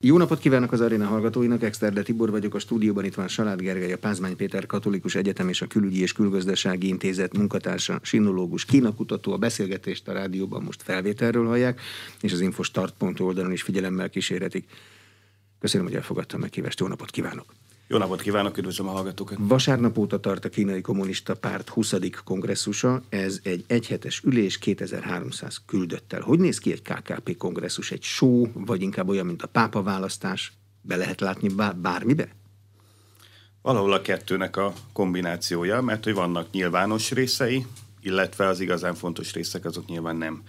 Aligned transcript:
Jó 0.00 0.18
napot 0.18 0.38
kívánok 0.38 0.72
az 0.72 0.80
aréna 0.80 1.06
hallgatóinak, 1.06 1.62
Exterde 1.62 2.02
Tibor 2.02 2.30
vagyok, 2.30 2.54
a 2.54 2.58
stúdióban 2.58 3.04
itt 3.04 3.14
van 3.14 3.28
Salád 3.28 3.60
Gergely, 3.60 3.92
a 3.92 3.98
Pázmány 3.98 4.36
Péter 4.36 4.66
Katolikus 4.66 5.14
Egyetem 5.14 5.48
és 5.48 5.62
a 5.62 5.66
Külügyi 5.66 6.00
és 6.00 6.12
Külgazdasági 6.12 6.88
Intézet 6.88 7.36
munkatársa, 7.36 7.98
sinológus, 8.02 8.64
kínakutató, 8.64 9.32
a 9.32 9.36
beszélgetést 9.36 10.08
a 10.08 10.12
rádióban 10.12 10.62
most 10.62 10.82
felvételről 10.82 11.46
hallják, 11.46 11.80
és 12.20 12.32
az 12.32 12.40
infostart.hu 12.40 13.24
oldalon 13.24 13.52
is 13.52 13.62
figyelemmel 13.62 14.10
kísérhetik. 14.10 14.68
Köszönöm, 15.58 15.86
hogy 15.86 15.96
elfogadtam 15.96 16.40
meghívást, 16.40 16.80
jó 16.80 16.86
napot 16.86 17.10
kívánok! 17.10 17.54
Jó 17.90 17.98
napot 17.98 18.20
kívánok, 18.20 18.56
üdvözlöm 18.56 18.88
a 18.88 18.90
hallgatókat! 18.90 19.38
Vasárnap 19.40 19.98
óta 19.98 20.20
tart 20.20 20.44
a 20.44 20.48
kínai 20.48 20.80
kommunista 20.80 21.34
párt 21.34 21.68
20. 21.68 21.94
kongresszusa, 22.24 23.02
ez 23.08 23.40
egy 23.42 23.64
egyhetes 23.66 24.22
ülés 24.24 24.58
2300 24.58 25.62
küldöttel. 25.66 26.20
Hogy 26.20 26.38
néz 26.38 26.58
ki 26.58 26.72
egy 26.72 26.82
KKP 26.82 27.36
kongresszus? 27.36 27.90
Egy 27.90 28.02
show, 28.02 28.46
vagy 28.54 28.82
inkább 28.82 29.08
olyan, 29.08 29.26
mint 29.26 29.42
a 29.42 29.46
pápa 29.46 29.82
választás? 29.82 30.52
Be 30.80 30.96
lehet 30.96 31.20
látni 31.20 31.48
bármibe? 31.76 32.28
Valahol 33.62 33.92
a 33.92 34.02
kettőnek 34.02 34.56
a 34.56 34.72
kombinációja, 34.92 35.80
mert 35.80 36.04
hogy 36.04 36.14
vannak 36.14 36.50
nyilvános 36.50 37.10
részei, 37.10 37.66
illetve 38.00 38.46
az 38.46 38.60
igazán 38.60 38.94
fontos 38.94 39.32
részek 39.32 39.64
azok 39.64 39.86
nyilván 39.86 40.16
nem 40.16 40.42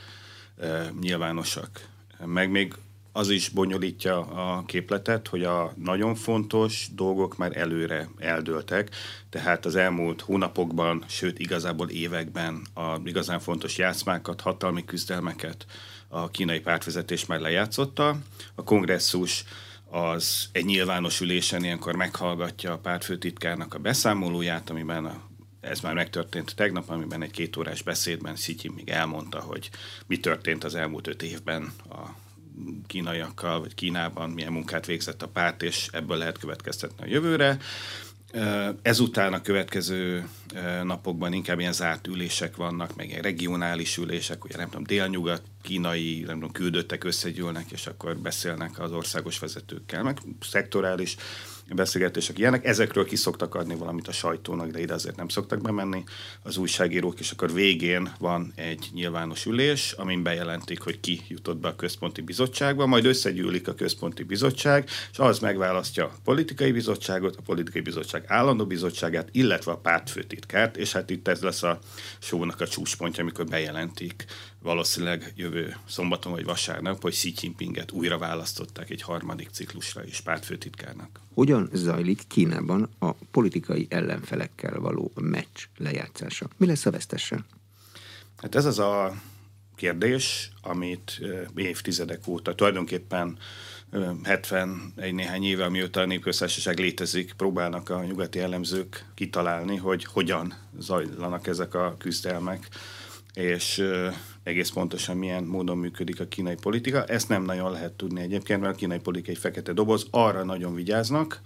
e, 0.58 0.94
nyilvánosak. 1.02 1.88
Meg 2.25 2.52
még 2.52 2.73
az 3.12 3.30
is 3.30 3.49
bonyolítja 3.49 4.20
a 4.20 4.63
képletet, 4.66 5.27
hogy 5.27 5.44
a 5.44 5.73
nagyon 5.76 6.16
fontos 6.16 6.88
dolgok 6.91 7.38
már 7.38 7.58
előre 7.58 8.09
eldőltek, 8.17 8.90
tehát 9.30 9.66
az 9.66 9.76
elmúlt 9.76 10.22
hónapokban, 10.22 11.04
sőt 11.08 11.40
igazából 11.40 11.90
években 11.90 12.67
a 12.73 13.00
igazán 13.03 13.40
fontos 13.40 13.77
játszmákat, 13.77 14.41
hatalmi 14.41 14.86
küzdelmeket 14.86 15.66
a 16.08 16.30
kínai 16.30 16.59
pártvezetés 16.59 17.26
már 17.26 17.40
lejátszotta. 17.40 18.17
A 18.55 18.64
kongresszus 18.64 19.44
az 19.89 20.50
egy 20.52 20.66
nyilvános 20.66 21.20
ülésen 21.20 21.64
ilyenkor 21.64 21.95
meghallgatja 21.95 22.72
a 22.73 22.78
pártfőtitkárnak 22.78 23.73
a 23.73 23.80
beszámolóját, 23.80 24.70
amiben 24.70 25.05
a 25.05 25.28
ez 25.61 25.80
már 25.80 25.94
megtörtént 25.94 26.55
tegnap, 26.55 26.89
amiben 26.89 27.22
egy 27.22 27.31
kétórás 27.31 27.81
beszédben 27.81 28.36
Szityi 28.36 28.70
még 28.70 28.89
elmondta, 28.89 29.39
hogy 29.39 29.70
mi 30.08 30.17
történt 30.17 30.64
az 30.64 30.76
elmúlt 30.76 31.08
öt 31.08 31.23
évben 31.23 31.73
a 31.89 32.28
kínaiakkal, 32.88 33.59
vagy 33.59 33.75
Kínában 33.75 34.29
milyen 34.29 34.52
munkát 34.52 34.85
végzett 34.85 35.21
a 35.21 35.27
párt, 35.27 35.63
és 35.63 35.89
ebből 35.91 36.17
lehet 36.17 36.38
következtetni 36.38 37.03
a 37.03 37.09
jövőre. 37.09 37.57
Ezután 38.81 39.33
a 39.33 39.41
következő 39.41 40.27
napokban 40.83 41.33
inkább 41.33 41.59
ilyen 41.59 41.73
zárt 41.73 42.07
ülések 42.07 42.55
vannak, 42.55 42.95
meg 42.95 43.09
ilyen 43.09 43.21
regionális 43.21 43.97
ülések, 43.97 44.43
ugye 44.45 44.57
nem 44.57 44.69
tudom, 44.69 44.83
délnyugat, 44.83 45.41
kínai, 45.61 46.23
nem 46.25 46.35
tudom, 46.35 46.52
küldöttek 46.52 47.03
összegyűlnek, 47.03 47.71
és 47.71 47.88
akkor 47.88 48.17
beszélnek 48.17 48.79
az 48.79 48.91
országos 48.91 49.39
vezetőkkel, 49.39 50.03
meg 50.03 50.17
szektorális 50.41 51.15
beszélgetések 51.75 52.39
ilyenek. 52.39 52.65
Ezekről 52.65 53.05
ki 53.05 53.15
szoktak 53.15 53.55
adni 53.55 53.75
valamit 53.75 54.07
a 54.07 54.11
sajtónak, 54.11 54.71
de 54.71 54.80
ide 54.80 54.93
azért 54.93 55.15
nem 55.15 55.27
szoktak 55.27 55.61
bemenni 55.61 56.03
az 56.43 56.57
újságírók, 56.57 57.19
és 57.19 57.31
akkor 57.31 57.53
végén 57.53 58.11
van 58.19 58.53
egy 58.55 58.89
nyilvános 58.93 59.45
ülés, 59.45 59.91
amin 59.91 60.23
bejelentik, 60.23 60.81
hogy 60.81 60.99
ki 60.99 61.21
jutott 61.27 61.57
be 61.57 61.67
a 61.67 61.75
központi 61.75 62.21
bizottságba, 62.21 62.85
majd 62.85 63.05
összegyűlik 63.05 63.67
a 63.67 63.73
központi 63.73 64.23
bizottság, 64.23 64.89
és 65.11 65.19
az 65.19 65.39
megválasztja 65.39 66.05
a 66.05 66.15
politikai 66.23 66.71
bizottságot, 66.71 67.35
a 67.35 67.41
politikai 67.41 67.81
bizottság 67.81 68.23
állandó 68.27 68.65
bizottságát, 68.65 69.30
illetve 69.31 69.71
a 69.71 69.77
pártfőtitkárt, 69.77 70.77
és 70.77 70.91
hát 70.91 71.09
itt 71.09 71.27
ez 71.27 71.41
lesz 71.41 71.63
a 71.63 71.80
sónak 72.19 72.61
a 72.61 72.67
csúcspontja, 72.67 73.23
amikor 73.23 73.45
bejelentik 73.45 74.25
valószínűleg 74.61 75.33
jövő 75.35 75.75
szombaton 75.88 76.31
vagy 76.31 76.43
vasárnap, 76.43 77.02
hogy 77.02 77.13
Xi 77.13 77.33
Jinpinget 77.41 77.91
újra 77.91 78.17
választották 78.17 78.89
egy 78.89 79.02
harmadik 79.02 79.49
ciklusra 79.49 80.03
is 80.05 80.21
pártfőtitkárnak. 80.21 81.19
Hogyan 81.33 81.69
zajlik 81.73 82.21
Kínában 82.27 82.89
a 82.99 83.11
politikai 83.13 83.87
ellenfelekkel 83.89 84.80
való 84.80 85.11
meccs 85.15 85.67
lejátszása? 85.77 86.47
Mi 86.57 86.65
lesz 86.65 86.85
a 86.85 86.91
vesztese? 86.91 87.45
Hát 88.37 88.55
ez 88.55 88.65
az 88.65 88.80
a 88.80 89.14
kérdés, 89.75 90.52
amit 90.61 91.21
évtizedek 91.55 92.27
óta 92.27 92.55
tulajdonképpen 92.55 93.37
71 94.23 95.14
néhány 95.14 95.43
éve, 95.43 95.65
amióta 95.65 95.99
a 95.99 96.05
népköztársaság 96.05 96.80
létezik, 96.80 97.33
próbálnak 97.33 97.89
a 97.89 98.03
nyugati 98.03 98.39
elemzők 98.39 99.05
kitalálni, 99.14 99.75
hogy 99.75 100.03
hogyan 100.03 100.53
zajlanak 100.77 101.48
ezek 101.48 101.73
a 101.73 101.95
küzdelmek, 101.98 102.67
és 103.33 103.83
egész 104.49 104.70
pontosan 104.70 105.17
milyen 105.17 105.43
módon 105.43 105.77
működik 105.77 106.20
a 106.20 106.27
kínai 106.27 106.55
politika. 106.55 107.05
Ezt 107.05 107.30
nem 107.30 107.43
nagyon 107.43 107.71
lehet 107.71 107.93
tudni 107.93 108.21
egyébként, 108.21 108.61
mert 108.61 108.73
a 108.73 108.77
kínai 108.77 108.99
politika 108.99 109.32
egy 109.32 109.37
fekete 109.37 109.73
doboz. 109.73 110.08
Arra 110.11 110.43
nagyon 110.43 110.76
vigyáznak, 110.76 111.42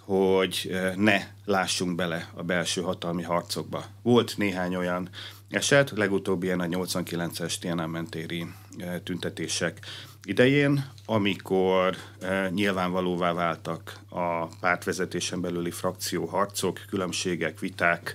hogy 0.00 0.68
eh, 0.72 0.94
ne 0.96 1.20
lássunk 1.44 1.94
bele 1.94 2.30
a 2.34 2.42
belső 2.42 2.80
hatalmi 2.80 3.22
harcokba. 3.22 3.84
Volt 4.02 4.34
néhány 4.36 4.74
olyan 4.74 5.08
eset, 5.48 5.90
legutóbb 5.90 6.42
ilyen 6.42 6.60
a 6.60 6.66
89-es 6.66 7.58
Tiananmen 7.58 8.06
téri 8.06 8.46
eh, 8.78 9.00
tüntetések 9.04 9.78
idején, 10.24 10.90
amikor 11.06 11.96
eh, 12.20 12.50
nyilvánvalóvá 12.50 13.32
váltak 13.32 13.98
a 14.08 14.46
pártvezetésen 14.46 15.40
belüli 15.40 15.70
frakcióharcok, 15.70 16.80
különbségek, 16.88 17.58
viták, 17.58 18.14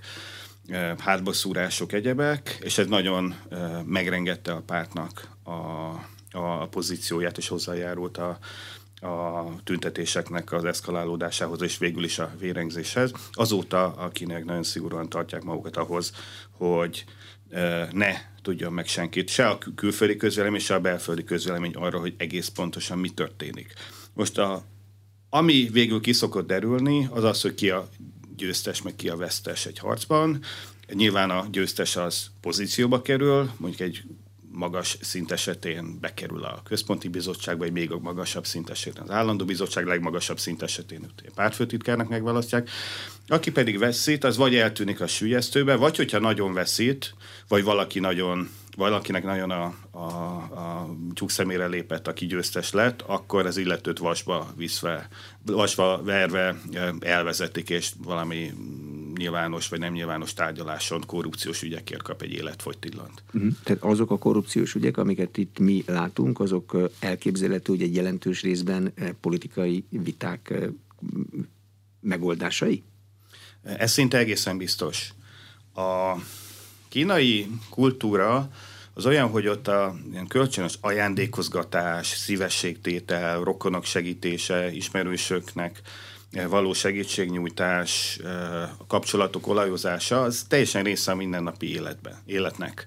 hátbaszúrások, 0.98 1.94
egyebek, 1.94 2.58
és 2.62 2.78
ez 2.78 2.88
nagyon 2.88 3.36
megrengette 3.86 4.52
a 4.52 4.62
pártnak 4.62 5.38
a, 5.44 5.52
a 6.32 6.68
pozícióját, 6.68 7.38
és 7.38 7.48
hozzájárult 7.48 8.18
a, 8.18 8.40
a 9.08 9.46
tüntetéseknek 9.64 10.52
az 10.52 10.66
eszkalálódásához, 10.66 11.62
és 11.62 11.78
végül 11.78 12.04
is 12.04 12.20
a 12.20 12.32
vérengzéshez. 12.40 13.12
Azóta 13.32 13.94
a 13.94 14.10
kínaiak 14.10 14.46
nagyon 14.46 14.64
szigorúan 14.64 15.10
tartják 15.10 15.44
magukat 15.44 15.78
ahhoz, 15.78 16.12
hogy 16.52 17.06
ne 17.92 18.12
tudjon 18.42 18.74
meg 18.74 18.88
senkit, 18.88 19.30
se 19.30 19.48
a 19.48 19.58
külföldi 19.76 20.16
közvélemény, 20.16 20.60
se 20.60 20.74
a 20.74 20.80
belföldi 20.80 21.24
közvélemény 21.24 21.74
arra, 21.74 22.00
hogy 22.00 22.14
egész 22.18 22.48
pontosan 22.48 22.98
mi 22.98 23.10
történik. 23.10 23.74
Most 24.14 24.38
a, 24.38 24.64
ami 25.30 25.70
végül 25.72 26.02
ki 26.02 26.14
szokott 26.14 26.48
derülni, 26.48 27.08
az 27.12 27.24
az, 27.24 27.42
hogy 27.42 27.56
ki 27.56 27.70
a 27.70 27.90
győztes, 28.40 28.82
meg 28.82 28.96
ki 28.96 29.10
a 29.10 29.16
vesztes 29.16 29.66
egy 29.66 29.80
harcban. 29.80 30.44
Nyilván 30.94 31.30
a 31.30 31.48
győztes 31.52 31.96
az 31.96 32.28
pozícióba 32.42 33.02
kerül, 33.02 33.52
mondjuk 33.58 33.82
egy 33.90 34.04
magas 34.52 34.98
szint 35.02 35.32
esetén 35.32 36.00
bekerül 36.00 36.44
a 36.44 36.62
központi 36.64 37.08
bizottságba, 37.08 37.64
vagy 37.64 37.74
még 37.74 37.92
a 37.92 38.00
magasabb 38.00 38.46
szint 38.46 38.70
esetén 38.70 39.02
az 39.02 39.10
állandó 39.10 39.46
bizottság, 39.46 39.86
legmagasabb 39.86 40.40
szint 40.40 40.62
esetén 40.62 41.12
pártfőtitkárnak 41.36 42.10
megválasztják. 42.10 42.70
Aki 43.28 43.52
pedig 43.52 43.78
veszít, 43.78 44.24
az 44.24 44.38
vagy 44.38 44.56
eltűnik 44.56 45.02
a 45.02 45.08
sülyeztőbe, 45.08 45.76
vagy 45.76 45.98
hogyha 45.98 46.20
nagyon 46.20 46.54
veszít, 46.54 47.14
vagy 47.48 47.64
valaki 47.64 48.00
nagyon 48.00 48.50
valakinek 48.80 49.24
nagyon 49.24 49.52
a, 49.52 49.74
a, 49.92 50.06
a 50.60 50.96
tyúk 51.14 51.30
szemére 51.30 51.68
lépett, 51.68 52.08
aki 52.08 52.26
győztes 52.26 52.72
lett, 52.72 53.02
akkor 53.02 53.46
az 53.46 53.58
illetőt 53.58 53.98
vasba 53.98 54.54
viszve, 54.56 55.08
vasba 55.46 56.02
verve 56.04 56.62
elvezetik, 57.00 57.70
és 57.70 57.92
valami 58.04 58.54
nyilvános 59.18 59.68
vagy 59.68 59.80
nem 59.80 59.94
nyilvános 59.94 60.34
tárgyaláson 60.34 61.04
korrupciós 61.06 61.62
ügyekért 61.62 62.02
kap 62.02 62.22
egy 62.22 62.32
életfogytillant. 62.32 63.24
Uh-huh. 63.34 63.52
Tehát 63.64 63.84
azok 63.84 64.12
a 64.12 64.18
korrupciós 64.18 64.76
ügyek, 64.76 64.98
amiket 64.98 65.38
itt 65.38 65.60
mi 65.60 65.84
látunk, 65.88 66.40
azok 66.40 66.78
elképzelhető, 67.00 67.72
hogy 67.72 67.82
egy 67.82 67.96
jelentős 67.96 68.42
részben 68.42 68.94
politikai 69.22 69.86
viták 69.90 70.54
megoldásai? 72.00 72.84
Ez 73.64 73.92
szinte 73.92 74.18
egészen 74.18 74.58
biztos. 74.58 75.14
A 75.76 76.16
kínai 76.90 77.48
kultúra 77.70 78.52
az 79.00 79.06
olyan, 79.06 79.30
hogy 79.30 79.48
ott 79.48 79.68
a 79.68 79.96
ilyen 80.12 80.28
kölcsönös 80.28 80.78
ajándékozgatás, 80.82 82.08
szívességtétel, 82.08 83.44
rokonok 83.44 83.86
segítése, 83.86 84.72
ismerősöknek 84.72 85.82
való 86.50 86.74
segítségnyújtás, 86.74 88.20
a 88.78 88.88
kapcsolatok 88.88 89.48
olajozása, 89.48 90.22
az 90.22 90.46
teljesen 90.50 90.84
része 90.84 91.12
a 91.12 91.16
mindennapi 91.16 91.72
életben, 91.72 92.16
életnek. 92.26 92.86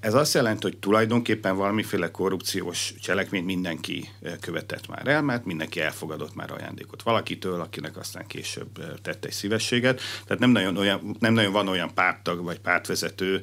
Ez 0.00 0.14
azt 0.14 0.34
jelenti, 0.34 0.66
hogy 0.66 0.78
tulajdonképpen 0.78 1.56
valamiféle 1.56 2.10
korrupciós 2.10 2.94
cselekményt 3.00 3.46
mindenki 3.46 4.08
követett 4.40 4.88
már 4.88 5.06
el, 5.06 5.22
mert 5.22 5.44
mindenki 5.44 5.80
elfogadott 5.80 6.34
már 6.34 6.52
ajándékot 6.52 7.02
valakitől, 7.02 7.60
akinek 7.60 7.96
aztán 7.96 8.26
később 8.26 9.00
tette 9.02 9.28
egy 9.28 9.34
szívességet. 9.34 10.00
Tehát 10.24 10.38
nem 10.38 10.50
nagyon, 10.50 10.76
olyan, 10.76 11.16
nem 11.18 11.32
nagyon 11.32 11.52
van 11.52 11.68
olyan 11.68 11.94
párttag 11.94 12.42
vagy 12.44 12.58
pártvezető, 12.58 13.40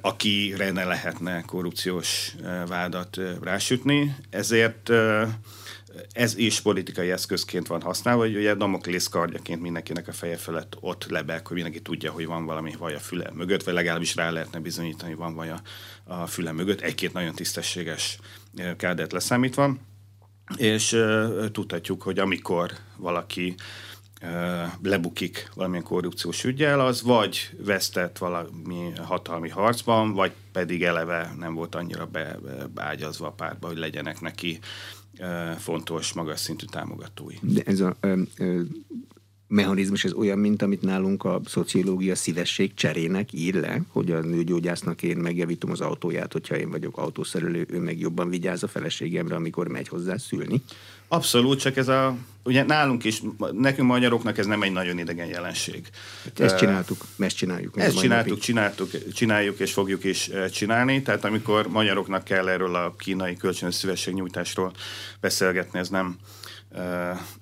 akire 0.00 0.70
ne 0.70 0.84
lehetne 0.84 1.42
korrupciós 1.42 2.34
vádat 2.66 3.18
rásütni. 3.42 4.16
Ezért 4.30 4.90
ez 6.12 6.36
is 6.36 6.60
politikai 6.60 7.10
eszközként 7.10 7.66
van 7.66 7.82
használva, 7.82 8.22
hogy 8.22 8.36
ugye 8.36 8.54
Damoklész 8.54 9.06
kardjaként 9.06 9.60
mindenkinek 9.60 10.08
a 10.08 10.12
feje 10.12 10.36
felett 10.36 10.76
ott 10.80 11.06
lebeg, 11.10 11.46
hogy 11.46 11.54
mindenki 11.54 11.82
tudja, 11.82 12.10
hogy 12.10 12.26
van 12.26 12.44
valami 12.44 12.72
vaj 12.78 12.94
a 12.94 12.98
füle 12.98 13.30
mögött, 13.34 13.62
vagy 13.62 13.74
legalábbis 13.74 14.14
rá 14.14 14.30
lehetne 14.30 14.58
bizonyítani, 14.58 15.10
hogy 15.10 15.20
van 15.20 15.34
vaj 15.34 15.50
a, 15.50 15.60
a 16.04 16.26
füle 16.26 16.52
mögött, 16.52 16.80
egy-két 16.80 17.12
nagyon 17.12 17.34
tisztességes 17.34 18.18
kádet 18.76 19.12
leszámítva. 19.12 19.76
és 20.56 20.96
tudhatjuk, 21.52 22.02
hogy 22.02 22.18
amikor 22.18 22.72
valaki 22.96 23.54
lebukik 24.82 25.50
valamilyen 25.54 25.84
korrupciós 25.84 26.44
ügyel, 26.44 26.80
az 26.80 27.02
vagy 27.02 27.50
vesztett 27.58 28.18
valami 28.18 28.92
hatalmi 29.02 29.48
harcban, 29.48 30.12
vagy 30.12 30.32
pedig 30.52 30.82
eleve 30.82 31.34
nem 31.38 31.54
volt 31.54 31.74
annyira 31.74 32.06
be, 32.06 32.38
beágyazva 32.74 33.26
a 33.26 33.32
pártba, 33.32 33.66
hogy 33.66 33.78
legyenek 33.78 34.20
neki 34.20 34.58
fontos, 35.58 36.12
magas 36.12 36.40
szintű 36.40 36.64
támogatói. 36.70 37.34
De 37.40 37.62
ez 37.64 37.80
a 37.80 37.96
ö, 38.00 38.20
ö, 38.36 38.60
mechanizmus 39.52 40.04
ez 40.04 40.12
olyan, 40.12 40.38
mint 40.38 40.62
amit 40.62 40.82
nálunk 40.82 41.24
a 41.24 41.40
szociológia 41.44 42.14
szívesség 42.14 42.74
cserének 42.74 43.32
ír 43.32 43.54
le, 43.54 43.82
hogy 43.88 44.10
a 44.10 44.20
nőgyógyásznak 44.20 45.02
én 45.02 45.16
megjavítom 45.16 45.70
az 45.70 45.80
autóját, 45.80 46.32
hogyha 46.32 46.56
én 46.56 46.70
vagyok 46.70 46.98
autószerelő, 46.98 47.66
ő 47.70 47.78
meg 47.78 47.98
jobban 47.98 48.28
vigyáz 48.28 48.62
a 48.62 48.68
feleségemre, 48.68 49.34
amikor 49.34 49.68
megy 49.68 49.88
hozzá 49.88 50.16
szülni. 50.16 50.62
Abszolút, 51.12 51.60
csak 51.60 51.76
ez 51.76 51.88
a, 51.88 52.16
ugye 52.44 52.62
nálunk 52.62 53.04
is, 53.04 53.22
nekünk 53.52 53.88
magyaroknak 53.88 54.38
ez 54.38 54.46
nem 54.46 54.62
egy 54.62 54.72
nagyon 54.72 54.98
idegen 54.98 55.26
jelenség. 55.26 55.88
Hát 56.24 56.40
ezt 56.40 56.56
csináltuk, 56.56 57.04
ezt 57.18 57.36
csináljuk. 57.36 57.78
Ezt 57.78 57.98
csináltuk, 57.98 58.38
csináltuk, 58.38 59.12
csináljuk 59.12 59.58
és 59.58 59.72
fogjuk 59.72 60.04
is 60.04 60.30
csinálni, 60.52 61.02
tehát 61.02 61.24
amikor 61.24 61.68
magyaroknak 61.68 62.24
kell 62.24 62.48
erről 62.48 62.74
a 62.74 62.94
kínai 62.98 63.36
kölcsönös 63.36 63.74
szívességnyújtásról 63.74 64.72
beszélgetni, 65.20 65.78
ez 65.78 65.88
nem, 65.88 66.16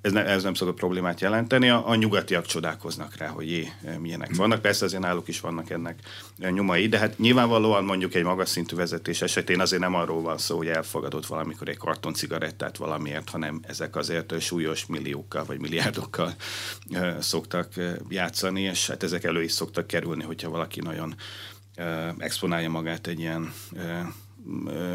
ez, 0.00 0.12
ne, 0.12 0.24
ez 0.24 0.42
nem 0.42 0.54
szokott 0.54 0.76
problémát 0.76 1.20
jelenteni. 1.20 1.68
A, 1.68 1.88
a 1.88 1.94
nyugatiak 1.94 2.46
csodálkoznak 2.46 3.16
rá, 3.16 3.26
hogy 3.26 3.50
jé, 3.50 3.72
milyenek 3.98 4.36
vannak. 4.36 4.62
Persze 4.62 4.84
azért 4.84 5.02
náluk 5.02 5.28
is 5.28 5.40
vannak 5.40 5.70
ennek 5.70 5.98
nyomai, 6.36 6.88
de 6.88 6.98
hát 6.98 7.18
nyilvánvalóan 7.18 7.84
mondjuk 7.84 8.14
egy 8.14 8.24
magas 8.24 8.48
szintű 8.48 8.76
vezetés 8.76 9.22
esetén 9.22 9.60
azért 9.60 9.82
nem 9.82 9.94
arról 9.94 10.22
van 10.22 10.38
szó, 10.38 10.56
hogy 10.56 10.68
elfogadott 10.68 11.26
valamikor 11.26 11.68
egy 11.68 11.76
karton 11.76 12.14
cigarettát 12.14 12.76
valamiért, 12.76 13.30
hanem 13.30 13.60
ezek 13.62 13.96
azért 13.96 14.40
súlyos 14.40 14.86
milliókkal 14.86 15.44
vagy 15.44 15.60
milliárdokkal 15.60 16.34
szoktak 17.18 17.72
játszani, 18.08 18.60
és 18.60 18.86
hát 18.86 19.02
ezek 19.02 19.24
elő 19.24 19.42
is 19.42 19.52
szoktak 19.52 19.86
kerülni, 19.86 20.22
hogyha 20.22 20.50
valaki 20.50 20.80
nagyon 20.80 21.14
exponálja 22.18 22.70
magát 22.70 23.06
egy 23.06 23.20
ilyen 23.20 23.52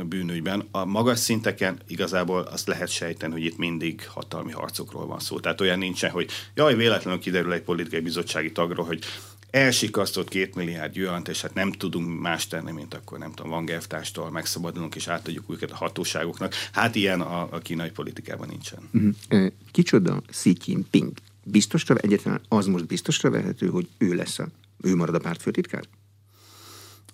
bűnügyben. 0.06 0.68
A 0.71 0.86
magas 0.86 1.19
szinteken 1.19 1.80
igazából 1.88 2.42
azt 2.42 2.68
lehet 2.68 2.89
sejteni, 2.89 3.33
hogy 3.33 3.45
itt 3.45 3.57
mindig 3.57 4.07
hatalmi 4.07 4.51
harcokról 4.51 5.06
van 5.06 5.19
szó. 5.19 5.39
Tehát 5.39 5.62
olyan 5.62 5.77
nincsen, 5.77 6.12
hogy 6.12 6.30
jaj, 6.53 6.75
véletlenül 6.75 7.19
kiderül 7.19 7.53
egy 7.53 7.62
politikai 7.62 8.00
bizottsági 8.00 8.51
tagról, 8.51 8.86
hogy 8.86 9.03
elsikasztott 9.50 10.30
két 10.30 10.56
milliárd 10.56 10.95
jönt, 10.95 11.27
és 11.27 11.42
hát 11.42 11.53
nem 11.53 11.71
tudunk 11.71 12.19
más 12.21 12.47
tenni, 12.47 12.71
mint 12.71 12.94
akkor 12.94 13.18
nem 13.18 13.33
tudom, 13.33 13.51
Van 13.51 13.65
Gerftástól 13.65 14.31
megszabadulunk, 14.31 14.95
és 14.95 15.07
átadjuk 15.07 15.45
őket 15.50 15.71
a 15.71 15.75
hatóságoknak. 15.75 16.53
Hát 16.71 16.95
ilyen 16.95 17.21
a, 17.21 17.47
a 17.51 17.57
kínai 17.57 17.89
politikában 17.89 18.47
nincsen. 18.47 18.80
Uh-huh. 18.94 19.51
Kicsoda 19.71 20.21
Xi 20.27 20.56
Jinping? 20.65 21.12
Biztosra, 21.44 21.95
egyetlen 21.95 22.42
az 22.47 22.65
most 22.65 22.86
biztosra 22.86 23.30
vehető, 23.30 23.68
hogy 23.68 23.88
ő 23.97 24.13
lesz 24.13 24.39
a, 24.39 24.47
ő 24.81 24.95
marad 24.95 25.15
a 25.15 25.19
párt 25.19 25.42
főtitkár? 25.42 25.83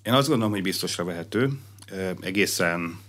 Én 0.04 0.13
azt 0.13 0.28
gondolom, 0.28 0.51
hogy 0.51 0.62
biztosra 0.62 1.04
vehető 1.04 1.51
egészen 2.22 3.00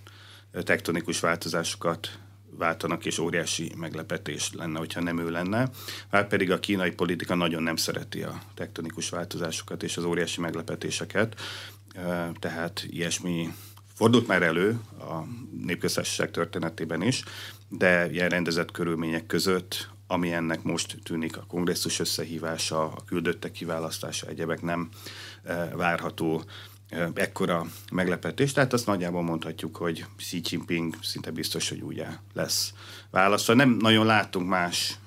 tektonikus 0.52 1.20
változásokat 1.20 2.18
váltanak, 2.58 3.04
és 3.04 3.18
óriási 3.18 3.72
meglepetés 3.76 4.52
lenne, 4.52 4.78
hogyha 4.78 5.00
nem 5.00 5.18
ő 5.18 5.30
lenne. 5.30 5.70
Hát 6.10 6.28
pedig 6.28 6.50
a 6.50 6.60
kínai 6.60 6.90
politika 6.90 7.34
nagyon 7.34 7.62
nem 7.62 7.76
szereti 7.76 8.22
a 8.22 8.42
tektonikus 8.54 9.08
változásokat 9.08 9.82
és 9.82 9.96
az 9.96 10.04
óriási 10.04 10.40
meglepetéseket, 10.40 11.40
tehát 12.38 12.86
ilyesmi 12.90 13.54
fordult 13.94 14.26
már 14.26 14.42
elő 14.42 14.80
a 14.98 15.22
népköztársaság 15.64 16.30
történetében 16.30 17.02
is, 17.02 17.22
de 17.68 18.10
ilyen 18.10 18.28
rendezett 18.28 18.70
körülmények 18.70 19.26
között, 19.26 19.88
ami 20.06 20.32
ennek 20.32 20.62
most 20.62 20.98
tűnik 21.02 21.36
a 21.36 21.44
kongresszus 21.48 22.00
összehívása, 22.00 22.84
a 22.84 23.04
küldöttek 23.06 23.52
kiválasztása, 23.52 24.26
egyebek 24.26 24.62
nem 24.62 24.88
várható 25.72 26.42
ekkora 27.14 27.66
meglepetés. 27.92 28.52
Tehát 28.52 28.72
azt 28.72 28.86
nagyjából 28.86 29.22
mondhatjuk, 29.22 29.76
hogy 29.76 30.04
Xi 30.16 30.40
Jinping 30.44 30.94
szinte 31.02 31.30
biztos, 31.30 31.68
hogy 31.68 31.82
ugye 31.82 32.06
lesz 32.32 32.72
választva. 33.10 33.54
Nem 33.54 33.76
nagyon 33.80 34.06
láttunk 34.06 34.48
más 34.48 34.98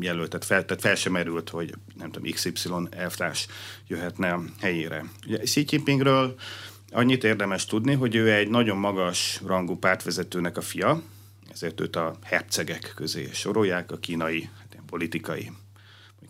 jelöltet 0.00 0.44
fel, 0.44 0.64
tehát 0.64 0.82
fel 0.82 0.94
sem 0.94 1.12
merült, 1.12 1.48
hogy 1.48 1.74
nem 1.98 2.10
tudom, 2.10 2.32
XY 2.32 2.70
elvtárs 2.90 3.46
jöhetne 3.86 4.32
a 4.32 4.42
helyére. 4.60 5.04
Ugye 5.26 5.38
Xi 5.38 5.64
Jinpingről 5.68 6.34
annyit 6.90 7.24
érdemes 7.24 7.64
tudni, 7.64 7.94
hogy 7.94 8.14
ő 8.14 8.32
egy 8.32 8.48
nagyon 8.48 8.76
magas 8.76 9.40
rangú 9.46 9.78
pártvezetőnek 9.78 10.56
a 10.56 10.60
fia, 10.60 11.02
ezért 11.50 11.80
őt 11.80 11.96
a 11.96 12.16
hercegek 12.22 12.92
közé 12.94 13.28
sorolják, 13.32 13.92
a 13.92 13.98
kínai 13.98 14.50
hát 14.58 14.80
politikai, 14.86 15.52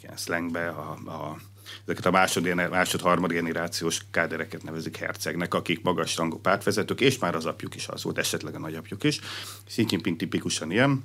ilyen 0.03 0.17
szlengbe 0.17 0.69
a, 0.69 0.91
a 0.91 1.37
ezeket 1.85 2.07
a 2.07 2.11
másod, 2.11 2.55
másod 2.71 3.01
harmad 3.01 3.33
generációs 3.33 4.01
kádereket 4.11 4.63
nevezik 4.63 4.97
hercegnek, 4.97 5.55
akik 5.55 5.83
magas 5.83 6.17
rangú 6.17 6.39
pártvezetők, 6.39 7.01
és 7.01 7.19
már 7.19 7.35
az 7.35 7.47
apjuk 7.47 7.75
is 7.75 7.89
az 7.89 8.03
volt, 8.03 8.19
esetleg 8.19 8.55
a 8.55 8.59
nagyapjuk 8.59 9.05
is. 9.05 9.21
Xi 9.67 9.85
Jinping 9.89 10.17
tipikusan 10.17 10.71
ilyen. 10.71 11.05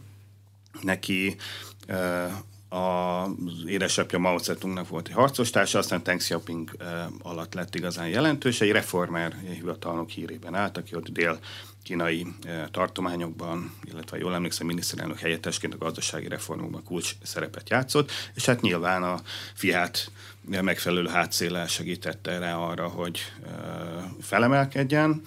Neki 0.81 1.35
az 2.69 3.29
édesapja 3.65 4.19
Mao 4.19 4.37
Zedongnak 4.37 4.87
volt 4.87 5.07
egy 5.07 5.13
harcostársa, 5.13 5.77
aztán 5.77 6.03
Deng 6.03 6.19
Xiaoping 6.19 6.71
alatt 7.21 7.53
lett 7.53 7.75
igazán 7.75 8.07
jelentős, 8.07 8.61
egy 8.61 8.71
reformer 8.71 9.35
hivatalnok 9.53 10.09
hírében 10.09 10.55
állt, 10.55 10.77
aki 10.77 10.95
ott 10.95 11.09
dél 11.09 11.39
kínai 11.83 12.27
tartományokban, 12.71 13.73
illetve 13.83 14.17
jól 14.17 14.33
emlékszem, 14.33 14.67
miniszterelnök 14.67 15.19
helyettesként 15.19 15.73
a 15.73 15.77
gazdasági 15.77 16.27
reformokban 16.27 16.83
kulcs 16.83 17.15
szerepet 17.23 17.69
játszott, 17.69 18.11
és 18.33 18.45
hát 18.45 18.61
nyilván 18.61 19.03
a 19.03 19.19
fiát 19.53 20.11
megfelelő 20.47 21.07
hátszéllel 21.07 21.67
segítette 21.67 22.39
rá 22.39 22.55
arra, 22.55 22.87
hogy 22.87 23.19
felemelkedjen. 24.21 25.21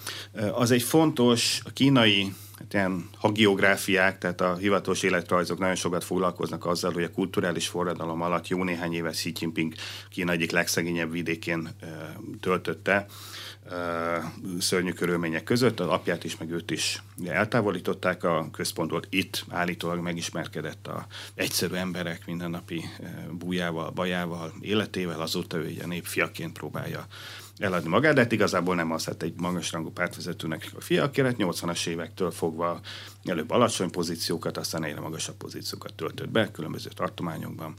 Az 0.53 0.71
egy 0.71 0.83
fontos, 0.83 1.61
a 1.65 1.69
kínai 1.73 2.33
hát 2.61 2.73
ilyen 2.73 3.09
hagiográfiák, 3.17 4.17
tehát 4.17 4.41
a 4.41 4.55
hivatalos 4.55 5.03
életrajzok 5.03 5.59
nagyon 5.59 5.75
sokat 5.75 6.03
foglalkoznak 6.03 6.65
azzal, 6.65 6.91
hogy 6.93 7.03
a 7.03 7.11
kulturális 7.11 7.67
forradalom 7.67 8.21
alatt 8.21 8.47
jó 8.47 8.63
néhány 8.63 8.93
éve 8.93 9.09
Xi 9.09 9.31
Jinping 9.39 9.73
Kína 10.09 10.31
egyik 10.31 10.51
legszegényebb 10.51 11.11
vidékén 11.11 11.69
töltötte 12.39 13.05
szörnyű 14.59 14.91
körülmények 14.91 15.43
között, 15.43 15.79
az 15.79 15.87
apját 15.87 16.23
is, 16.23 16.37
meg 16.37 16.51
őt 16.51 16.71
is 16.71 17.03
eltávolították. 17.25 18.23
A 18.23 18.49
központból. 18.51 19.01
Itt 19.09 19.45
állítólag 19.49 19.99
megismerkedett 19.99 20.87
a 20.87 21.05
egyszerű 21.33 21.75
emberek 21.75 22.25
mindennapi 22.25 22.83
bújával, 23.31 23.89
bajával, 23.89 24.53
életével, 24.59 25.21
azóta 25.21 25.57
ő 25.57 25.65
egy 25.65 25.87
nép 25.87 26.05
fiaként 26.05 26.53
próbálja 26.53 27.07
eladni 27.57 27.89
magát, 27.89 28.13
de 28.13 28.21
hát 28.21 28.31
igazából 28.31 28.75
nem 28.75 28.91
az, 28.91 29.05
hát 29.05 29.23
egy 29.23 29.33
magasrangú 29.37 29.91
pártvezetőnek 29.91 30.71
a 30.77 30.81
fia, 30.81 31.03
aki 31.03 31.21
80-as 31.23 31.87
évektől 31.87 32.31
fogva 32.31 32.79
előbb 33.23 33.49
alacsony 33.49 33.89
pozíciókat, 33.89 34.57
aztán 34.57 34.83
egyre 34.83 34.99
magasabb 34.99 35.35
pozíciókat 35.35 35.93
töltött 35.93 36.29
be 36.29 36.51
különböző 36.51 36.89
tartományokban 36.95 37.73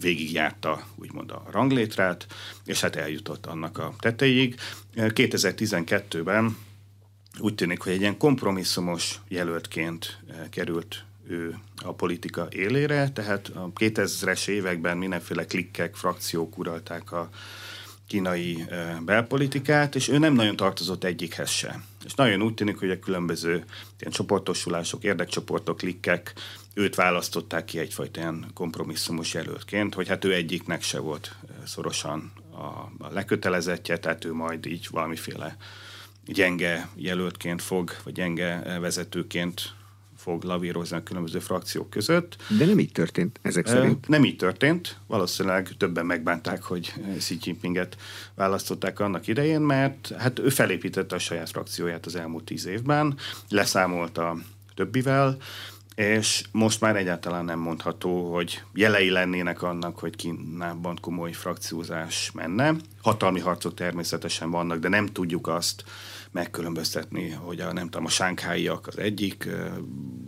végigjárta 0.00 0.86
úgymond 0.94 1.30
a 1.30 1.44
ranglétrát, 1.50 2.26
és 2.64 2.80
hát 2.80 2.96
eljutott 2.96 3.46
annak 3.46 3.78
a 3.78 3.94
tetejéig. 3.98 4.60
2012-ben 4.96 6.56
úgy 7.38 7.54
tűnik, 7.54 7.80
hogy 7.80 7.92
egy 7.92 8.00
ilyen 8.00 8.18
kompromisszumos 8.18 9.20
jelöltként 9.28 10.18
eh, 10.28 10.36
került 10.50 11.04
ő 11.26 11.58
a 11.84 11.92
politika 11.92 12.48
élére, 12.50 13.10
tehát 13.10 13.48
a 13.48 13.72
2000-es 13.74 14.48
években 14.48 14.96
mindenféle 14.96 15.44
klikkek, 15.44 15.94
frakciók 15.94 16.58
uralták 16.58 17.12
a 17.12 17.28
kínai 18.06 18.64
eh, 18.68 18.96
belpolitikát, 19.00 19.94
és 19.94 20.08
ő 20.08 20.18
nem 20.18 20.32
nagyon 20.32 20.56
tartozott 20.56 21.04
egyikhez 21.04 21.50
se. 21.50 21.80
És 22.04 22.14
nagyon 22.14 22.42
úgy 22.42 22.54
tűnik, 22.54 22.78
hogy 22.78 22.90
a 22.90 22.98
különböző 22.98 23.64
ilyen 23.98 24.12
csoportosulások, 24.12 25.04
érdekcsoportok, 25.04 25.76
klikkek 25.76 26.32
őt 26.74 26.94
választották 26.94 27.64
ki 27.64 27.78
egyfajta 27.78 28.20
ilyen 28.20 28.46
kompromisszumos 28.54 29.34
jelöltként, 29.34 29.94
hogy 29.94 30.08
hát 30.08 30.24
ő 30.24 30.34
egyiknek 30.34 30.82
se 30.82 30.98
volt 30.98 31.34
szorosan 31.64 32.32
a, 32.50 32.64
a 33.04 33.12
lekötelezettje, 33.12 33.98
tehát 33.98 34.24
ő 34.24 34.32
majd 34.32 34.66
így 34.66 34.88
valamiféle 34.90 35.56
gyenge 36.26 36.88
jelöltként 36.94 37.62
fog, 37.62 37.90
vagy 38.04 38.12
gyenge 38.12 38.78
vezetőként 38.80 39.74
fog 40.20 40.42
lavírozni 40.42 40.96
a 40.96 41.02
különböző 41.02 41.38
frakciók 41.38 41.90
között. 41.90 42.36
De 42.58 42.64
nem 42.64 42.78
így 42.78 42.92
történt 42.92 43.38
ezek 43.42 43.66
szerint? 43.66 44.08
Nem 44.08 44.24
így 44.24 44.36
történt. 44.36 44.96
Valószínűleg 45.06 45.68
többen 45.76 46.06
megbánták, 46.06 46.62
hogy 46.62 46.94
Xi 47.18 47.38
Jinpinget 47.42 47.96
választották 48.34 49.00
annak 49.00 49.26
idején, 49.26 49.60
mert 49.60 50.12
hát 50.18 50.38
ő 50.38 50.48
felépítette 50.48 51.14
a 51.14 51.18
saját 51.18 51.50
frakcióját 51.50 52.06
az 52.06 52.16
elmúlt 52.16 52.44
tíz 52.44 52.66
évben, 52.66 53.16
leszámolt 53.48 54.18
a 54.18 54.36
többivel, 54.74 55.36
és 55.94 56.44
most 56.52 56.80
már 56.80 56.96
egyáltalán 56.96 57.44
nem 57.44 57.58
mondható, 57.58 58.34
hogy 58.34 58.62
jelei 58.74 59.10
lennének 59.10 59.62
annak, 59.62 59.98
hogy 59.98 60.16
Kínában 60.16 60.98
komoly 61.00 61.32
frakciózás 61.32 62.30
menne. 62.34 62.74
Hatalmi 63.02 63.40
harcok 63.40 63.74
természetesen 63.74 64.50
vannak, 64.50 64.78
de 64.78 64.88
nem 64.88 65.06
tudjuk 65.06 65.48
azt 65.48 65.84
megkülönböztetni, 66.30 67.30
hogy 67.30 67.60
a, 67.60 67.72
nem 67.72 67.84
tudom, 67.84 68.06
a 68.06 68.08
sánkháiak 68.08 68.86
az 68.86 68.98
egyik 68.98 69.44
uh, 69.46 69.76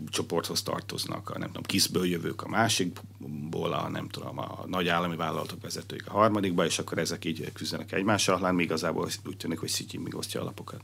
csoporthoz 0.08 0.62
tartoznak, 0.62 1.30
a 1.30 1.38
nem 1.38 1.46
tudom, 1.46 1.62
kiszből 1.62 2.06
jövők 2.06 2.42
a 2.42 2.48
másikból, 2.48 3.72
a 3.72 3.88
nem 3.88 4.08
tudom, 4.08 4.38
a 4.38 4.64
nagy 4.66 4.88
állami 4.88 5.16
vállalatok 5.16 5.62
vezetőik 5.62 6.06
a 6.06 6.12
harmadikba, 6.12 6.64
és 6.64 6.78
akkor 6.78 6.98
ezek 6.98 7.24
így 7.24 7.52
küzdenek 7.52 7.92
egymással, 7.92 8.38
hát 8.38 8.60
igazából 8.60 9.08
úgy 9.26 9.36
tűnik, 9.36 9.58
hogy 9.58 9.68
Szityin 9.68 10.00
még 10.00 10.14
osztja 10.14 10.40
alapokat. 10.40 10.80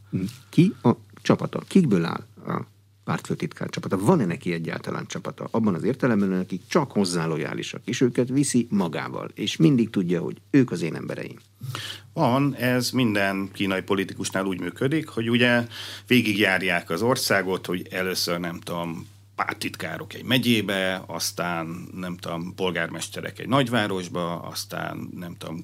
Ki 0.48 0.74
a 0.82 0.90
csapata? 1.22 1.62
Kikből 1.68 2.04
áll 2.04 2.26
a 2.46 2.77
pártfőtitkár 3.08 3.68
csapata. 3.68 3.98
Van-e 3.98 4.24
neki 4.24 4.52
egyáltalán 4.52 5.06
csapata? 5.06 5.48
Abban 5.50 5.74
az 5.74 5.82
értelemben, 5.82 6.32
akik 6.32 6.62
csak 6.66 6.92
hozzá 6.92 7.26
lojálisak, 7.26 7.80
és 7.84 8.00
őket 8.00 8.28
viszi 8.28 8.66
magával, 8.70 9.30
és 9.34 9.56
mindig 9.56 9.90
tudja, 9.90 10.20
hogy 10.20 10.36
ők 10.50 10.70
az 10.70 10.82
én 10.82 10.94
embereim. 10.94 11.36
Van, 12.12 12.54
ez 12.54 12.90
minden 12.90 13.48
kínai 13.52 13.82
politikusnál 13.82 14.44
úgy 14.44 14.60
működik, 14.60 15.08
hogy 15.08 15.30
ugye 15.30 15.66
végigjárják 16.06 16.90
az 16.90 17.02
országot, 17.02 17.66
hogy 17.66 17.86
először 17.90 18.40
nem 18.40 18.60
tudom, 18.60 19.06
pártitkárok 19.34 20.14
egy 20.14 20.24
megyébe, 20.24 21.02
aztán 21.06 21.88
nem 21.94 22.16
tudom, 22.16 22.54
polgármesterek 22.54 23.38
egy 23.38 23.48
nagyvárosba, 23.48 24.40
aztán 24.40 25.08
nem 25.16 25.36
tudom, 25.36 25.60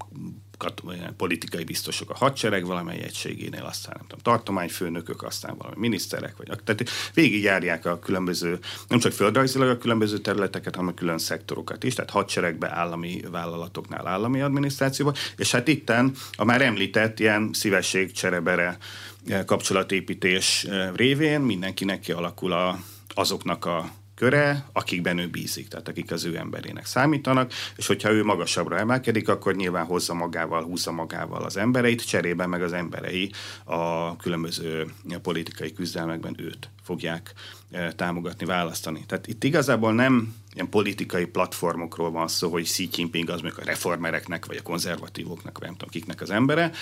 politikai 1.16 1.64
biztosok 1.64 2.10
a 2.10 2.16
hadsereg 2.16 2.66
valamely 2.66 3.02
egységénél, 3.02 3.64
aztán 3.64 3.94
nem 3.96 4.06
tudom, 4.06 4.22
tartományfőnökök, 4.22 5.22
aztán 5.22 5.56
valami 5.56 5.76
miniszterek, 5.78 6.36
vagy 6.36 6.46
tehát 6.64 6.90
végigjárják 7.14 7.86
a 7.86 7.98
különböző, 7.98 8.58
nem 8.88 8.98
csak 8.98 9.12
földrajzilag 9.12 9.68
a 9.68 9.78
különböző 9.78 10.18
területeket, 10.18 10.74
hanem 10.74 10.90
a 10.90 10.94
külön 10.94 11.18
szektorokat 11.18 11.84
is, 11.84 11.94
tehát 11.94 12.10
hadseregbe, 12.10 12.70
állami 12.70 13.20
vállalatoknál, 13.30 14.06
állami 14.06 14.40
adminisztrációba, 14.40 15.14
és 15.36 15.50
hát 15.50 15.68
itten 15.68 16.12
a 16.32 16.44
már 16.44 16.62
említett 16.62 17.20
ilyen 17.20 17.50
szívesség 17.52 18.12
cserebere 18.12 18.78
eh, 19.26 19.44
kapcsolatépítés 19.44 20.64
eh, 20.64 20.90
révén 20.94 21.40
mindenkinek 21.40 22.00
kialakul 22.00 22.52
a, 22.52 22.78
azoknak 23.14 23.64
a 23.64 23.90
köre, 24.24 24.64
akikben 24.72 25.18
ő 25.18 25.28
bízik, 25.28 25.68
tehát 25.68 25.88
akik 25.88 26.10
az 26.10 26.24
ő 26.24 26.36
emberének 26.36 26.86
számítanak, 26.86 27.52
és 27.76 27.86
hogyha 27.86 28.10
ő 28.10 28.24
magasabbra 28.24 28.78
emelkedik, 28.78 29.28
akkor 29.28 29.54
nyilván 29.54 29.84
hozza 29.84 30.14
magával, 30.14 30.62
húzza 30.62 30.92
magával 30.92 31.42
az 31.42 31.56
embereit, 31.56 32.06
cserében 32.06 32.48
meg 32.48 32.62
az 32.62 32.72
emberei 32.72 33.30
a 33.64 34.16
különböző 34.16 34.86
politikai 35.22 35.72
küzdelmekben 35.72 36.34
őt 36.38 36.70
fogják 36.82 37.32
eh, 37.70 37.90
támogatni, 37.96 38.46
választani. 38.46 39.04
Tehát 39.06 39.26
itt 39.26 39.44
igazából 39.44 39.92
nem 39.92 40.34
ilyen 40.54 40.68
politikai 40.68 41.24
platformokról 41.24 42.10
van 42.10 42.28
szó, 42.28 42.50
hogy 42.50 42.62
Xi 42.62 42.88
Jinping 42.92 43.28
az 43.28 43.40
mondjuk 43.40 43.62
a 43.62 43.66
reformereknek, 43.66 44.46
vagy 44.46 44.56
a 44.56 44.62
konzervatívoknak, 44.62 45.58
vagy 45.58 45.66
nem 45.66 45.76
tudom 45.76 45.92
kiknek 45.92 46.20
az 46.20 46.30
embere, 46.30 46.72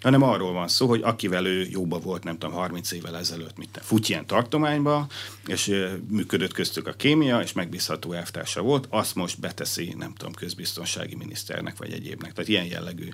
hanem 0.00 0.22
arról 0.22 0.52
van 0.52 0.68
szó, 0.68 0.86
hogy 0.86 1.02
akivel 1.02 1.46
ő 1.46 1.66
jóba 1.70 1.98
volt, 1.98 2.24
nem 2.24 2.38
tudom, 2.38 2.54
30 2.54 2.92
évvel 2.92 3.16
ezelőtt, 3.16 3.56
mint 3.56 3.80
Futyien 3.82 4.26
tartományba, 4.26 5.06
és 5.46 5.74
működött 6.08 6.52
köztük 6.52 6.86
a 6.86 6.92
kémia, 6.92 7.40
és 7.40 7.52
megbízható 7.52 8.12
elvtársa 8.12 8.62
volt, 8.62 8.86
azt 8.90 9.14
most 9.14 9.40
beteszi, 9.40 9.94
nem 9.98 10.14
tudom, 10.14 10.32
közbiztonsági 10.32 11.14
miniszternek, 11.14 11.76
vagy 11.76 11.92
egyébnek. 11.92 12.32
Tehát 12.32 12.50
ilyen 12.50 12.64
jellegű 12.64 13.08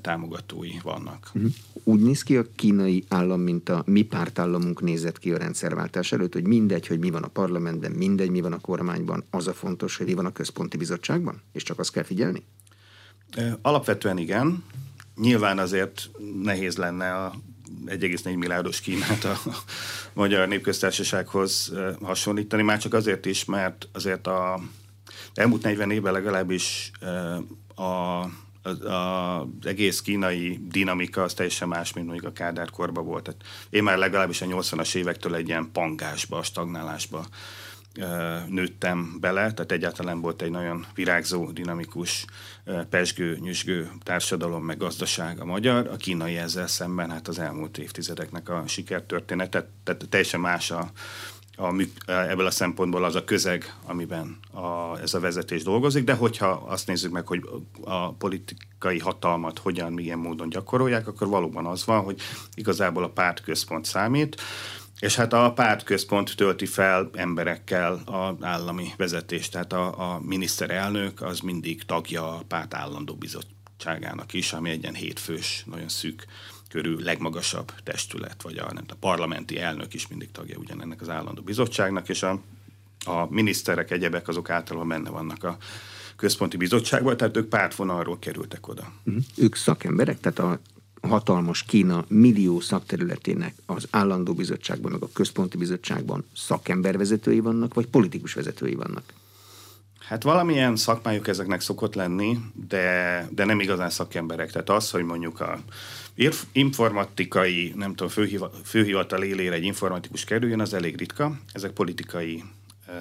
támogatói 0.00 0.78
vannak. 0.82 1.30
Mhm. 1.32 1.46
Úgy 1.72 2.00
néz 2.00 2.22
ki 2.22 2.36
a 2.36 2.44
kínai 2.56 3.04
állam, 3.08 3.40
mint 3.40 3.68
a 3.68 3.82
mi 3.86 4.02
pártállamunk 4.02 4.80
nézett 4.80 5.18
ki 5.18 5.32
a 5.32 5.38
rendszerváltás 5.38 6.12
előtt, 6.12 6.32
hogy 6.32 6.46
mindegy, 6.46 6.86
hogy 6.86 6.98
mi 6.98 7.10
van 7.10 7.22
a 7.22 7.28
parlamentben, 7.28 7.90
mindegy, 7.90 8.30
mi 8.30 8.40
van 8.40 8.52
a 8.52 8.60
kormányban, 8.60 9.24
az 9.30 9.46
a 9.46 9.52
fontos, 9.52 9.96
hogy 9.96 10.06
mi 10.06 10.14
van 10.14 10.26
a 10.26 10.32
központi 10.32 10.76
bizottságban, 10.76 11.42
és 11.52 11.62
csak 11.62 11.78
azt 11.78 11.92
kell 11.92 12.02
figyelni? 12.02 12.44
Alapvetően 13.62 14.18
igen. 14.18 14.64
Nyilván 15.16 15.58
azért 15.58 16.10
nehéz 16.42 16.76
lenne 16.76 17.14
a 17.14 17.34
1,4 17.86 18.24
milliárdos 18.24 18.80
Kínát 18.80 19.24
a 19.24 19.38
Magyar 20.12 20.48
Népköztársasághoz 20.48 21.72
hasonlítani, 22.02 22.62
már 22.62 22.78
csak 22.78 22.94
azért 22.94 23.26
is, 23.26 23.44
mert 23.44 23.88
azért 23.92 24.26
a 24.26 24.60
elmúlt 25.34 25.62
40 25.62 25.90
évben 25.90 26.12
legalábbis 26.12 26.90
a 27.76 28.24
az, 28.64 28.80
egész 29.62 30.00
kínai 30.00 30.60
dinamika 30.68 31.22
az 31.22 31.34
teljesen 31.34 31.68
más, 31.68 31.92
mint 31.92 32.06
mondjuk 32.06 32.30
a 32.30 32.32
Kádár 32.32 32.70
korban 32.70 33.04
volt. 33.04 33.24
Tehát 33.24 33.40
én 33.70 33.82
már 33.82 33.98
legalábbis 33.98 34.40
a 34.40 34.46
80-as 34.46 34.94
évektől 34.94 35.34
egy 35.34 35.48
ilyen 35.48 35.70
pangásba, 35.72 36.42
stagnálásba 36.42 37.26
nőttem 38.48 39.16
bele, 39.20 39.52
tehát 39.52 39.72
egyáltalán 39.72 40.20
volt 40.20 40.42
egy 40.42 40.50
nagyon 40.50 40.86
virágzó, 40.94 41.50
dinamikus, 41.50 42.24
pesgő, 42.90 43.38
nyüzsgő 43.40 43.90
társadalom, 44.02 44.64
meg 44.64 44.76
gazdaság 44.76 45.40
a 45.40 45.44
magyar, 45.44 45.86
a 45.86 45.96
kínai 45.96 46.36
ezzel 46.36 46.66
szemben 46.66 47.10
hát 47.10 47.28
az 47.28 47.38
elmúlt 47.38 47.78
évtizedeknek 47.78 48.48
a 48.48 48.62
sikertörténetet, 48.66 49.66
tehát 49.84 50.06
teljesen 50.08 50.40
más 50.40 50.70
a, 50.70 50.90
a, 51.56 51.74
ebből 52.06 52.46
a 52.46 52.50
szempontból 52.50 53.04
az 53.04 53.14
a 53.14 53.24
közeg, 53.24 53.74
amiben 53.86 54.38
a, 54.52 54.98
ez 55.00 55.14
a 55.14 55.20
vezetés 55.20 55.62
dolgozik, 55.62 56.04
de 56.04 56.14
hogyha 56.14 56.48
azt 56.48 56.86
nézzük 56.86 57.12
meg, 57.12 57.26
hogy 57.26 57.42
a 57.80 58.12
politikai 58.12 58.98
hatalmat 58.98 59.58
hogyan, 59.58 59.92
milyen 59.92 60.18
módon 60.18 60.48
gyakorolják, 60.48 61.06
akkor 61.06 61.28
valóban 61.28 61.66
az 61.66 61.84
van, 61.84 62.00
hogy 62.00 62.20
igazából 62.54 63.04
a 63.04 63.10
pártközpont 63.10 63.84
számít, 63.84 64.40
és 64.98 65.14
hát 65.14 65.32
a 65.32 65.52
pártközpont 65.52 66.36
tölti 66.36 66.66
fel 66.66 67.10
emberekkel 67.12 68.02
az 68.04 68.34
állami 68.40 68.92
vezetést, 68.96 69.52
tehát 69.52 69.72
a, 69.72 70.12
a 70.12 70.20
miniszterelnök 70.20 71.22
az 71.22 71.40
mindig 71.40 71.82
tagja 71.82 72.36
a 72.36 72.42
párt 72.48 72.74
állandó 72.74 73.14
bizottságának 73.14 74.32
is, 74.32 74.52
ami 74.52 74.70
egy 74.70 74.82
ilyen 74.82 74.94
hétfős, 74.94 75.64
nagyon 75.66 75.88
szűk 75.88 76.26
körül 76.74 77.00
legmagasabb 77.02 77.72
testület, 77.82 78.42
vagy 78.42 78.56
a, 78.56 78.72
nem, 78.72 78.84
a 78.88 78.94
parlamenti 79.00 79.58
elnök 79.58 79.94
is 79.94 80.08
mindig 80.08 80.30
tagja 80.30 80.58
ugyanennek 80.58 81.00
az 81.00 81.08
állandó 81.08 81.42
bizottságnak, 81.42 82.08
és 82.08 82.22
a, 82.22 82.40
a 83.04 83.26
miniszterek, 83.30 83.90
egyebek 83.90 84.28
azok 84.28 84.50
általában 84.50 84.88
benne 84.88 85.10
vannak 85.10 85.44
a 85.44 85.56
központi 86.16 86.56
bizottságban, 86.56 87.16
tehát 87.16 87.36
ők 87.36 87.48
pártvonalról 87.48 88.18
kerültek 88.18 88.68
oda. 88.68 88.92
Uh-huh. 89.04 89.22
Ők 89.36 89.54
szakemberek, 89.54 90.20
tehát 90.20 90.38
a 90.38 90.60
hatalmas 91.08 91.62
Kína 91.62 92.04
millió 92.08 92.60
szakterületének 92.60 93.54
az 93.66 93.86
állandó 93.90 94.34
bizottságban, 94.34 94.92
meg 94.92 95.02
a 95.02 95.08
központi 95.12 95.56
bizottságban 95.56 96.24
szakembervezetői 96.36 97.40
vannak, 97.40 97.74
vagy 97.74 97.86
politikus 97.86 98.34
vezetői 98.34 98.74
vannak? 98.74 99.12
Hát 100.08 100.22
valamilyen 100.22 100.76
szakmájuk 100.76 101.28
ezeknek 101.28 101.60
szokott 101.60 101.94
lenni, 101.94 102.38
de, 102.68 103.28
de 103.30 103.44
nem 103.44 103.60
igazán 103.60 103.90
szakemberek. 103.90 104.52
Tehát 104.52 104.70
az, 104.70 104.90
hogy 104.90 105.04
mondjuk 105.04 105.40
a 105.40 105.60
informatikai, 106.52 107.72
nem 107.76 107.90
tudom, 107.90 108.08
főhiva, 108.08 108.50
főhivatal 108.64 109.22
élére 109.22 109.54
egy 109.54 109.64
informatikus 109.64 110.24
kerüljön, 110.24 110.60
az 110.60 110.74
elég 110.74 110.96
ritka. 110.96 111.38
Ezek 111.52 111.70
politikai 111.70 112.42
ö, 112.88 112.92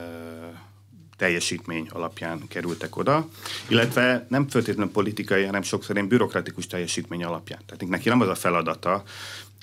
teljesítmény 1.17 1.88
alapján 1.89 2.48
kerültek 2.48 2.98
oda, 2.98 3.27
illetve 3.67 4.25
nem 4.29 4.48
feltétlenül 4.48 4.91
politikai, 4.91 5.43
hanem 5.43 5.62
sokszor 5.62 5.96
ilyen 5.96 6.08
bürokratikus 6.08 6.67
teljesítmény 6.67 7.24
alapján. 7.24 7.60
Tehát 7.65 7.88
neki 7.88 8.10
nem 8.10 8.22
az 8.22 8.27
a 8.27 8.36
feladata, 8.36 9.03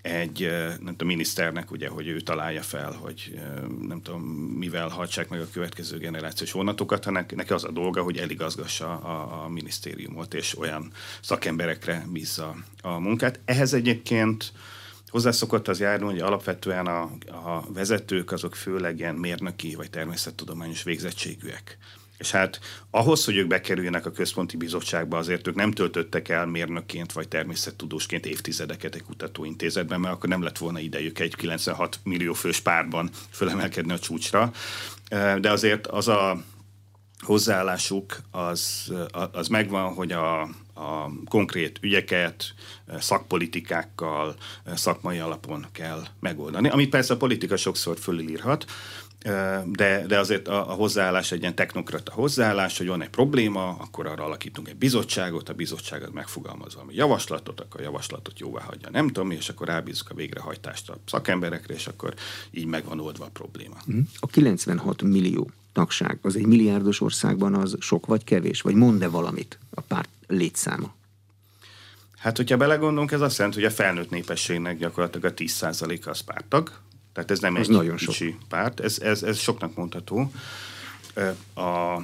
egy 0.02 0.48
nem 0.80 0.90
tudom, 0.90 1.08
miniszternek, 1.08 1.70
ugye, 1.70 1.88
hogy 1.88 2.06
ő 2.06 2.20
találja 2.20 2.62
fel, 2.62 2.92
hogy 2.92 3.40
nem 3.80 4.02
tudom, 4.02 4.22
mivel 4.58 4.88
hajtsák 4.88 5.28
meg 5.28 5.40
a 5.40 5.50
következő 5.52 5.98
generációs 5.98 6.52
vonatokat, 6.52 7.04
hanem 7.04 7.26
neki 7.34 7.52
az 7.52 7.64
a 7.64 7.70
dolga, 7.70 8.02
hogy 8.02 8.16
eligazgassa 8.16 8.98
a, 8.98 9.44
a 9.44 9.48
minisztériumot, 9.48 10.34
és 10.34 10.58
olyan 10.58 10.92
szakemberekre 11.20 12.06
bízza 12.12 12.56
a 12.82 12.98
munkát. 12.98 13.40
Ehhez 13.44 13.72
egyébként 13.72 14.52
hozzászokott 15.08 15.68
az 15.68 15.80
járni, 15.80 16.04
hogy 16.04 16.20
alapvetően 16.20 16.86
a, 16.86 17.02
a 17.26 17.64
vezetők 17.72 18.32
azok 18.32 18.54
főleg 18.54 18.98
ilyen 18.98 19.14
mérnöki 19.14 19.74
vagy 19.74 19.90
természettudományos 19.90 20.82
végzettségűek. 20.82 21.78
És 22.20 22.30
hát 22.30 22.60
ahhoz, 22.90 23.24
hogy 23.24 23.36
ők 23.36 23.46
bekerüljenek 23.46 24.06
a 24.06 24.10
központi 24.10 24.56
bizottságba, 24.56 25.18
azért 25.18 25.46
ők 25.46 25.54
nem 25.54 25.70
töltöttek 25.70 26.28
el 26.28 26.46
mérnökként 26.46 27.12
vagy 27.12 27.28
természettudósként 27.28 28.26
évtizedeket 28.26 28.94
egy 28.94 29.02
kutatóintézetben, 29.02 30.00
mert 30.00 30.14
akkor 30.14 30.28
nem 30.28 30.42
lett 30.42 30.58
volna 30.58 30.78
idejük 30.78 31.18
egy 31.18 31.34
96 31.34 32.00
millió 32.02 32.32
fős 32.32 32.60
párban 32.60 33.10
fölemelkedni 33.30 33.92
a 33.92 33.98
csúcsra. 33.98 34.52
De 35.40 35.50
azért 35.50 35.86
az 35.86 36.08
a 36.08 36.42
hozzáállásuk 37.20 38.20
az, 38.30 38.92
az 39.32 39.48
megvan, 39.48 39.94
hogy 39.94 40.12
a, 40.12 40.40
a 40.74 41.10
konkrét 41.28 41.78
ügyeket 41.82 42.54
szakpolitikákkal, 42.98 44.36
szakmai 44.74 45.18
alapon 45.18 45.66
kell 45.72 46.02
megoldani, 46.18 46.68
amit 46.68 46.90
persze 46.90 47.14
a 47.14 47.16
politika 47.16 47.56
sokszor 47.56 47.98
fölülírhat, 47.98 48.64
de, 49.64 50.04
de 50.06 50.18
azért 50.18 50.48
a, 50.48 50.70
a 50.70 50.72
hozzáállás 50.72 51.32
egy 51.32 51.40
ilyen 51.40 51.54
technokrata 51.54 52.12
hozzáállás, 52.12 52.78
hogy 52.78 52.86
van 52.86 53.02
egy 53.02 53.08
probléma, 53.08 53.68
akkor 53.68 54.06
arra 54.06 54.24
alakítunk 54.24 54.68
egy 54.68 54.76
bizottságot, 54.76 55.48
a 55.48 55.54
bizottságot 55.54 56.12
megfogalmaz 56.12 56.74
valami 56.74 56.94
javaslatot, 56.94 57.60
akkor 57.60 57.80
a 57.80 57.82
javaslatot 57.82 58.38
jóvá 58.38 58.62
hagyja, 58.62 58.90
nem 58.90 59.06
tudom, 59.06 59.30
és 59.30 59.48
akkor 59.48 59.66
rábízunk 59.66 60.10
a 60.10 60.14
végrehajtást 60.14 60.88
a 60.88 60.98
szakemberekre, 61.06 61.74
és 61.74 61.86
akkor 61.86 62.14
így 62.50 62.66
megvan 62.66 63.00
oldva 63.00 63.24
a 63.24 63.30
probléma. 63.32 63.76
Mhm. 63.84 63.98
A 64.20 64.26
96 64.26 65.02
millió 65.02 65.50
tagság 65.72 66.18
az 66.22 66.36
egy 66.36 66.46
milliárdos 66.46 67.00
országban 67.00 67.54
az 67.54 67.76
sok 67.80 68.06
vagy 68.06 68.24
kevés? 68.24 68.60
Vagy 68.60 68.74
mond-e 68.74 69.08
valamit 69.08 69.58
a 69.70 69.80
párt 69.80 70.08
létszáma? 70.26 70.94
Hát, 72.18 72.36
hogyha 72.36 72.56
belegondolunk, 72.56 73.12
ez 73.12 73.20
azt 73.20 73.38
jelenti, 73.38 73.60
hogy 73.60 73.70
a 73.70 73.74
felnőtt 73.74 74.10
népességnek 74.10 74.78
gyakorlatilag 74.78 75.32
a 75.32 75.34
10%-a 75.34 76.08
az 76.08 76.20
pártag, 76.20 76.72
tehát 77.12 77.30
ez 77.30 77.38
nem 77.38 77.56
ez 77.56 77.68
egy 77.68 77.74
nagyon 77.74 77.96
kicsi 77.96 78.30
sok. 78.30 78.48
párt, 78.48 78.80
ez, 78.80 78.98
ez, 78.98 79.22
ez 79.22 79.38
soknak 79.38 79.74
mondható. 79.74 80.32
A, 81.54 82.00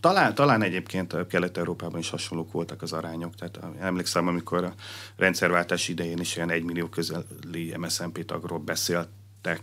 talán, 0.00 0.34
talán 0.34 0.62
egyébként 0.62 1.12
a 1.12 1.26
Kelet-Európában 1.26 1.98
is 1.98 2.10
hasonlók 2.10 2.52
voltak 2.52 2.82
az 2.82 2.92
arányok. 2.92 3.34
Tehát 3.34 3.58
emlékszem, 3.80 4.28
amikor 4.28 4.64
a 4.64 4.74
rendszerváltás 5.16 5.88
idején 5.88 6.18
is 6.18 6.36
ilyen 6.36 6.50
1 6.50 6.62
millió 6.62 6.86
közeli 6.86 7.74
MSZNP 7.76 8.24
tagról 8.24 8.58
beszélt, 8.58 9.08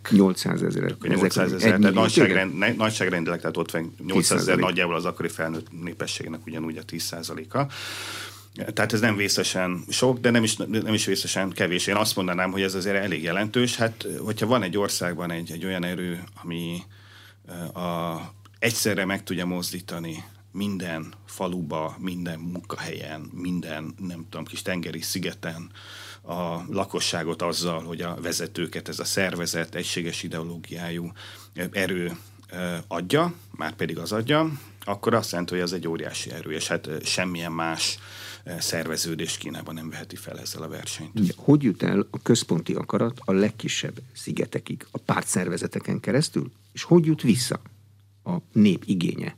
800 0.10 0.64
ezer. 0.64 0.96
800 1.02 1.54
ezer, 1.54 1.80
tehát 1.80 1.94
nagyságrend, 1.94 2.76
nagyságrendileg, 2.78 3.40
tehát 3.40 3.58
ott 3.58 3.72
van 3.72 3.96
800 4.08 4.42
ezer 4.42 4.58
nagyjából 4.58 4.96
az 4.96 5.06
akkori 5.06 5.28
felnőtt 5.28 5.82
népességnek 5.84 6.46
ugyanúgy 6.46 6.78
a 6.78 6.84
10 6.84 7.14
a 7.52 7.68
tehát 8.54 8.94
ez 8.94 9.00
nem 9.00 9.16
vészesen 9.16 9.84
sok, 9.90 10.20
de 10.20 10.30
nem 10.30 10.44
is, 10.44 10.56
nem 10.56 10.94
is 10.94 11.06
vészesen 11.06 11.50
kevés. 11.50 11.88
Én 11.88 11.96
azt 11.96 12.16
mondanám, 12.16 12.52
hogy 12.52 12.62
ez 12.62 12.76
azért 12.76 12.96
elég 12.96 13.24
jelentős. 13.24 13.76
Hát, 13.76 14.08
hogyha 14.20 14.46
van 14.46 14.64
egy 14.64 14.78
országban 14.78 15.32
egy, 15.32 15.52
egy 15.52 15.66
olyan 15.66 15.84
erő, 15.84 16.24
ami 16.44 16.84
a, 17.74 18.16
egyszerre 18.60 19.06
meg 19.06 19.24
tudja 19.24 19.46
mozdítani 19.46 20.24
minden 20.52 21.14
faluba, 21.26 21.96
minden 22.00 22.40
munkahelyen, 22.40 23.30
minden, 23.32 23.94
nem 24.08 24.26
tudom, 24.30 24.46
kis 24.46 24.62
tengeri 24.62 25.02
szigeten 25.02 25.72
a 26.22 26.58
lakosságot 26.70 27.42
azzal, 27.42 27.84
hogy 27.84 28.02
a 28.02 28.18
vezetőket 28.22 28.88
ez 28.88 29.00
a 29.00 29.04
szervezet, 29.04 29.76
egységes 29.76 30.24
ideológiájú 30.24 31.12
erő 31.72 32.18
adja, 32.88 33.34
már 33.52 33.74
pedig 33.74 33.98
az 33.98 34.12
adja, 34.12 34.52
akkor 34.86 35.14
azt 35.14 35.32
jelenti, 35.32 35.54
hogy 35.54 35.64
az 35.64 35.74
egy 35.74 35.88
óriási 35.88 36.32
erő, 36.32 36.52
és 36.52 36.68
hát 36.68 36.90
semmilyen 37.04 37.52
más 37.52 38.00
szerveződés 38.60 39.38
Kínában 39.38 39.74
nem 39.74 39.90
veheti 39.90 40.16
fel 40.16 40.40
ezzel 40.40 40.62
a 40.62 40.68
versenyt. 40.68 41.34
Hogy 41.36 41.64
jut 41.64 41.84
el 41.84 42.08
a 42.12 42.22
központi 42.22 42.74
akarat 42.74 43.20
a 43.26 43.32
legkisebb 43.32 44.02
szigetekig, 44.14 44.88
a 44.92 44.98
pártszervezeteken 44.98 46.00
keresztül, 46.00 46.52
és 46.72 46.84
hogy 46.84 47.06
jut 47.06 47.22
vissza 47.22 47.62
a 48.24 48.36
nép 48.52 48.84
igénye 48.86 49.36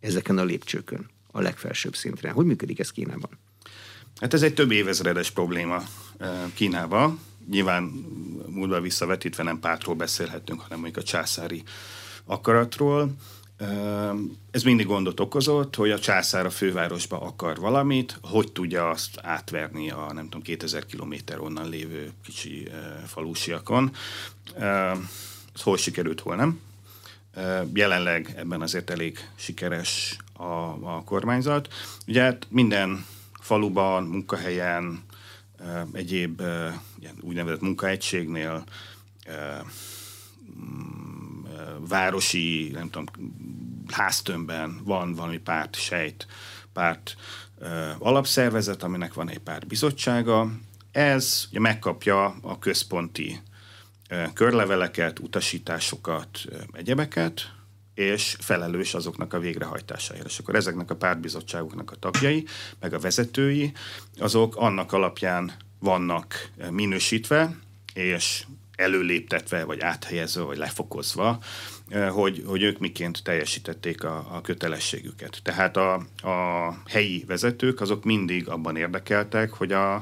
ezeken 0.00 0.38
a 0.38 0.44
lépcsőkön, 0.44 1.08
a 1.30 1.40
legfelsőbb 1.40 1.96
szintre? 1.96 2.30
Hogy 2.30 2.46
működik 2.46 2.78
ez 2.78 2.90
Kínában? 2.90 3.30
Hát 4.20 4.34
ez 4.34 4.42
egy 4.42 4.54
több 4.54 4.70
évezredes 4.70 5.30
probléma 5.30 5.82
Kínában. 6.54 7.20
Nyilván 7.50 7.82
múlva 8.46 8.80
visszavetítve 8.80 9.42
nem 9.42 9.60
pártról 9.60 9.94
beszélhetünk, 9.94 10.60
hanem 10.60 10.80
mondjuk 10.80 11.04
a 11.04 11.06
császári 11.06 11.62
akaratról. 12.24 13.14
Ez 14.50 14.62
mindig 14.62 14.86
gondot 14.86 15.20
okozott, 15.20 15.76
hogy 15.76 15.90
a 15.90 15.98
császár 15.98 16.46
a 16.46 16.50
fővárosba 16.50 17.20
akar 17.20 17.58
valamit, 17.58 18.18
hogy 18.22 18.52
tudja 18.52 18.88
azt 18.88 19.18
átverni 19.22 19.90
a 19.90 20.12
nem 20.12 20.24
tudom, 20.24 20.42
2000 20.42 20.86
kilométer 20.86 21.40
onnan 21.40 21.68
lévő 21.68 22.12
kicsi 22.24 22.68
falusiakon. 23.06 23.92
Ez 25.54 25.62
hol 25.62 25.76
sikerült, 25.76 26.20
hol 26.20 26.36
nem. 26.36 26.60
Jelenleg 27.74 28.34
ebben 28.36 28.60
azért 28.60 28.90
elég 28.90 29.28
sikeres 29.34 30.16
a, 30.32 30.42
a 30.94 31.02
kormányzat. 31.04 31.68
Ugye 32.06 32.22
hát 32.22 32.46
minden 32.50 33.06
faluban, 33.40 34.04
munkahelyen, 34.04 35.02
egyéb 35.92 36.40
ilyen 37.00 37.16
úgynevezett 37.20 37.60
munkaegységnél 37.60 38.64
városi, 41.88 42.70
nem 42.72 42.90
tudom, 42.90 43.06
háztömbben 43.88 44.80
van 44.84 45.14
valami 45.14 45.38
párt, 45.38 45.76
sejt, 45.76 46.26
párt 46.72 47.16
alapszervezet, 47.98 48.82
aminek 48.82 49.14
van 49.14 49.28
egy 49.28 49.38
párt 49.38 49.66
bizottsága. 49.66 50.50
Ez 50.92 51.46
ugye 51.50 51.60
megkapja 51.60 52.24
a 52.42 52.58
központi 52.58 53.40
körleveleket, 54.34 55.18
utasításokat, 55.18 56.44
egyebeket, 56.72 57.52
és 57.94 58.36
felelős 58.40 58.94
azoknak 58.94 59.32
a 59.32 59.38
végrehajtásáért. 59.38 60.26
És 60.26 60.38
akkor 60.38 60.54
ezeknek 60.54 60.90
a 60.90 60.96
pártbizottságoknak 60.96 61.90
a 61.90 61.96
tagjai, 61.96 62.46
meg 62.80 62.92
a 62.92 62.98
vezetői, 62.98 63.72
azok 64.18 64.56
annak 64.56 64.92
alapján 64.92 65.52
vannak 65.78 66.50
minősítve, 66.70 67.56
és 67.94 68.44
előléptetve, 68.80 69.64
vagy 69.64 69.80
áthelyezve, 69.80 70.42
vagy 70.42 70.56
lefokozva, 70.56 71.38
hogy, 72.10 72.42
hogy 72.46 72.62
ők 72.62 72.78
miként 72.78 73.22
teljesítették 73.22 74.04
a, 74.04 74.26
a 74.30 74.40
kötelességüket. 74.40 75.40
Tehát 75.42 75.76
a, 75.76 75.94
a 76.22 76.74
helyi 76.86 77.24
vezetők 77.26 77.80
azok 77.80 78.04
mindig 78.04 78.48
abban 78.48 78.76
érdekeltek, 78.76 79.50
hogy 79.50 79.72
a, 79.72 79.94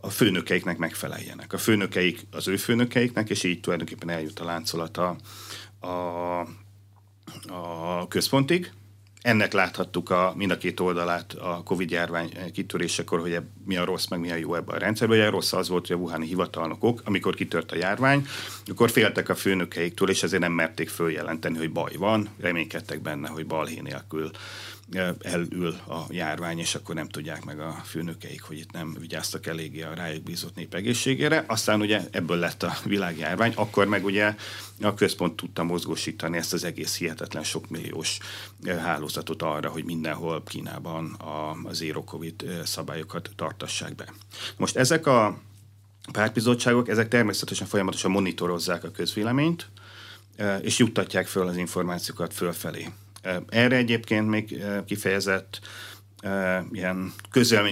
a 0.00 0.10
főnökeiknek 0.10 0.78
megfeleljenek. 0.78 1.52
A 1.52 1.58
főnökeik 1.58 2.26
az 2.30 2.48
ő 2.48 2.56
főnökeiknek, 2.56 3.30
és 3.30 3.42
így 3.42 3.60
tulajdonképpen 3.60 4.10
eljut 4.10 4.40
a 4.40 4.44
láncolata 4.44 5.16
a, 5.80 5.86
a 7.48 8.08
központig, 8.08 8.72
ennek 9.26 9.52
láthattuk 9.52 10.10
a, 10.10 10.32
mind 10.36 10.50
a 10.50 10.56
két 10.56 10.80
oldalát 10.80 11.32
a 11.32 11.62
Covid-járvány 11.64 12.32
kitörésekor, 12.52 13.20
hogy 13.20 13.38
mi 13.64 13.76
a 13.76 13.84
rossz, 13.84 14.06
meg 14.06 14.20
mi 14.20 14.30
a 14.30 14.34
jó 14.34 14.54
ebben 14.54 14.74
a 14.74 14.78
rendszerben. 14.78 15.18
Ugye 15.18 15.26
a 15.26 15.30
rossz 15.30 15.52
az 15.52 15.68
volt, 15.68 15.86
hogy 15.86 15.96
a 15.96 15.98
wuhani 15.98 16.26
hivatalnokok, 16.26 17.02
amikor 17.04 17.34
kitört 17.34 17.72
a 17.72 17.76
járvány, 17.76 18.26
akkor 18.66 18.90
féltek 18.90 19.28
a 19.28 19.34
főnökeiktől, 19.34 20.10
és 20.10 20.22
ezért 20.22 20.42
nem 20.42 20.52
merték 20.52 20.88
följelenteni, 20.88 21.58
hogy 21.58 21.72
baj 21.72 21.92
van, 21.98 22.28
reménykedtek 22.40 23.00
benne, 23.00 23.28
hogy 23.28 23.46
balhé 23.46 23.80
nélkül 23.80 24.30
elül 25.20 25.68
a 25.68 26.04
járvány, 26.08 26.58
és 26.58 26.74
akkor 26.74 26.94
nem 26.94 27.08
tudják 27.08 27.44
meg 27.44 27.60
a 27.60 27.72
főnökeik, 27.84 28.42
hogy 28.42 28.58
itt 28.58 28.72
nem 28.72 28.96
vigyáztak 28.98 29.46
eléggé 29.46 29.82
a 29.82 29.94
rájuk 29.94 30.22
bízott 30.22 30.54
nép 30.54 30.74
egészségére. 30.74 31.44
Aztán 31.46 31.80
ugye 31.80 32.00
ebből 32.10 32.38
lett 32.38 32.62
a 32.62 32.76
világjárvány, 32.84 33.52
akkor 33.56 33.86
meg 33.86 34.04
ugye 34.04 34.34
a 34.80 34.94
központ 34.94 35.36
tudta 35.36 35.64
mozgósítani 35.64 36.36
ezt 36.36 36.52
az 36.52 36.64
egész 36.64 36.96
hihetetlen 36.96 37.42
sokmilliós 37.42 38.18
hálózatot 38.66 39.42
arra, 39.42 39.70
hogy 39.70 39.84
mindenhol 39.84 40.42
Kínában 40.42 41.12
a, 41.12 41.50
a 41.50 41.72
zero 41.72 42.04
covid 42.04 42.44
szabályokat 42.64 43.30
tartassák 43.36 43.94
be. 43.94 44.12
Most 44.56 44.76
ezek 44.76 45.06
a 45.06 45.38
pártbizottságok, 46.12 46.88
ezek 46.88 47.08
természetesen 47.08 47.66
folyamatosan 47.66 48.10
monitorozzák 48.10 48.84
a 48.84 48.90
közvéleményt, 48.90 49.68
és 50.60 50.78
juttatják 50.78 51.26
föl 51.26 51.46
az 51.46 51.56
információkat 51.56 52.34
fölfelé. 52.34 52.88
Erre 53.48 53.76
egyébként 53.76 54.28
még 54.28 54.64
kifejezett 54.86 55.60
ilyen 56.72 57.12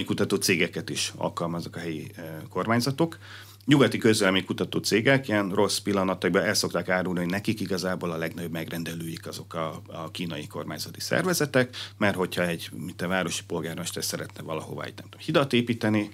kutató 0.05 0.35
cégeket 0.35 0.89
is 0.89 1.13
alkalmaznak 1.15 1.75
a 1.75 1.79
helyi 1.79 2.11
kormányzatok. 2.49 3.17
Nyugati 3.65 3.97
kutató 4.45 4.79
cégek 4.79 5.27
ilyen 5.27 5.49
rossz 5.49 5.77
pillanatokban 5.77 6.43
el 6.43 6.53
szokták 6.53 6.89
árulni, 6.89 7.19
hogy 7.19 7.29
nekik 7.29 7.59
igazából 7.59 8.11
a 8.11 8.17
legnagyobb 8.17 8.51
megrendelőik 8.51 9.27
azok 9.27 9.53
a, 9.53 9.81
a 9.87 10.11
kínai 10.11 10.47
kormányzati 10.47 10.99
szervezetek, 10.99 11.75
mert 11.97 12.15
hogyha 12.15 12.47
egy, 12.47 12.69
mint 12.71 13.01
a 13.01 13.07
városi 13.07 13.43
polgármester 13.47 14.03
szeretne 14.03 14.41
valahová 14.41 14.83
egy 14.83 14.93
nem 14.95 15.03
tudom, 15.09 15.25
hidat 15.25 15.53
építeni, 15.53 16.09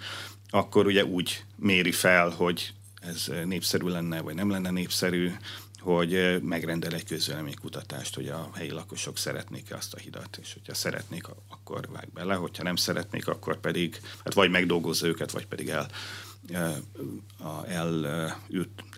akkor 0.49 0.85
ugye 0.85 1.05
úgy 1.05 1.43
méri 1.55 1.91
fel, 1.91 2.29
hogy 2.29 2.73
ez 3.01 3.31
népszerű 3.45 3.87
lenne, 3.87 4.21
vagy 4.21 4.35
nem 4.35 4.49
lenne 4.49 4.69
népszerű, 4.69 5.31
hogy 5.81 6.41
megrendel 6.41 6.93
egy 6.93 7.05
közvéleménykutatást, 7.05 8.15
hogy 8.15 8.27
a 8.27 8.49
helyi 8.53 8.71
lakosok 8.71 9.17
szeretnék-e 9.17 9.75
azt 9.75 9.93
a 9.93 9.97
hidat, 9.97 10.39
és 10.41 10.53
hogyha 10.53 10.73
szeretnék, 10.73 11.23
akkor 11.49 11.87
vág 11.93 12.07
bele, 12.13 12.33
hogyha 12.33 12.63
nem 12.63 12.75
szeretnék, 12.75 13.27
akkor 13.27 13.59
pedig, 13.59 13.99
hát 14.23 14.33
vagy 14.33 14.49
megdolgozza 14.49 15.07
őket, 15.07 15.31
vagy 15.31 15.45
pedig 15.45 15.69
el, 15.69 15.87
el, 16.51 16.83
el, 17.67 18.05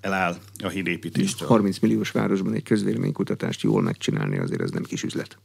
eláll 0.01 0.37
a 0.63 0.67
hídépítéstől. 0.67 1.47
30 1.47 1.79
milliós 1.79 2.11
városban 2.11 2.53
egy 2.53 2.63
közvéleménykutatást 2.63 3.61
jól 3.61 3.81
megcsinálni 3.81 4.37
azért 4.37 4.61
ez 4.61 4.71
nem 4.71 4.83
kis 4.83 5.03
üzlet. 5.03 5.37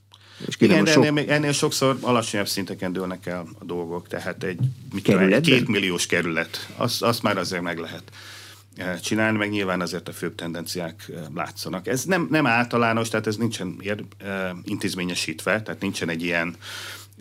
És 0.46 0.56
Igen, 0.58 0.84
de 0.84 0.92
sok... 0.92 1.04
ennél, 1.04 1.30
ennél 1.30 1.52
sokszor 1.52 1.98
alacsonyabb 2.00 2.48
szinteken 2.48 2.92
dőlnek 2.92 3.26
el 3.26 3.48
a 3.58 3.64
dolgok, 3.64 4.08
tehát 4.08 4.44
egy, 4.44 4.58
mit 4.92 5.02
tudom, 5.02 5.32
egy 5.32 5.40
két 5.40 5.68
milliós 5.68 6.06
kerület, 6.06 6.68
azt, 6.76 7.02
azt 7.02 7.22
már 7.22 7.38
azért 7.38 7.62
meg 7.62 7.78
lehet 7.78 8.12
Eh, 8.12 8.37
csinálni, 9.02 9.38
meg 9.38 9.50
nyilván 9.50 9.80
azért 9.80 10.08
a 10.08 10.12
főbb 10.12 10.34
tendenciák 10.34 11.10
eh, 11.14 11.20
látszanak. 11.34 11.86
Ez 11.86 12.04
nem, 12.04 12.28
nem 12.30 12.46
általános, 12.46 13.08
tehát 13.08 13.26
ez 13.26 13.36
nincsen 13.36 13.76
ér, 13.80 14.04
eh, 14.18 14.50
intézményesítve, 14.64 15.62
tehát 15.62 15.80
nincsen 15.80 16.08
egy 16.08 16.22
ilyen 16.22 16.56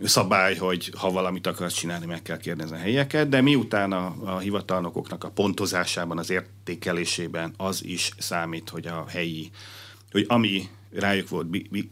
szabály, 0.04 0.56
hogy 0.56 0.92
ha 0.98 1.12
valamit 1.12 1.48
akarsz 1.48 1.74
csinálni, 1.74 2.06
meg 2.06 2.22
kell 2.22 2.38
kérdezni 2.38 2.76
a 2.76 2.80
helyeket, 2.80 3.30
de 3.30 3.42
miután 3.42 3.92
a, 3.92 4.16
a 4.24 4.38
hivatalnokoknak 4.38 5.24
a 5.24 5.30
pontozásában, 5.30 6.18
az 6.18 6.30
értékelésében 6.30 7.54
az 7.58 7.86
is 7.86 8.12
számít, 8.18 8.70
hogy 8.70 8.88
a 8.88 9.06
helyi 9.08 9.52
hogy 10.12 10.26
ami 10.28 10.70
rájuk 10.92 11.30
volt 11.30 11.48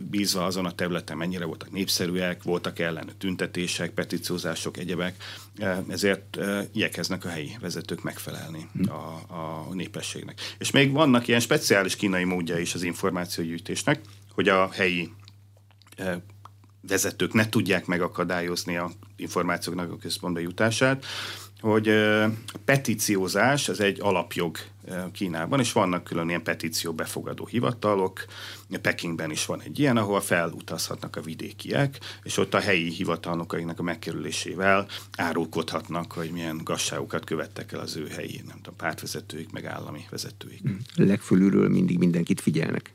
bízva 0.10 0.46
azon 0.46 0.66
a 0.66 0.72
területen, 0.72 1.18
mennyire 1.18 1.46
voltak 1.46 1.72
népszerűek, 1.72 2.44
voltak 2.44 2.80
ellen 2.80 3.10
tüntetések, 3.18 3.92
petíciózások, 3.92 4.78
egyebek, 4.78 5.16
ezért 5.90 6.38
igyekeznek 6.74 7.26
a 7.26 7.30
helyi 7.30 7.58
vezetők 7.62 8.04
megfelelni 8.04 8.70
hm. 8.74 8.92
a, 8.92 9.22
a 9.28 9.74
népességnek. 9.74 10.40
És 10.58 10.72
még 10.72 10.92
vannak 10.92 11.28
ilyen 11.28 11.40
speciális 11.40 11.96
kínai 11.96 12.24
módja 12.24 12.58
is 12.58 12.74
az 12.74 12.84
információgyűjtésnek, 12.84 14.00
hogy 14.34 14.50
a 14.50 14.70
helyi 14.72 15.12
vezetők 16.88 17.34
ne 17.34 17.50
tudják 17.50 17.86
megakadályozni 17.86 18.78
a 18.78 18.92
információknak 19.16 19.92
a 19.92 19.98
központba 19.98 20.40
jutását, 20.40 21.06
hogy 21.60 21.90
a 21.90 22.58
petíciózás 22.66 23.70
az 23.70 23.80
egy 23.80 24.02
alapjog 24.02 24.58
Kínában, 25.12 25.60
és 25.60 25.72
vannak 25.72 26.04
külön 26.04 26.30
ilyen 26.30 26.44
petíció 26.44 26.94
befogadó 26.94 27.46
hivatalok. 27.46 28.26
Pekingben 28.82 29.32
is 29.32 29.46
van 29.46 29.62
egy 29.62 29.80
ilyen, 29.80 29.98
ahol 29.98 30.22
felutazhatnak 30.22 31.16
a 31.16 31.22
vidékiek, 31.22 32.00
és 32.24 32.38
ott 32.38 32.54
a 32.54 32.60
helyi 32.60 32.90
hivatalnokainak 32.90 33.80
a 33.80 33.84
megkerülésével 33.84 34.88
árulkodhatnak, 35.18 36.12
hogy 36.12 36.32
milyen 36.32 36.62
gasságokat 36.64 37.26
követtek 37.26 37.72
el 37.72 37.80
az 37.80 37.96
ő 37.96 38.08
helyi, 38.08 38.42
nem 38.48 38.56
tudom, 38.56 38.76
pártvezetőik, 38.76 39.52
meg 39.52 39.66
állami 39.66 40.06
vezetőik. 40.10 40.62
Legfölülről 40.96 41.70
mindig 41.70 41.98
mindenkit 41.98 42.42
figyelnek. 42.42 42.95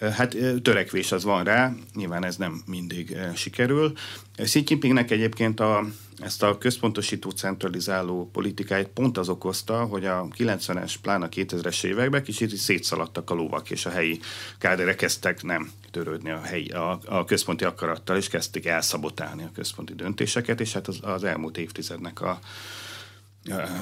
Hát 0.00 0.36
törekvés 0.62 1.12
az 1.12 1.24
van 1.24 1.44
rá, 1.44 1.72
nyilván 1.94 2.24
ez 2.24 2.36
nem 2.36 2.62
mindig 2.66 3.16
sikerül. 3.34 3.92
Xi 4.36 4.62
Jinpingnek 4.66 5.10
egyébként 5.10 5.60
a, 5.60 5.84
ezt 6.18 6.42
a 6.42 6.58
központosító, 6.58 7.30
centralizáló 7.30 8.30
politikáit 8.32 8.88
pont 8.88 9.18
az 9.18 9.28
okozta, 9.28 9.84
hogy 9.84 10.06
a 10.06 10.26
90-es, 10.38 10.94
pláne 11.02 11.24
a 11.24 11.28
2000-es 11.28 11.84
években 11.84 12.22
kicsit 12.22 12.56
szétszaladtak 12.56 13.30
a 13.30 13.34
lovak, 13.34 13.70
és 13.70 13.86
a 13.86 13.90
helyi 13.90 14.20
káderek 14.58 14.96
kezdtek 14.96 15.42
nem 15.42 15.70
törődni 15.90 16.30
a, 16.30 16.40
helyi, 16.40 16.68
a, 16.68 16.98
a 17.04 17.24
központi 17.24 17.64
akarattal, 17.64 18.16
és 18.16 18.28
kezdték 18.28 18.66
elszabotálni 18.66 19.42
a 19.42 19.50
központi 19.54 19.94
döntéseket, 19.94 20.60
és 20.60 20.72
hát 20.72 20.88
az, 20.88 20.98
az 21.02 21.24
elmúlt 21.24 21.58
évtizednek 21.58 22.20
a, 22.20 22.38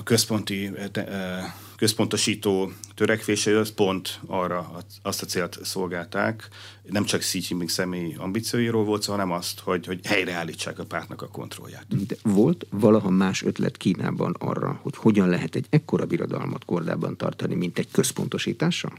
központi, 0.04 0.70
központosító 1.76 2.72
törekvései 2.94 3.54
az 3.54 3.74
pont 3.74 4.20
arra 4.26 4.84
azt 5.02 5.22
a 5.22 5.26
célt 5.26 5.58
szolgálták, 5.62 6.48
nem 6.82 7.04
csak 7.04 7.20
Xi 7.20 7.40
Jinping 7.48 7.70
személyi 7.70 8.14
ambícióiról 8.18 8.84
volt 8.84 9.02
szó, 9.02 9.10
hanem 9.10 9.30
azt, 9.30 9.60
hogy, 9.60 9.86
hogy 9.86 10.06
helyreállítsák 10.06 10.78
a 10.78 10.84
pártnak 10.84 11.22
a 11.22 11.28
kontrollját. 11.28 12.06
De 12.06 12.16
volt 12.22 12.66
valaha 12.70 13.10
más 13.10 13.42
ötlet 13.42 13.76
Kínában 13.76 14.36
arra, 14.38 14.78
hogy 14.82 14.96
hogyan 14.96 15.28
lehet 15.28 15.54
egy 15.54 15.66
ekkora 15.70 16.06
birodalmat 16.06 16.64
kordában 16.64 17.16
tartani, 17.16 17.54
mint 17.54 17.78
egy 17.78 17.90
központosítással? 17.90 18.92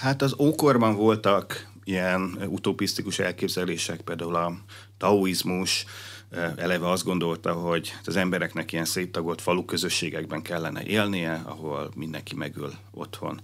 Hát 0.00 0.22
az 0.22 0.34
ókorban 0.38 0.96
voltak 0.96 1.68
ilyen 1.84 2.38
utopisztikus 2.46 3.18
elképzelések, 3.18 4.00
például 4.00 4.34
a 4.34 4.58
taoizmus, 4.98 5.84
eleve 6.30 6.90
azt 6.90 7.04
gondolta, 7.04 7.52
hogy 7.52 7.94
az 8.04 8.16
embereknek 8.16 8.72
ilyen 8.72 8.84
széttagolt 8.84 9.40
falu 9.40 9.64
közösségekben 9.64 10.42
kellene 10.42 10.82
élnie, 10.82 11.42
ahol 11.44 11.90
mindenki 11.94 12.34
megöl 12.34 12.72
otthon, 12.90 13.40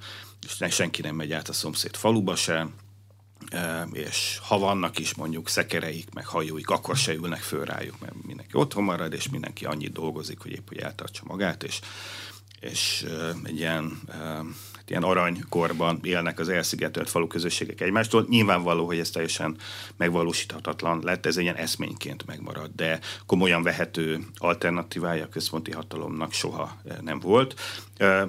és 0.47 0.75
senki 0.75 1.03
nem 1.03 1.15
megy 1.15 1.33
át 1.33 1.49
a 1.49 1.53
szomszéd 1.53 1.97
faluba 1.97 2.37
sem, 2.37 2.75
és 3.93 4.39
ha 4.43 4.59
vannak 4.59 4.99
is 4.99 5.15
mondjuk 5.15 5.49
szekereik, 5.49 6.15
meg 6.15 6.27
hajóik, 6.27 6.69
akkor 6.69 6.97
se 6.97 7.15
ülnek 7.15 7.41
föl 7.41 7.65
rájuk, 7.65 8.01
mert 8.01 8.15
mindenki 8.27 8.57
otthon 8.57 8.85
marad, 8.85 9.13
és 9.13 9.29
mindenki 9.29 9.65
annyit 9.65 9.93
dolgozik, 9.93 10.39
hogy 10.41 10.53
épp 10.53 10.69
hogy 10.69 10.79
eltartsa 10.79 11.23
magát, 11.27 11.63
és, 11.63 11.81
és 12.61 13.07
egy 13.45 13.57
ilyen 13.57 14.01
ilyen 14.93 15.05
aranykorban 15.05 15.99
élnek 16.03 16.39
az 16.39 16.49
elszigetelt 16.49 17.11
falu 17.11 17.27
közösségek 17.27 17.81
egymástól. 17.81 18.27
Nyilvánvaló, 18.29 18.87
hogy 18.87 18.99
ez 18.99 19.11
teljesen 19.11 19.57
megvalósíthatatlan 19.97 21.01
lett, 21.03 21.27
ez 21.27 21.37
egy 21.37 21.43
ilyen 21.43 21.57
eszményként 21.57 22.27
megmarad, 22.27 22.71
de 22.77 22.99
komolyan 23.27 23.63
vehető 23.63 24.21
alternatívája 24.37 25.25
a 25.25 25.29
központi 25.29 25.71
hatalomnak 25.71 26.33
soha 26.33 26.77
eh, 26.85 26.97
nem 27.01 27.19
volt. 27.21 27.61
Eh, 27.97 28.23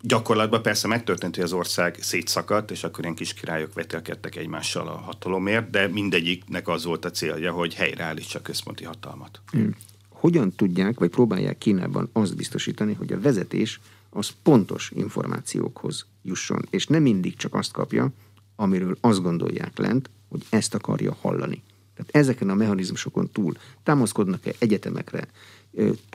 gyakorlatban 0.00 0.62
persze 0.62 0.88
megtörtént, 0.88 1.34
hogy 1.34 1.44
az 1.44 1.52
ország 1.52 1.96
szétszakadt, 2.00 2.70
és 2.70 2.84
akkor 2.84 3.04
ilyen 3.04 3.16
kis 3.16 3.34
királyok 3.34 3.74
vetélkedtek 3.74 4.36
egymással 4.36 4.88
a 4.88 4.96
hatalomért, 4.96 5.70
de 5.70 5.88
mindegyiknek 5.88 6.68
az 6.68 6.84
volt 6.84 7.04
a 7.04 7.10
célja, 7.10 7.52
hogy 7.52 7.74
helyreállítsa 7.74 8.38
a 8.38 8.42
központi 8.42 8.84
hatalmat. 8.84 9.40
Hmm. 9.50 9.76
Hogyan 10.08 10.52
tudják, 10.52 10.98
vagy 10.98 11.10
próbálják 11.10 11.58
Kínában 11.58 12.10
azt 12.12 12.36
biztosítani, 12.36 12.92
hogy 12.92 13.12
a 13.12 13.20
vezetés 13.20 13.80
az 14.18 14.30
pontos 14.42 14.90
információkhoz 14.94 16.06
jusson, 16.22 16.66
és 16.70 16.86
nem 16.86 17.02
mindig 17.02 17.36
csak 17.36 17.54
azt 17.54 17.72
kapja, 17.72 18.10
amiről 18.56 18.96
azt 19.00 19.22
gondolják 19.22 19.78
lent, 19.78 20.10
hogy 20.28 20.42
ezt 20.50 20.74
akarja 20.74 21.16
hallani. 21.20 21.62
Tehát 21.94 22.10
ezeken 22.26 22.50
a 22.50 22.54
mechanizmusokon 22.54 23.30
túl 23.32 23.56
támaszkodnak-e 23.82 24.52
egyetemekre, 24.58 25.28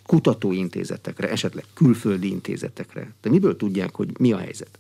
kutatóintézetekre, 0.05 1.29
esetleg 1.29 1.65
külföldi 1.73 2.27
intézetekre? 2.27 3.13
De 3.21 3.29
miből 3.29 3.55
tudják, 3.55 3.95
hogy 3.95 4.19
mi 4.19 4.31
a 4.31 4.37
helyzet? 4.37 4.79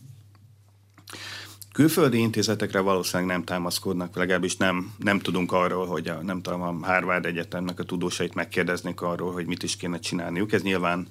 Külföldi 1.73 2.17
intézetekre 2.17 2.79
valószínűleg 2.79 3.31
nem 3.31 3.43
támaszkodnak, 3.43 4.15
legalábbis 4.15 4.57
nem, 4.57 4.93
nem 4.97 5.19
tudunk 5.19 5.51
arról, 5.51 5.85
hogy 5.85 6.07
a, 6.07 6.21
nem 6.21 6.41
tudom, 6.41 6.61
a 6.61 6.85
Harvard 6.85 7.25
Egyetemnek 7.25 7.79
a 7.79 7.83
tudósait 7.83 8.33
megkérdeznék 8.33 9.01
arról, 9.01 9.31
hogy 9.31 9.45
mit 9.45 9.63
is 9.63 9.75
kéne 9.75 9.99
csinálniuk. 9.99 10.51
Ez 10.51 10.61
nyilván 10.61 11.07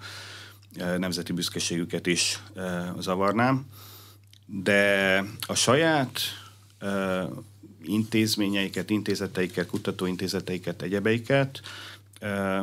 nemzeti 0.99 1.33
büszkeségüket 1.33 2.07
is 2.07 2.43
zavarnám, 2.99 3.67
de 4.47 5.19
a 5.47 5.55
saját 5.55 6.21
intézményeiket, 7.83 8.91
intézeteiket, 8.91 9.67
kutatóintézeteiket, 9.67 10.83
egyebeiket 10.83 11.61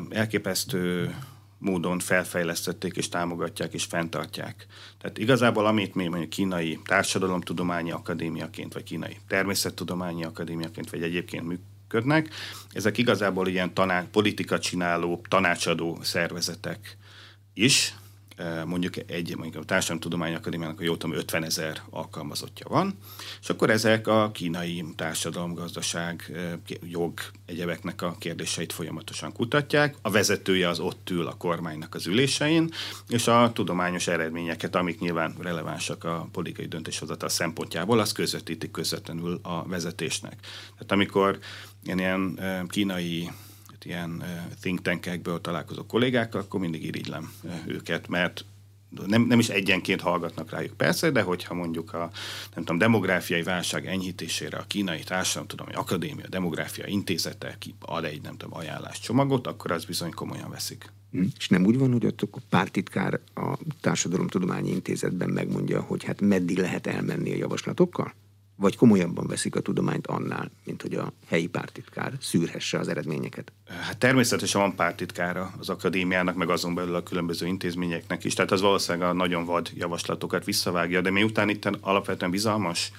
elképesztő 0.09 1.15
módon 1.57 1.99
felfejlesztették 1.99 2.95
és 2.95 3.09
támogatják 3.09 3.73
és 3.73 3.83
fenntartják. 3.83 4.65
Tehát 5.01 5.17
igazából 5.17 5.65
amit 5.65 5.95
mi 5.95 6.07
mondjuk 6.07 6.29
kínai 6.29 6.79
társadalomtudományi 6.85 7.91
akadémiaként, 7.91 8.73
vagy 8.73 8.83
kínai 8.83 9.17
természettudományi 9.27 10.23
akadémiaként, 10.23 10.89
vagy 10.89 11.03
egyébként 11.03 11.47
működnek, 11.47 12.29
ezek 12.71 12.97
igazából 12.97 13.47
ilyen 13.47 13.73
taná- 13.73 14.07
politika 14.07 14.59
csináló, 14.59 15.21
tanácsadó 15.29 15.99
szervezetek 16.01 16.97
is, 17.63 17.93
mondjuk 18.65 19.11
egy 19.11 19.35
mondjuk 19.37 19.63
a 19.63 19.65
Társadalomtudományi 19.65 20.35
Akadémiának, 20.35 20.79
a 20.79 20.83
jó 20.83 20.97
tudom, 20.97 21.15
50 21.15 21.43
ezer 21.43 21.81
alkalmazottja 21.89 22.65
van, 22.69 22.97
és 23.41 23.49
akkor 23.49 23.69
ezek 23.69 24.07
a 24.07 24.31
kínai 24.33 24.85
társadalom, 24.95 25.53
gazdaság, 25.53 26.31
jog, 26.83 27.19
egyebeknek 27.45 28.01
a 28.01 28.15
kérdéseit 28.19 28.73
folyamatosan 28.73 29.33
kutatják. 29.33 29.95
A 30.01 30.09
vezetője 30.09 30.67
az 30.67 30.79
ott 30.79 31.09
ül 31.09 31.27
a 31.27 31.33
kormánynak 31.33 31.95
az 31.95 32.07
ülésein, 32.07 32.71
és 33.07 33.27
a 33.27 33.51
tudományos 33.53 34.07
eredményeket, 34.07 34.75
amik 34.75 34.99
nyilván 34.99 35.35
relevánsak 35.39 36.03
a 36.03 36.27
politikai 36.31 36.65
döntéshozatal 36.65 37.29
szempontjából, 37.29 37.99
az 37.99 38.11
közvetítik 38.11 38.71
közvetlenül 38.71 39.39
a 39.43 39.67
vezetésnek. 39.67 40.35
Tehát 40.73 40.91
amikor 40.91 41.39
ilyen, 41.83 41.97
ilyen 41.97 42.67
kínai 42.67 43.29
ilyen 43.85 44.23
think 44.61 44.81
tankekből 44.81 45.41
találkozó 45.41 45.85
kollégákkal, 45.85 46.41
akkor 46.41 46.59
mindig 46.59 46.85
irigylem 46.85 47.33
őket, 47.65 48.07
mert 48.07 48.45
nem, 49.05 49.21
nem 49.21 49.39
is 49.39 49.49
egyenként 49.49 50.01
hallgatnak 50.01 50.49
rájuk 50.49 50.77
persze, 50.77 51.11
de 51.11 51.21
hogyha 51.21 51.53
mondjuk 51.53 51.93
a 51.93 52.11
nem 52.55 52.63
tudom, 52.63 52.77
demográfiai 52.77 53.43
válság 53.43 53.87
enyhítésére 53.87 54.57
a 54.57 54.65
kínai 54.67 55.03
társadalomtudományi 55.03 55.77
akadémia 55.77 56.27
demográfia 56.27 56.85
intézete 56.87 57.57
ad 57.79 58.03
egy 58.03 58.21
nem 58.21 58.37
tudom, 58.37 58.57
ajánlás 58.57 58.99
csomagot, 58.99 59.47
akkor 59.47 59.71
az 59.71 59.85
bizony 59.85 60.11
komolyan 60.11 60.49
veszik. 60.49 60.91
Hm. 61.11 61.23
És 61.37 61.49
nem 61.49 61.65
úgy 61.65 61.77
van, 61.77 61.91
hogy 61.91 62.05
ott 62.05 62.21
a 62.21 62.39
pártitkár 62.49 63.19
a 63.35 63.57
Társadalomtudományi 63.81 64.69
Intézetben 64.69 65.29
megmondja, 65.29 65.81
hogy 65.81 66.03
hát 66.03 66.21
meddig 66.21 66.57
lehet 66.57 66.87
elmenni 66.87 67.31
a 67.31 67.35
javaslatokkal? 67.35 68.13
Vagy 68.59 68.75
komolyabban 68.75 69.27
veszik 69.27 69.55
a 69.55 69.61
tudományt 69.61 70.07
annál, 70.07 70.51
mint 70.65 70.81
hogy 70.81 70.93
a 70.93 71.13
helyi 71.27 71.47
pártitkár 71.47 72.13
szűrhesse 72.21 72.79
az 72.79 72.87
eredményeket? 72.87 73.51
Hát 73.67 73.97
természetesen 73.97 74.61
van 74.61 74.75
pártitkára 74.75 75.53
az 75.59 75.69
akadémiának, 75.69 76.35
meg 76.35 76.49
azon 76.49 76.75
belül 76.75 76.95
a 76.95 77.03
különböző 77.03 77.47
intézményeknek 77.47 78.23
is, 78.23 78.33
tehát 78.33 78.51
az 78.51 78.61
valószínűleg 78.61 79.09
a 79.09 79.13
nagyon 79.13 79.45
vad 79.45 79.69
javaslatokat 79.73 80.45
visszavágja, 80.45 81.01
de 81.01 81.09
miután 81.09 81.49
itt 81.49 81.65
alapvetően 81.81 82.31
bizalmas 82.31 82.91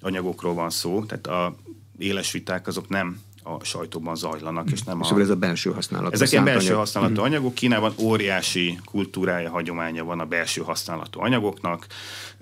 anyagokról 0.00 0.54
van 0.54 0.70
szó, 0.70 1.04
tehát 1.04 1.26
a 1.26 1.56
éles 1.98 2.32
viták 2.32 2.66
azok 2.66 2.88
nem 2.88 3.20
a 3.46 3.64
sajtóban 3.64 4.16
zajlanak, 4.16 4.70
és 4.70 4.82
nem 4.82 5.00
a... 5.00 5.04
Szóval 5.04 5.22
ez 5.22 5.30
a 5.30 5.36
belső 5.36 5.72
használat. 5.72 6.12
Ezek 6.12 6.32
ilyen 6.32 6.44
belső 6.44 6.66
anyag. 6.66 6.78
használatú 6.78 7.12
uh-huh. 7.12 7.26
anyagok. 7.26 7.54
Kínában 7.54 7.92
óriási 7.98 8.80
kultúrája, 8.84 9.50
hagyománya 9.50 10.04
van 10.04 10.20
a 10.20 10.24
belső 10.24 10.62
használatú 10.62 11.20
anyagoknak. 11.20 11.86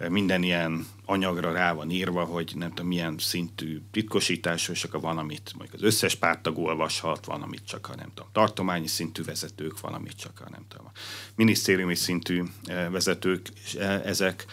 Minden 0.09 0.43
ilyen 0.43 0.87
anyagra 1.05 1.53
rá 1.53 1.73
van 1.73 1.91
írva, 1.91 2.25
hogy 2.25 2.53
nem 2.55 2.69
tudom 2.69 2.87
milyen 2.87 3.15
szintű 3.19 3.81
titkosítás, 3.91 4.69
és 4.69 4.85
akkor 4.85 5.01
van, 5.01 5.19
amit 5.19 5.53
mondjuk 5.57 5.81
az 5.81 5.87
összes 5.87 6.15
pártag 6.15 6.59
olvashat, 6.59 7.25
van, 7.25 7.43
amit 7.43 7.67
csak 7.67 7.89
a 7.93 7.95
nem 7.97 8.09
tudom, 8.15 8.31
tartományi 8.33 8.87
szintű 8.87 9.25
vezetők, 9.25 9.81
van, 9.81 9.95
amit 9.95 10.17
csak 10.17 10.43
a 10.47 10.51
nem 10.51 10.65
tudom, 10.69 10.87
a 10.87 10.99
minisztériumi 11.35 11.95
szintű 11.95 12.43
vezetők, 12.91 13.49
és 13.65 13.75
ezek 14.05 14.47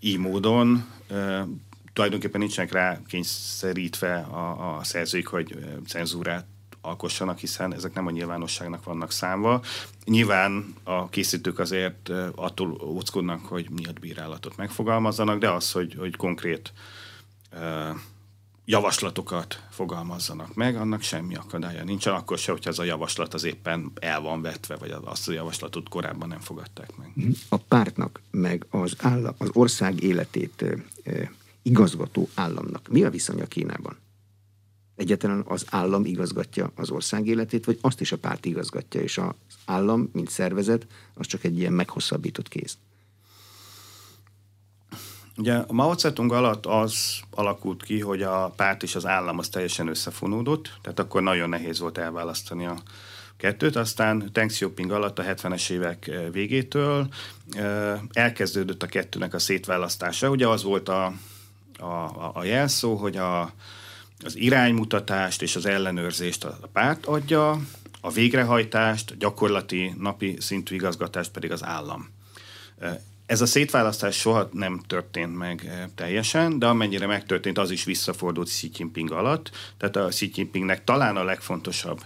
így 0.00 0.18
módon 0.18 0.86
tulajdonképpen 1.92 2.40
nincsenek 2.40 2.72
rá 2.72 3.00
kényszerítve 3.06 4.14
a, 4.14 4.76
a 4.76 4.84
szerzőik, 4.84 5.26
hogy 5.26 5.58
cenzúrát 5.86 6.46
alkossanak, 6.80 7.38
hiszen 7.38 7.74
ezek 7.74 7.94
nem 7.94 8.06
a 8.06 8.10
nyilvánosságnak 8.10 8.84
vannak 8.84 9.12
számva. 9.12 9.62
Nyilván 10.04 10.74
a 10.82 11.08
készítők 11.08 11.58
azért 11.58 12.08
attól 12.34 12.80
óckodnak, 12.84 13.44
hogy 13.44 13.70
miatt 13.70 13.98
bírálatot 13.98 14.56
megfogalmazzanak, 14.56 15.38
de 15.38 15.50
az, 15.50 15.72
hogy, 15.72 15.94
hogy 15.98 16.16
konkrét 16.16 16.72
javaslatokat 18.64 19.62
fogalmazzanak 19.70 20.54
meg, 20.54 20.76
annak 20.76 21.02
semmi 21.02 21.34
akadálya 21.34 21.84
nincsen, 21.84 22.14
akkor 22.14 22.38
se, 22.38 22.52
hogyha 22.52 22.70
ez 22.70 22.78
a 22.78 22.84
javaslat 22.84 23.34
az 23.34 23.44
éppen 23.44 23.92
el 24.00 24.20
van 24.20 24.42
vetve, 24.42 24.76
vagy 24.76 24.94
azt 25.04 25.28
a 25.28 25.32
javaslatot 25.32 25.88
korábban 25.88 26.28
nem 26.28 26.40
fogadták 26.40 26.96
meg. 26.96 27.12
A 27.48 27.56
pártnak, 27.56 28.20
meg 28.30 28.66
az, 28.70 28.94
állam, 28.98 29.34
az 29.38 29.50
ország 29.52 30.02
életét 30.02 30.64
igazgató 31.62 32.28
államnak 32.34 32.88
mi 32.88 33.04
a 33.04 33.10
viszonya 33.10 33.46
Kínában? 33.46 33.96
Egyetlen 34.96 35.44
az 35.46 35.64
állam 35.70 36.04
igazgatja 36.04 36.72
az 36.74 36.90
ország 36.90 37.26
életét, 37.26 37.64
vagy 37.64 37.78
azt 37.80 38.00
is 38.00 38.12
a 38.12 38.18
párt 38.18 38.44
igazgatja, 38.44 39.00
és 39.00 39.18
az 39.18 39.34
állam, 39.64 40.10
mint 40.12 40.30
szervezet, 40.30 40.86
az 41.14 41.26
csak 41.26 41.44
egy 41.44 41.58
ilyen 41.58 41.72
meghosszabbított 41.72 42.48
kéz? 42.48 42.78
Ugye 45.36 45.54
a 45.54 45.72
Mao 45.72 45.94
Zedong 45.98 46.32
alatt 46.32 46.66
az 46.66 47.20
alakult 47.30 47.82
ki, 47.82 48.00
hogy 48.00 48.22
a 48.22 48.52
párt 48.56 48.82
és 48.82 48.94
az 48.94 49.06
állam 49.06 49.38
az 49.38 49.48
teljesen 49.48 49.88
összefonódott, 49.88 50.78
tehát 50.82 50.98
akkor 50.98 51.22
nagyon 51.22 51.48
nehéz 51.48 51.78
volt 51.78 51.98
elválasztani 51.98 52.66
a 52.66 52.82
kettőt, 53.36 53.76
aztán 53.76 54.28
Deng 54.32 54.50
Xiaoping 54.50 54.90
alatt 54.90 55.18
a 55.18 55.22
70-es 55.22 55.70
évek 55.70 56.08
eh, 56.08 56.24
végétől 56.32 57.08
eh, 57.50 58.00
elkezdődött 58.12 58.82
a 58.82 58.86
kettőnek 58.86 59.34
a 59.34 59.38
szétválasztása. 59.38 60.30
Ugye 60.30 60.48
az 60.48 60.62
volt 60.62 60.88
a, 60.88 61.12
a, 61.80 62.30
a 62.34 62.44
jelszó, 62.44 62.94
hogy 62.94 63.16
a, 63.16 63.52
az 64.24 64.36
iránymutatást 64.36 65.42
és 65.42 65.56
az 65.56 65.66
ellenőrzést 65.66 66.44
a 66.44 66.58
párt 66.72 67.06
adja, 67.06 67.60
a 68.00 68.10
végrehajtást, 68.10 69.10
a 69.10 69.14
gyakorlati 69.18 69.94
napi 69.98 70.36
szintű 70.40 70.74
igazgatást 70.74 71.30
pedig 71.30 71.52
az 71.52 71.64
állam. 71.64 72.08
Ez 73.26 73.40
a 73.40 73.46
szétválasztás 73.46 74.16
soha 74.16 74.48
nem 74.52 74.80
történt 74.86 75.36
meg 75.36 75.88
teljesen, 75.94 76.58
de 76.58 76.66
amennyire 76.66 77.06
megtörtént, 77.06 77.58
az 77.58 77.70
is 77.70 77.84
visszafordult 77.84 78.48
Xi 78.48 78.70
Jinping 78.76 79.12
alatt. 79.12 79.50
Tehát 79.76 79.96
a 79.96 80.06
Xi 80.06 80.30
Jinpingnek 80.34 80.84
talán 80.84 81.16
a 81.16 81.24
legfontosabb 81.24 82.00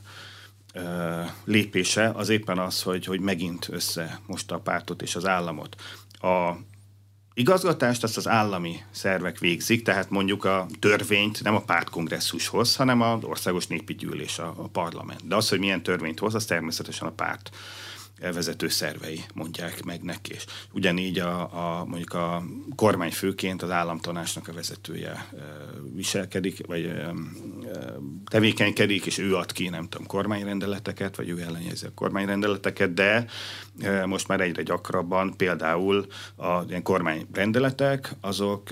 lépése 1.44 2.10
az 2.14 2.28
éppen 2.28 2.58
az, 2.58 2.82
hogy, 2.82 3.04
hogy 3.04 3.20
megint 3.20 3.68
össze 3.70 4.20
most 4.26 4.52
a 4.52 4.58
pártot 4.58 5.02
és 5.02 5.16
az 5.16 5.26
államot. 5.26 5.76
A 6.20 6.52
igazgatást 7.34 8.02
azt 8.02 8.16
az 8.16 8.28
állami 8.28 8.82
szervek 8.90 9.38
végzik, 9.38 9.82
tehát 9.82 10.10
mondjuk 10.10 10.44
a 10.44 10.66
törvényt 10.78 11.42
nem 11.42 11.54
a 11.54 11.60
pártkongresszushoz, 11.60 12.76
hanem 12.76 13.00
az 13.00 13.24
országos 13.24 13.66
népi 13.66 13.94
gyűlés, 13.94 14.38
a, 14.38 14.54
a 14.56 14.68
parlament. 14.68 15.26
De 15.26 15.36
az, 15.36 15.48
hogy 15.48 15.58
milyen 15.58 15.82
törvényt 15.82 16.18
hoz, 16.18 16.34
az 16.34 16.44
természetesen 16.44 17.08
a 17.08 17.12
párt 17.12 17.50
vezető 18.20 18.68
szervei 18.68 19.24
mondják 19.34 19.84
meg 19.84 20.02
neki. 20.02 20.32
És 20.32 20.44
ugyanígy 20.72 21.18
a, 21.18 21.40
a, 21.40 21.84
mondjuk 21.84 22.12
a 22.12 22.42
kormányfőként 22.76 23.62
az 23.62 23.70
államtanásnak 23.70 24.48
a 24.48 24.52
vezetője 24.52 25.28
viselkedik, 25.94 26.66
vagy 26.66 26.92
tevékenykedik, 28.30 29.06
és 29.06 29.18
ő 29.18 29.36
ad 29.36 29.52
ki, 29.52 29.68
nem 29.68 29.88
tudom, 29.88 30.06
kormányrendeleteket, 30.06 31.16
vagy 31.16 31.28
ő 31.28 31.40
ellenyezi 31.40 31.86
a 31.86 31.94
kormányrendeleteket, 31.94 32.94
de 32.94 33.26
most 34.04 34.28
már 34.28 34.40
egyre 34.40 34.62
gyakrabban 34.62 35.36
például 35.36 36.06
a 36.36 36.62
ilyen 36.68 36.82
kormányrendeletek, 36.82 38.14
azok 38.20 38.68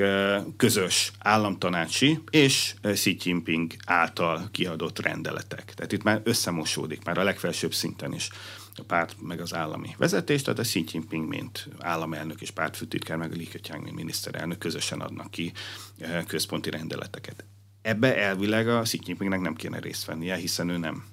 közös 0.57 1.12
államtanácsi 1.18 2.18
és 2.31 2.74
Xi 2.92 3.16
Jinping 3.22 3.72
által 3.87 4.48
kiadott 4.52 4.98
rendeletek. 4.98 5.72
Tehát 5.74 5.92
itt 5.92 6.02
már 6.02 6.20
összemosódik, 6.24 7.05
már 7.05 7.18
a 7.18 7.22
legfelsőbb 7.22 7.74
szinten 7.74 8.14
is 8.14 8.31
a 8.78 8.82
párt 8.82 9.16
meg 9.20 9.40
az 9.40 9.54
állami 9.54 9.94
vezetés, 9.98 10.42
tehát 10.42 10.58
a 10.58 10.62
Xi 10.62 10.85
Jinping, 10.92 11.28
mint 11.28 11.68
államelnök 11.78 12.40
és 12.40 12.50
pártfőtitkár, 12.50 13.16
meg 13.16 13.32
a 13.32 13.35
Li 13.35 13.44
Keqiang, 13.44 13.82
mint 13.82 13.96
miniszterelnök 13.96 14.58
közösen 14.58 15.00
adnak 15.00 15.30
ki 15.30 15.52
eh, 15.98 16.24
központi 16.26 16.70
rendeleteket. 16.70 17.44
Ebbe 17.82 18.16
elvileg 18.16 18.68
a 18.68 18.80
Xi 18.80 18.98
Jinpingnek 19.04 19.40
nem 19.40 19.54
kéne 19.54 19.78
részt 19.78 20.04
vennie, 20.04 20.37
hiszen 20.37 20.68
ő 20.68 20.76
nem 20.76 21.04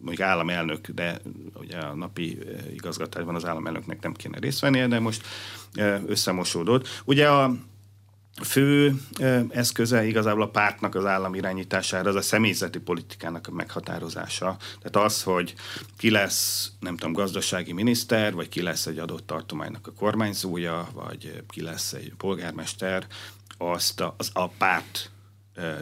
mondjuk 0.00 0.28
államelnök, 0.28 0.88
de 0.88 1.20
ugye 1.54 1.78
a 1.78 1.94
napi 1.94 2.38
eh, 2.46 2.72
igazgatásban 2.72 3.34
az 3.34 3.44
államelnöknek 3.44 4.02
nem 4.02 4.12
kéne 4.12 4.38
részt 4.38 4.60
vennie, 4.60 4.86
de 4.86 4.98
most 4.98 5.26
eh, 5.72 6.02
összemosódott. 6.06 6.88
Ugye 7.04 7.28
a 7.28 7.54
fő 8.42 8.94
eszköze 9.48 10.06
igazából 10.06 10.42
a 10.42 10.48
pártnak 10.48 10.94
az 10.94 11.04
állam 11.04 11.34
irányítására 11.34 12.08
az 12.08 12.14
a 12.14 12.20
személyzeti 12.20 12.78
politikának 12.78 13.46
a 13.46 13.52
meghatározása. 13.52 14.56
Tehát 14.82 15.06
az, 15.06 15.22
hogy 15.22 15.54
ki 15.96 16.10
lesz, 16.10 16.72
nem 16.80 16.96
tudom, 16.96 17.12
gazdasági 17.12 17.72
miniszter, 17.72 18.34
vagy 18.34 18.48
ki 18.48 18.62
lesz 18.62 18.86
egy 18.86 18.98
adott 18.98 19.26
tartománynak 19.26 19.86
a 19.86 19.92
kormányzója, 19.92 20.88
vagy 20.94 21.42
ki 21.48 21.62
lesz 21.62 21.92
egy 21.92 22.12
polgármester, 22.16 23.06
azt 23.58 24.00
a, 24.00 24.14
az 24.18 24.30
a 24.32 24.48
párt 24.48 25.10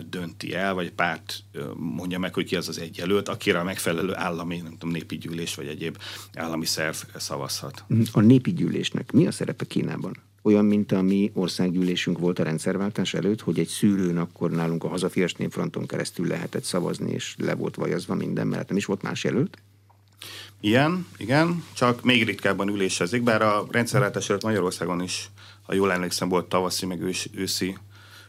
dönti 0.09 0.55
el, 0.55 0.75
vagy 0.75 0.91
párt 0.93 1.43
mondja 1.75 2.19
meg, 2.19 2.35
hogy 2.35 2.45
ki 2.45 2.57
az 2.57 2.69
az 2.69 2.79
egy 2.79 2.97
jelölt, 2.97 3.29
akire 3.29 3.59
a 3.59 3.65
megfelelő 3.65 4.15
állami, 4.15 4.57
nem 4.57 4.73
tudom, 4.73 4.91
népi 4.91 5.19
gyűlés, 5.19 5.55
vagy 5.55 5.67
egyéb 5.67 5.99
állami 6.35 6.65
szerv 6.65 6.97
szavazhat. 7.17 7.85
A 8.13 8.21
népi 8.21 8.53
gyűlésnek 8.53 9.13
mi 9.13 9.27
a 9.27 9.33
szerepe 9.33 9.65
Kínában? 9.65 10.28
Olyan, 10.43 10.65
mint 10.65 10.93
a 10.93 11.03
mi 11.03 11.31
országgyűlésünk 11.35 12.19
volt 12.19 12.39
a 12.39 12.43
rendszerváltás 12.43 13.15
előtt, 13.15 13.41
hogy 13.41 13.59
egy 13.59 13.69
szűrőn 13.69 14.17
akkor 14.17 14.51
nálunk 14.51 14.85
a 14.85 14.89
hazafias 14.89 15.35
népfronton 15.35 15.87
keresztül 15.87 16.27
lehetett 16.27 16.65
szavazni, 16.65 17.13
és 17.13 17.35
le 17.39 17.55
volt 17.55 17.75
vajazva 17.75 18.15
minden, 18.15 18.47
mert 18.47 18.69
nem 18.69 18.77
is 18.77 18.85
volt 18.85 19.03
más 19.03 19.25
jelölt? 19.25 19.59
Igen, 20.61 21.07
igen, 21.17 21.65
csak 21.73 22.03
még 22.03 22.25
ritkábban 22.25 22.69
ülésezik, 22.69 23.23
bár 23.23 23.43
a 23.43 23.67
rendszerváltás 23.71 24.29
előtt 24.29 24.43
Magyarországon 24.43 25.03
is, 25.03 25.31
ha 25.63 25.75
jól 25.75 25.93
emlékszem, 25.93 26.29
volt 26.29 26.49
tavaszi, 26.49 26.87
meg 26.87 27.03
ős, 27.03 27.29
őszi 27.35 27.77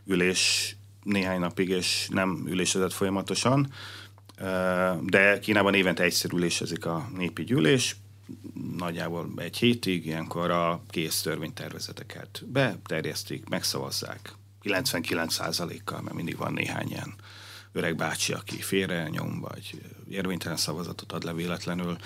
ülés 0.06 0.76
néhány 1.04 1.40
napig, 1.40 1.70
és 1.70 2.08
nem 2.12 2.44
ülésezett 2.48 2.94
folyamatosan, 2.94 3.74
de 5.02 5.40
Kínában 5.40 5.74
évente 5.74 6.04
egyszer 6.04 6.32
ülésezik 6.34 6.86
a 6.86 7.10
népi 7.18 7.44
gyűlés, 7.44 7.96
nagyjából 8.78 9.30
egy 9.36 9.58
hétig, 9.58 10.06
ilyenkor 10.06 10.52
a 10.52 10.82
kész 10.90 11.22
törvénytervezeteket 11.22 12.44
beterjesztik, 12.48 13.50
megszavazzák 13.50 14.34
99%-kal, 14.64 16.02
mert 16.02 16.16
mindig 16.16 16.38
van 16.38 16.54
néhány 16.54 16.90
ilyen 16.90 17.14
öreg 17.72 17.96
bácsi, 17.96 18.34
aki 18.34 18.62
félre 18.62 19.08
nyom, 19.10 19.40
vagy 19.40 19.82
érvénytelen 20.10 20.58
szavazatot 20.58 21.12
ad 21.12 21.24
le 21.24 21.34
véletlenül, 21.34 21.98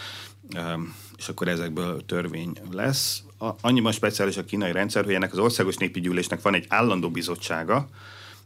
és 1.18 1.30
akkor 1.30 1.48
ezekből 1.48 2.06
törvény 2.06 2.54
lesz. 2.72 3.24
Annyiban 3.38 3.92
speciális 3.92 4.38
a 4.38 4.46
kínai 4.46 4.72
rendszer, 4.72 5.04
hogy 5.06 5.14
ennek 5.14 5.32
az 5.32 5.40
országos 5.40 5.78
népi 5.78 6.00
gyűlésnek 6.00 6.42
van 6.42 6.54
egy 6.54 6.66
állandó 6.68 7.10
bizottsága, 7.12 7.90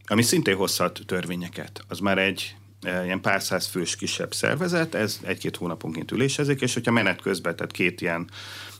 ami 0.06 0.22
szintén 0.22 0.56
hozhat 0.56 1.00
törvényeket. 1.06 1.84
Az 1.88 1.98
már 1.98 2.18
egy 2.18 2.56
ilyen 2.82 3.20
pár 3.20 3.42
száz 3.42 3.66
fős 3.66 3.96
kisebb 3.96 4.34
szervezet, 4.34 4.94
ez 4.94 5.20
egy-két 5.22 5.56
hónaponként 5.56 6.10
ülésezik, 6.10 6.60
és 6.60 6.74
hogyha 6.74 6.92
menet 6.92 7.20
közben, 7.20 7.56
tehát 7.56 7.72
két 7.72 8.00
ilyen 8.00 8.30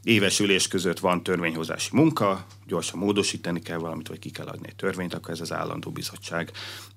éves 0.03 0.41
ülés 0.41 0.69
között 0.69 0.99
van 0.99 1.23
törvényhozási 1.23 1.91
munka, 1.93 2.47
gyorsan 2.67 2.99
módosítani 2.99 3.61
kell 3.61 3.79
valamit, 3.79 4.09
vagy 4.09 4.19
ki 4.19 4.31
kell 4.31 4.47
adni 4.47 4.69
egy 4.69 4.77
törvényt, 4.77 5.15
akkor 5.15 5.31
ez 5.31 5.41
az 5.41 5.53
állandó 5.53 5.91
bizottság 5.91 6.51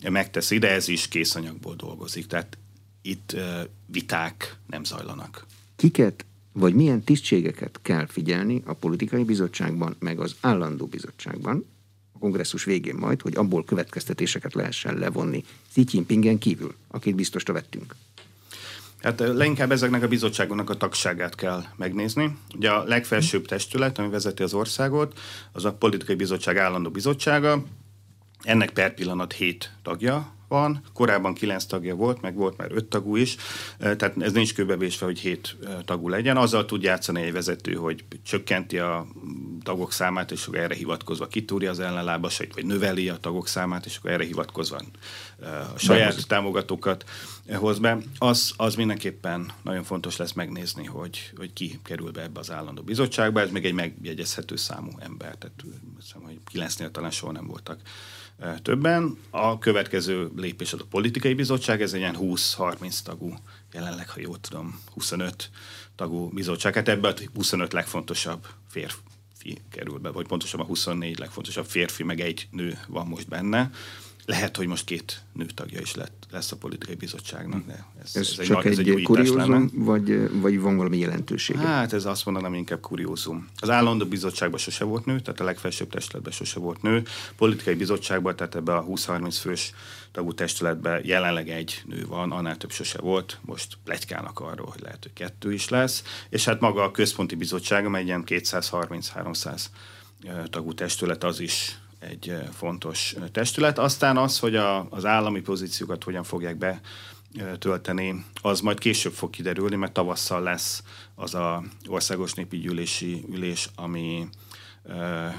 megteszi, 0.10 0.58
de 0.58 0.72
ez 0.72 0.88
is 0.88 1.08
készanyagból 1.08 1.76
dolgozik. 1.76 2.28
Tehát 2.28 2.58
itt 3.02 3.32
e, 3.32 3.68
viták 3.86 4.56
nem 4.68 4.84
zajlanak. 4.84 5.46
Kiket 5.76 6.26
vagy 6.54 6.74
milyen 6.74 7.04
tisztségeket 7.04 7.80
kell 7.82 8.06
figyelni 8.06 8.62
a 8.66 8.74
politikai 8.74 9.24
bizottságban, 9.24 9.96
meg 10.00 10.20
az 10.20 10.36
állandó 10.42 10.86
bizottságban, 10.86 11.66
kongresszus 12.22 12.64
végén 12.64 12.96
majd, 12.96 13.22
hogy 13.22 13.38
abból 13.38 13.64
következtetéseket 13.64 14.54
lehessen 14.54 14.98
levonni 14.98 15.44
Xi 15.72 15.86
Jinpingen 15.92 16.38
kívül, 16.38 16.76
akit 16.88 17.16
biztosra 17.16 17.54
vettünk. 17.54 17.96
Hát 19.02 19.20
leginkább 19.20 19.72
ezeknek 19.72 20.04
a 20.04 20.08
bizottságoknak 20.08 20.70
a 20.70 20.78
tagságát 20.78 21.36
kell 21.36 21.64
megnézni. 21.76 22.38
Ugye 22.56 22.70
a 22.70 22.84
legfelsőbb 22.84 23.46
testület, 23.46 23.98
ami 23.98 24.10
vezeti 24.10 24.44
az 24.44 24.54
országot, 24.54 25.20
az 25.52 25.66
a 25.66 25.74
politikai 25.74 26.16
bizottság 26.16 26.58
állandó 26.58 26.90
bizottsága. 26.90 27.64
Ennek 28.44 28.70
per 28.70 28.94
pillanat 28.94 29.34
hét 29.34 29.72
tagja 29.82 30.34
van, 30.52 30.82
korábban 30.94 31.34
kilenc 31.34 31.66
tagja 31.66 31.96
volt, 31.96 32.22
meg 32.22 32.36
volt 32.36 32.58
már 32.58 32.72
öt 32.72 32.86
tagú 32.86 33.16
is, 33.16 33.36
tehát 33.78 34.14
ez 34.20 34.32
nincs 34.32 34.54
kőbevésve, 34.54 35.06
hogy 35.06 35.20
hét 35.20 35.58
tagú 35.86 36.10
legyen. 36.10 36.38
Azzal 36.38 36.66
tud 36.66 36.84
játszani 36.84 37.22
egy 37.22 37.32
vezető, 37.32 37.74
hogy 37.74 38.04
csökkenti 38.24 38.78
a 38.78 39.08
tagok 39.64 39.92
számát, 39.92 40.32
és 40.32 40.46
akkor 40.46 40.60
erre 40.60 40.76
hivatkozva 40.76 41.28
kitúrja 41.28 41.70
az 41.70 41.80
ellenlábasait, 41.80 42.54
vagy 42.54 42.66
növeli 42.66 43.10
a 43.10 43.18
tagok 43.18 43.48
számát, 43.48 43.86
és 43.86 43.98
akkor 43.98 44.12
erre 44.12 44.24
hivatkozva 44.24 44.82
a 45.76 45.78
saját 45.78 46.10
Behoz. 46.10 46.26
támogatókat 46.26 47.10
hoz 47.54 47.80
be. 47.80 47.98
Az, 48.18 48.54
az 48.58 48.76
mindenképpen 48.76 49.52
nagyon 49.62 49.84
fontos 49.84 50.18
lesz 50.18 50.34
megnézni, 50.34 50.86
hogy, 50.86 51.32
hogy 51.38 51.54
ki 51.54 51.80
kerül 51.84 52.12
be 52.12 52.22
ebbe 52.22 52.40
az 52.40 52.52
állandó 52.52 52.82
bizottságba. 52.82 53.42
Ez 53.42 53.52
még 53.52 53.66
egy 53.66 53.74
megjegyezhető 53.74 54.56
számú 54.56 54.90
ember, 55.00 55.36
tehát 55.36 55.64
hiszem, 56.00 56.22
hogy 56.22 56.40
kilencnél 56.46 56.92
talán 56.92 57.12
soha 57.12 57.32
nem 57.32 57.48
voltak 57.48 57.80
többen. 58.62 59.18
A 59.30 59.58
következő 59.58 60.32
lépés 60.36 60.74
az 60.74 60.80
a 60.82 60.86
politikai 60.90 61.34
bizottság, 61.34 61.82
ez 61.82 61.94
egy 61.94 62.00
ilyen 62.00 62.18
20-30 62.20 63.00
tagú, 63.04 63.34
jelenleg, 63.74 64.10
ha 64.10 64.20
jól 64.20 64.40
tudom, 64.40 64.82
25 64.94 65.50
tagú 65.96 66.30
bizottság. 66.30 66.74
Hát 66.74 66.88
ebben 66.88 67.14
a 67.14 67.22
25 67.34 67.74
legfontosabb 67.74 68.48
férfi 68.70 69.62
kerül 69.70 69.98
be, 69.98 70.10
vagy 70.10 70.28
pontosabban 70.28 70.66
24 70.66 71.20
legfontosabb 71.20 71.66
férfi, 71.66 72.04
meg 72.04 72.20
egy 72.20 72.48
nő 72.52 72.80
van 72.88 73.08
most 73.08 73.28
benne. 73.28 73.72
Lehet, 74.26 74.58
hogy 74.58 74.68
most 74.68 74.86
két 74.86 75.22
nőtagja 75.34 75.80
is 75.80 75.96
lett, 75.96 76.28
lesz 76.32 76.52
a 76.52 76.56
politikai 76.56 76.96
bizottságnak, 76.96 77.66
de 77.66 77.86
ez, 78.04 78.16
ez, 78.16 78.30
ez 78.32 78.40
egy, 78.40 78.46
csak 78.46 78.66
egy, 78.66 78.72
ez 78.72 78.78
egy 78.78 79.04
kuriózum, 79.04 79.70
vagy, 79.74 80.40
vagy 80.42 80.60
van 80.60 80.78
valami 80.78 80.98
jelentőség? 80.98 81.56
Hát 81.56 81.94
ez 81.94 82.06
azt 82.06 82.26
mondanám 82.26 82.54
inkább 82.54 82.80
kuriózum. 82.80 83.50
Az 83.60 83.70
állandó 83.70 84.06
bizottságban 84.06 84.60
sose 84.60 84.84
volt 84.84 85.06
nő, 85.06 85.20
tehát 85.20 85.40
a 85.40 85.44
legfelsőbb 85.44 85.90
testületben 85.90 86.34
sose 86.34 86.60
volt 86.60 86.82
nő. 86.82 87.04
Politikai 87.36 87.74
bizottságban, 87.74 88.36
tehát 88.36 88.56
ebbe 88.56 88.76
a 88.76 88.86
20-30 88.86 89.38
fős 89.40 89.74
tagú 90.12 90.34
testületben 90.34 91.02
jelenleg 91.06 91.50
egy 91.50 91.82
nő 91.86 92.06
van, 92.08 92.32
annál 92.32 92.58
több 92.58 92.72
sose 92.72 92.98
volt, 93.02 93.40
most 93.42 93.78
plegykálnak 93.84 94.40
arról, 94.40 94.68
hogy 94.72 94.82
lehet, 94.82 95.04
hogy 95.04 95.14
kettő 95.14 95.54
is 95.54 95.70
lesz, 95.70 96.04
és 96.30 96.46
hát 96.46 96.60
maga 96.60 96.84
a 96.84 96.92
központi 96.92 97.36
bizottság, 97.36 97.86
amely 97.86 98.04
ilyen 98.04 98.24
230-300 98.28 99.62
tagú 100.50 100.74
testület, 100.74 101.24
az 101.24 101.40
is 101.40 101.78
egy 102.02 102.36
fontos 102.52 103.16
testület. 103.32 103.80
Aztán 103.80 104.18
az, 104.18 104.40
hogy 104.40 104.56
a, 104.56 104.88
az 104.90 105.06
állami 105.06 105.42
pozíciókat 105.42 106.04
hogyan 106.04 106.24
fogják 106.24 106.58
be 106.58 106.82
tölteni, 107.60 108.26
az 108.42 108.60
majd 108.60 108.80
később 108.80 109.14
fog 109.14 109.30
kiderülni, 109.30 109.76
mert 109.76 109.92
tavasszal 109.92 110.42
lesz 110.42 110.84
az 111.16 111.36
a 111.36 111.64
országos 111.88 112.34
népi 112.34 112.58
gyűlési 112.58 113.26
ülés, 113.30 113.70
ami 113.76 114.28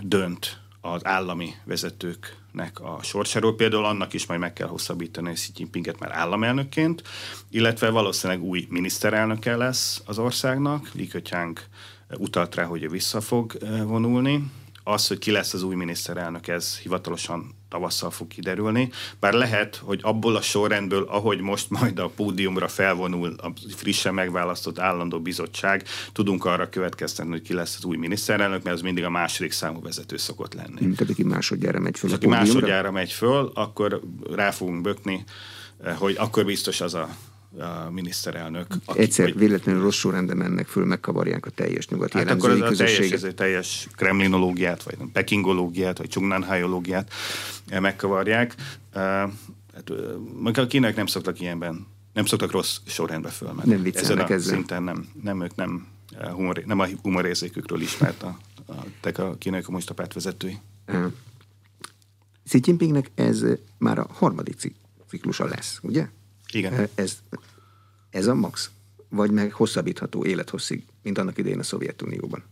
dönt 0.01 0.61
az 0.81 1.07
állami 1.07 1.55
vezetőknek 1.65 2.81
a 2.81 2.99
sorsáról. 3.03 3.57
Például 3.57 3.85
annak 3.85 4.13
is 4.13 4.27
majd 4.27 4.41
meg 4.41 4.53
kell 4.53 4.69
hosszabbítani 4.69 5.33
Xi 5.33 5.53
Jinpinget 5.57 5.99
már 5.99 6.13
államelnökként, 6.13 7.03
illetve 7.51 7.91
valószínűleg 7.91 8.43
új 8.43 8.67
miniszterelnöke 8.69 9.57
lesz 9.57 10.03
az 10.07 10.19
országnak. 10.19 10.91
Li 10.93 11.07
Keqiang 11.07 11.59
utalt 12.17 12.55
rá, 12.55 12.65
hogy 12.65 12.83
ő 12.83 12.89
vissza 12.89 13.21
fog 13.21 13.59
vonulni 13.85 14.51
az, 14.85 15.07
hogy 15.07 15.19
ki 15.19 15.31
lesz 15.31 15.55
az 15.55 15.63
új 15.63 15.75
miniszterelnök, 15.75 16.49
ez 16.49 16.79
hivatalosan 16.79 17.55
tavasszal 17.69 18.11
fog 18.11 18.29
kiderülni. 18.29 18.91
Bár 19.21 19.33
lehet, 19.33 19.77
hogy 19.77 20.01
abból 20.03 20.37
a 20.37 20.41
sorrendből, 20.41 21.03
ahogy 21.03 21.41
most 21.41 21.71
majd 21.71 21.99
a 21.99 22.09
pódiumra 22.09 22.69
felvonul 22.69 23.35
a 23.39 23.53
frissen 23.77 24.15
megválasztott 24.15 24.79
állandó 24.79 25.21
bizottság, 25.21 25.85
tudunk 26.13 26.45
arra 26.45 26.69
következtetni, 26.69 27.31
hogy 27.31 27.43
ki 27.43 27.53
lesz 27.53 27.77
az 27.77 27.85
új 27.85 27.97
miniszterelnök, 27.97 28.63
mert 28.63 28.77
az 28.77 28.83
mindig 28.83 29.05
a 29.05 29.11
második 29.11 29.53
számú 29.53 29.83
vezető 29.83 30.17
szokott 30.17 30.55
lenni. 30.55 30.79
Tehát 30.79 31.11
aki 31.11 31.23
másodjára 31.23 31.81
megy 31.81 31.99
föl. 31.99 32.13
Aki 32.13 32.27
másodjára 32.27 32.91
megy 32.91 33.13
föl, 33.13 33.51
akkor 33.55 34.01
rá 34.35 34.51
fogunk 34.51 34.83
bökni, 34.83 35.25
hogy 35.97 36.17
akkor 36.19 36.45
biztos 36.45 36.81
az 36.81 36.95
a 36.95 37.09
a 37.59 37.91
miniszterelnök. 37.91 38.67
Aki, 38.85 38.99
Egyszer 38.99 39.25
vagy, 39.25 39.39
véletlenül 39.39 39.83
rossz 39.83 39.97
sorrendben 39.97 40.37
mennek 40.37 40.67
föl, 40.67 40.85
megkavarják 40.85 41.47
a 41.47 41.51
teljes 41.51 41.89
nyugati 41.89 42.19
hát 42.19 42.31
akkor 42.31 42.51
az 42.51 42.61
a 42.61 42.85
teljes, 42.85 43.11
ez 43.11 43.27
teljes 43.35 43.89
kremlinológiát, 43.97 44.83
vagy 44.83 44.97
pekingológiát, 45.13 45.99
vagy 45.99 46.09
csungnanhájológiát 46.09 47.13
megkavarják. 47.81 48.55
Hát, 48.93 49.91
a 50.55 50.67
kínaiak 50.67 50.97
nem 50.97 51.07
szoktak 51.07 51.41
ilyenben, 51.41 51.87
nem 52.13 52.25
szoktak 52.25 52.51
rossz 52.51 52.77
sorrendbe 52.87 53.29
fölmenni. 53.29 53.75
Nem 53.75 53.93
Ezen 53.95 54.19
a 54.19 54.31
ezzel. 54.31 54.55
szinten 54.55 54.83
nem, 54.83 55.09
nem 55.23 55.43
ők 55.43 55.55
nem, 55.55 55.87
humor, 56.33 56.63
nem 56.67 56.79
a 56.79 56.87
humorérzékükről 57.03 57.81
ismert 57.81 58.23
a, 58.23 58.39
a, 58.67 58.73
a, 59.09 59.23
a 59.23 59.37
kínai 59.39 59.63
kommunista 59.63 59.95
pártvezetői. 59.95 60.59
Xi 62.45 62.61
Jinpingnek 62.63 63.11
ez 63.15 63.45
már 63.79 63.99
a 63.99 64.07
harmadik 64.13 64.73
ciklusa 65.09 65.45
lesz, 65.45 65.79
ugye? 65.83 66.09
Igen. 66.53 66.89
Ez, 66.95 67.23
ez 68.11 68.27
a 68.27 68.35
max? 68.35 68.71
Vagy 69.09 69.31
meg 69.31 69.53
hosszabbítható 69.53 70.25
élethosszig, 70.25 70.85
mint 71.03 71.19
annak 71.19 71.39
idején 71.39 71.59
a 71.59 71.63
Szovjetunióban? 71.63 72.45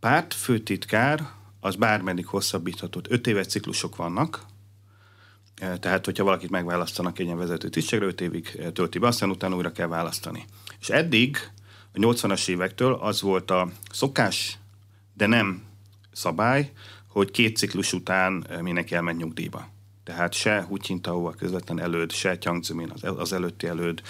Párt 0.00 0.34
főtitkár 0.34 1.30
az 1.60 1.76
bármeddig 1.76 2.26
hosszabbítható. 2.26 3.00
Öt 3.08 3.26
éves 3.26 3.46
ciklusok 3.46 3.96
vannak, 3.96 4.46
tehát, 5.80 6.04
hogyha 6.04 6.24
valakit 6.24 6.50
megválasztanak 6.50 7.18
egy 7.18 7.24
ilyen 7.24 7.38
vezető 7.38 7.68
tisztségre, 7.68 8.06
öt 8.06 8.20
évig 8.20 8.60
tölti 8.72 8.98
be, 8.98 9.06
aztán 9.06 9.30
utána 9.30 9.56
újra 9.56 9.72
kell 9.72 9.86
választani. 9.86 10.44
És 10.80 10.88
eddig, 10.88 11.36
a 11.92 11.98
80-as 11.98 12.48
évektől 12.48 12.94
az 12.94 13.20
volt 13.20 13.50
a 13.50 13.68
szokás, 13.90 14.58
de 15.14 15.26
nem 15.26 15.62
szabály, 16.12 16.72
hogy 17.14 17.30
két 17.30 17.56
ciklus 17.56 17.92
után 17.92 18.46
eh, 18.48 18.60
mindenki 18.60 18.94
elment 18.94 19.18
nyugdíjba. 19.18 19.68
Tehát 20.04 20.32
se 20.32 20.62
Hu 20.62 20.76
Jintao 20.86 21.26
a 21.26 21.30
közvetlen 21.32 21.80
előd, 21.80 22.12
se 22.12 22.38
Jiang 22.40 22.64
Zemin 22.64 22.92
az, 22.94 23.18
az 23.18 23.32
előtti 23.32 23.66
előd 23.66 24.02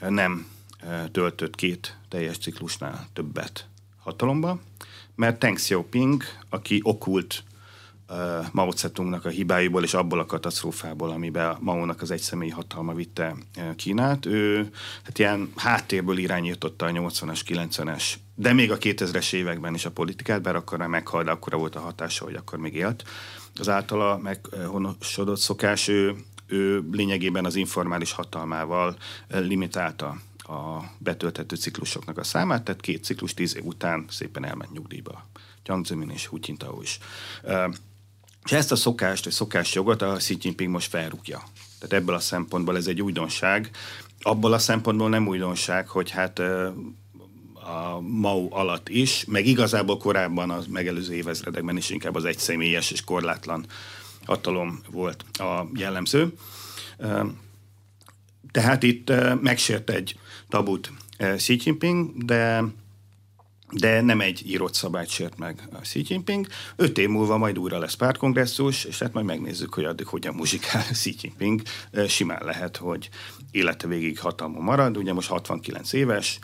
eh, 0.00 0.10
nem 0.10 0.46
eh, 0.78 1.04
töltött 1.12 1.54
két 1.54 1.96
teljes 2.08 2.38
ciklusnál 2.38 3.08
többet 3.12 3.68
hatalomba, 3.98 4.60
mert 5.14 5.38
Deng 5.38 5.56
Xiaoping, 5.56 6.22
aki 6.48 6.80
okult 6.82 7.44
Mao 8.52 8.70
Zedongnak 8.70 9.24
a 9.24 9.28
hibáiból 9.28 9.82
és 9.82 9.94
abból 9.94 10.18
a 10.18 10.26
katasztrófából, 10.26 11.10
amiben 11.10 11.56
Mao-nak 11.60 12.02
az 12.02 12.10
egyszemélyi 12.10 12.50
hatalma 12.50 12.94
vitte 12.94 13.34
Kínát, 13.76 14.26
ő 14.26 14.70
hát 15.04 15.18
ilyen 15.18 15.52
háttérből 15.56 16.18
irányította 16.18 16.86
a 16.86 16.90
80-as, 16.90 17.40
90-es 17.48 18.04
de 18.34 18.52
még 18.52 18.70
a 18.70 18.78
2000-es 18.78 19.32
években 19.32 19.74
is 19.74 19.84
a 19.84 19.90
politikát, 19.90 20.42
bár 20.42 20.56
akkor 20.56 20.78
nem 20.78 20.90
meghalt, 20.90 21.28
akkor 21.28 21.52
volt 21.52 21.76
a 21.76 21.80
hatása, 21.80 22.24
hogy 22.24 22.34
akkor 22.34 22.58
még 22.58 22.74
élt. 22.74 23.04
Az 23.54 23.68
általa 23.68 24.18
meghonosodott 24.18 25.38
szokás, 25.38 25.88
ő, 25.88 26.16
ő 26.46 26.88
lényegében 26.90 27.44
az 27.44 27.54
informális 27.54 28.12
hatalmával 28.12 28.96
limitálta 29.28 30.16
a 30.36 30.80
betölthető 30.98 31.56
ciklusoknak 31.56 32.18
a 32.18 32.24
számát, 32.24 32.62
tehát 32.62 32.80
két 32.80 33.04
ciklus 33.04 33.34
tíz 33.34 33.56
év 33.56 33.64
után 33.64 34.04
szépen 34.08 34.44
elment 34.44 34.72
nyugdíjba. 34.72 35.26
Jiang 35.64 35.86
Zemin 35.86 36.10
és 36.10 36.26
Hu 36.26 36.38
Jintao 36.40 36.80
is. 36.82 36.98
És 38.44 38.52
ezt 38.52 38.72
a 38.72 38.76
szokást, 38.76 39.24
vagy 39.24 39.32
szokásjogot 39.32 40.02
a 40.02 40.12
Xi 40.12 40.36
Jinping 40.40 40.70
most 40.70 40.88
felrúgja. 40.88 41.42
Tehát 41.78 42.02
ebből 42.02 42.14
a 42.14 42.20
szempontból 42.20 42.76
ez 42.76 42.86
egy 42.86 43.02
újdonság. 43.02 43.70
Abból 44.20 44.52
a 44.52 44.58
szempontból 44.58 45.08
nem 45.08 45.26
újdonság, 45.26 45.88
hogy 45.88 46.10
hát 46.10 46.38
a 47.54 48.00
MAU 48.00 48.48
alatt 48.50 48.88
is, 48.88 49.24
meg 49.24 49.46
igazából 49.46 49.96
korábban 49.96 50.50
az 50.50 50.66
megelőző 50.66 51.14
évezredekben 51.14 51.76
is 51.76 51.90
inkább 51.90 52.14
az 52.14 52.24
egyszemélyes 52.24 52.90
és 52.90 53.04
korlátlan 53.04 53.66
hatalom 54.24 54.80
volt 54.90 55.24
a 55.32 55.66
jellemző. 55.74 56.32
Tehát 58.50 58.82
itt 58.82 59.12
megsért 59.40 59.90
egy 59.90 60.18
tabut 60.48 60.92
Xi 61.36 61.60
Jinping, 61.64 62.24
de 62.24 62.64
de 63.72 64.00
nem 64.00 64.20
egy 64.20 64.50
írott 64.50 64.74
szabályt 64.74 65.08
sért 65.08 65.38
meg 65.38 65.68
a 65.72 65.78
Xi 65.78 66.04
Jinping. 66.08 66.46
Öt 66.76 66.98
év 66.98 67.08
múlva 67.08 67.36
majd 67.36 67.58
újra 67.58 67.78
lesz 67.78 67.94
pártkongresszus, 67.94 68.84
és 68.84 68.98
hát 68.98 69.12
majd 69.12 69.26
megnézzük, 69.26 69.74
hogy 69.74 69.84
addig 69.84 70.06
hogyan 70.06 70.34
muzsikál 70.34 70.84
Xi 70.92 71.14
Jinping. 71.20 71.62
Simán 72.08 72.44
lehet, 72.44 72.76
hogy 72.76 73.08
élete 73.50 73.86
végig 73.86 74.18
hatalma 74.18 74.60
marad, 74.60 74.96
ugye 74.96 75.12
most 75.12 75.28
69 75.28 75.92
éves, 75.92 76.38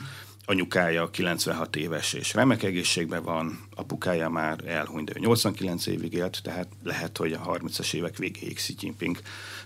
anyukája 0.45 1.11
96 1.11 1.77
éves 1.77 2.13
és 2.13 2.35
remek 2.35 2.63
egészségben 2.63 3.23
van, 3.23 3.59
apukája 3.75 4.29
már 4.29 4.59
elhunyt, 4.67 5.13
de 5.13 5.19
89 5.19 5.87
évig 5.87 6.13
élt, 6.13 6.41
tehát 6.43 6.69
lehet, 6.83 7.17
hogy 7.17 7.33
a 7.33 7.59
30-as 7.59 7.95
évek 7.95 8.17
végéig 8.17 8.55
Xi 8.55 8.75
Jinping 8.81 9.19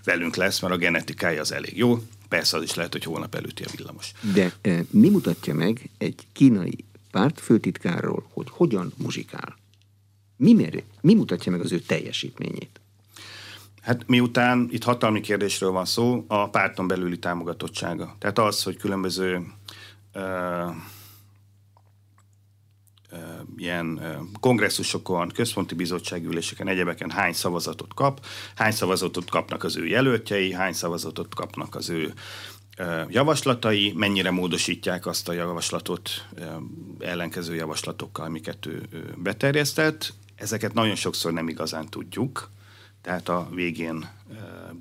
velünk 0.03 0.35
lesz, 0.35 0.59
mert 0.59 0.73
a 0.73 0.77
genetikája 0.77 1.41
az 1.41 1.51
elég 1.51 1.77
jó. 1.77 1.99
Persze 2.29 2.57
az 2.57 2.63
is 2.63 2.73
lehet, 2.73 2.91
hogy 2.91 3.03
holnap 3.03 3.35
előtti 3.35 3.63
a 3.63 3.69
villamos. 3.75 4.11
De 4.33 4.53
mi 4.89 5.09
mutatja 5.09 5.53
meg 5.53 5.89
egy 5.97 6.27
kínai 6.33 6.85
párt 7.13 7.39
főtitkárról, 7.39 8.29
hogy 8.33 8.47
hogyan 8.49 8.93
muzsikál? 8.97 9.55
Mi, 10.37 10.53
mér, 10.53 10.83
mi 11.01 11.13
mutatja 11.13 11.51
meg 11.51 11.61
az 11.61 11.71
ő 11.71 11.79
teljesítményét? 11.79 12.81
Hát 13.81 14.07
miután 14.07 14.67
itt 14.71 14.83
hatalmi 14.83 15.21
kérdésről 15.21 15.71
van 15.71 15.85
szó, 15.85 16.23
a 16.27 16.49
párton 16.49 16.87
belüli 16.87 17.19
támogatottsága. 17.19 18.15
Tehát 18.19 18.39
az, 18.39 18.63
hogy 18.63 18.77
különböző 18.77 19.45
ilyen 23.57 23.99
kongresszusokon, 24.39 25.29
központi 25.29 25.75
bizottságüléseken, 25.75 26.67
egyebeken 26.67 27.09
hány 27.09 27.33
szavazatot 27.33 27.93
kap, 27.93 28.25
hány 28.55 28.71
szavazatot 28.71 29.29
kapnak 29.29 29.63
az 29.63 29.77
ő 29.77 29.85
jelöltjei, 29.85 30.51
hány 30.51 30.73
szavazatot 30.73 31.35
kapnak 31.35 31.75
az 31.75 31.89
ő 31.89 32.13
javaslatai, 33.09 33.93
mennyire 33.95 34.31
módosítják 34.31 35.05
azt 35.05 35.29
a 35.29 35.33
javaslatot 35.33 36.27
ellenkező 36.99 37.55
javaslatokkal, 37.55 38.25
amiket 38.25 38.65
ő 38.65 38.81
beterjesztett. 39.17 40.13
Ezeket 40.35 40.73
nagyon 40.73 40.95
sokszor 40.95 41.33
nem 41.33 41.47
igazán 41.47 41.89
tudjuk, 41.89 42.49
tehát 43.01 43.29
a 43.29 43.49
végén 43.51 44.09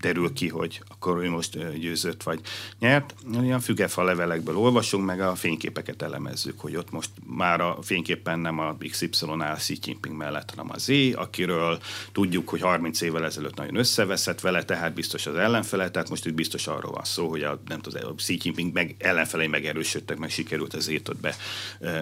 derül 0.00 0.32
ki, 0.32 0.48
hogy 0.48 0.82
akkor 0.88 1.24
ő 1.24 1.30
most 1.30 1.78
győzött 1.78 2.22
vagy 2.22 2.40
nyert. 2.78 3.14
Olyan 3.38 3.60
fügefa 3.60 4.02
levelekből 4.02 4.56
olvasunk, 4.56 5.04
meg 5.04 5.20
a 5.20 5.34
fényképeket 5.34 6.02
elemezzük, 6.02 6.60
hogy 6.60 6.76
ott 6.76 6.90
most 6.90 7.10
már 7.26 7.60
a 7.60 7.78
fényképen 7.82 8.38
nem 8.38 8.58
a 8.58 8.76
XY 8.90 9.08
áll 9.38 9.56
Xi 9.56 9.78
Jinping 9.82 10.16
mellett, 10.16 10.50
hanem 10.50 10.70
az 10.74 10.82
Z, 10.82 10.90
akiről 11.14 11.78
tudjuk, 12.12 12.48
hogy 12.48 12.60
30 12.60 13.00
évvel 13.00 13.24
ezelőtt 13.24 13.56
nagyon 13.56 13.76
összeveszett 13.76 14.40
vele, 14.40 14.64
tehát 14.64 14.94
biztos 14.94 15.26
az 15.26 15.34
ellenfele, 15.34 15.90
tehát 15.90 16.08
most 16.08 16.26
itt 16.26 16.34
biztos 16.34 16.66
arról 16.66 16.92
van 16.92 17.04
szó, 17.04 17.28
hogy 17.28 17.42
a, 17.42 17.60
nem 17.66 17.80
tudom, 17.80 18.10
a 18.10 18.14
Xi 18.14 18.38
Jinping 18.42 18.72
meg, 18.72 18.94
ellenfelei 18.98 19.46
megerősödtek, 19.46 20.18
meg 20.18 20.30
sikerült 20.30 20.74
az 20.74 20.88
étot 20.88 21.20
be 21.20 21.36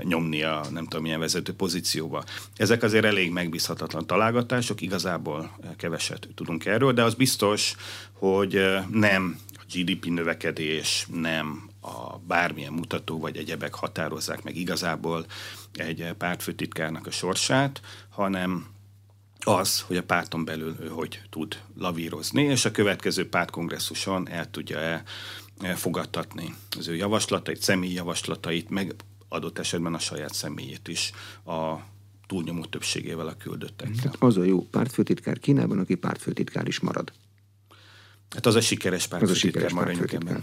nyomni 0.03 0.43
a 0.43 0.65
nem 0.71 0.85
tudom 0.85 1.03
milyen 1.03 1.21
vezető 1.21 1.53
pozícióba. 1.55 2.25
Ezek 2.57 2.83
azért 2.83 3.05
elég 3.05 3.31
megbízhatatlan 3.33 4.07
találgatások, 4.07 4.81
igazából 4.81 5.59
keveset 5.77 6.29
tudunk 6.35 6.65
erről, 6.65 6.93
de 6.93 7.03
az 7.03 7.15
biztos, 7.15 7.39
hogy 8.13 8.61
nem 8.91 9.39
a 9.53 9.63
GDP 9.75 10.07
növekedés, 10.07 11.07
nem 11.13 11.69
a 11.81 12.19
bármilyen 12.19 12.73
mutató 12.73 13.19
vagy 13.19 13.37
egyebek 13.37 13.75
határozzák 13.75 14.43
meg 14.43 14.57
igazából 14.57 15.27
egy 15.75 16.13
pártfőtitkárnak 16.19 17.07
a 17.07 17.11
sorsát, 17.11 17.81
hanem 18.09 18.67
az, 19.45 19.81
hogy 19.81 19.97
a 19.97 20.03
párton 20.03 20.45
belül 20.45 20.77
ő 20.81 20.89
hogy 20.89 21.23
tud 21.31 21.63
lavírozni, 21.77 22.43
és 22.43 22.65
a 22.65 22.71
következő 22.71 23.29
pártkongresszuson 23.29 24.29
el 24.29 24.51
tudja-e 24.51 25.03
fogadtatni 25.75 26.55
az 26.79 26.89
ő 26.89 26.97
javaslatait, 26.97 27.63
személyi 27.63 27.95
javaslatait, 27.95 28.71
meg 28.71 28.95
adott 29.29 29.59
esetben 29.59 29.95
a 29.95 29.99
saját 29.99 30.35
személyét 30.35 30.89
is 30.89 31.13
a 31.45 31.75
túlnyomó 32.27 32.65
többségével 32.65 33.27
a 33.27 33.37
küldöttekkel. 33.37 34.13
Az 34.19 34.37
a 34.37 34.45
jó 34.45 34.63
pártfőtitkár 34.63 35.39
Kínában, 35.39 35.79
aki 35.79 35.95
pártfőtitkár 35.95 36.67
is 36.67 36.81
marad. 36.81 37.13
Hát 38.35 38.47
az 38.47 38.55
a 38.55 38.61
sikeres 38.61 39.07
pártfőtitkár 39.07 39.73
pártfőtitkár. 39.73 40.43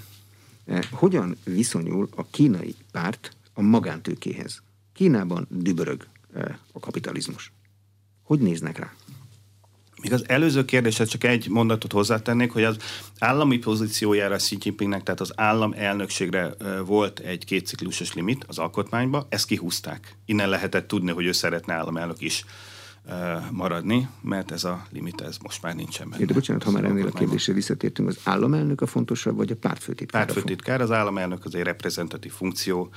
Eh, 0.66 0.84
hogyan 0.92 1.38
viszonyul 1.44 2.10
a 2.16 2.26
kínai 2.26 2.76
párt 2.92 3.32
a 3.54 3.62
magántőkéhez? 3.62 4.62
Kínában 4.94 5.48
dübörög 5.50 6.08
eh, 6.34 6.56
a 6.72 6.80
kapitalizmus. 6.80 7.52
Hogy 8.24 8.40
néznek 8.40 8.78
rá? 8.78 8.94
Még 10.02 10.14
az 10.14 10.30
előző 10.30 10.66
kérdéshez 10.66 11.10
csak 11.10 11.24
egy 11.24 11.50
mondatot 11.50 11.92
hozzátennék, 11.92 12.52
hogy 12.52 12.64
az 12.64 12.78
állami 13.20 13.58
pozíciójára 13.58 14.36
Xi 14.36 14.58
Jinpingnek, 14.60 15.04
tehát 15.04 15.20
az 15.20 15.32
állam 15.36 15.74
elnökségre 15.78 16.52
eh, 16.52 16.80
volt 16.86 17.20
egy 17.20 17.46
kétciklusos 17.46 18.14
limit 18.14 18.44
az 18.48 18.58
alkotmányba, 18.58 19.28
ezt 19.30 19.46
kihúzták. 19.46 20.16
Innen 20.26 20.50
lehetett 20.50 20.88
tudni, 20.88 21.12
hogy 21.12 21.26
ő 21.26 21.32
szeretne 21.32 21.74
államelnök 21.74 22.22
is 22.22 22.46
maradni, 23.52 24.08
mert 24.22 24.52
ez 24.52 24.64
a 24.64 24.88
limit 24.92 25.22
ez 25.22 25.38
most 25.38 25.62
már 25.62 25.76
nincsen 25.76 26.10
benne. 26.10 26.26
De 26.26 26.34
bocsánat, 26.34 26.64
ha 26.64 26.72
már 26.72 26.84
ennél 26.84 27.08
a 27.08 27.12
kérdésre 27.12 27.54
visszatértünk, 27.54 28.08
az 28.08 28.20
államelnök 28.24 28.82
a 28.82 28.86
fontosabb, 28.86 29.36
vagy 29.36 29.52
a 29.52 29.56
pártfőtitkár? 29.56 30.26
Pártfőtitkár, 30.26 30.82
az 30.82 30.92
államelnök 30.92 31.46
az 31.46 31.56
egy 31.56 31.64
reprezentatív 31.64 32.32
funkció. 32.32 32.90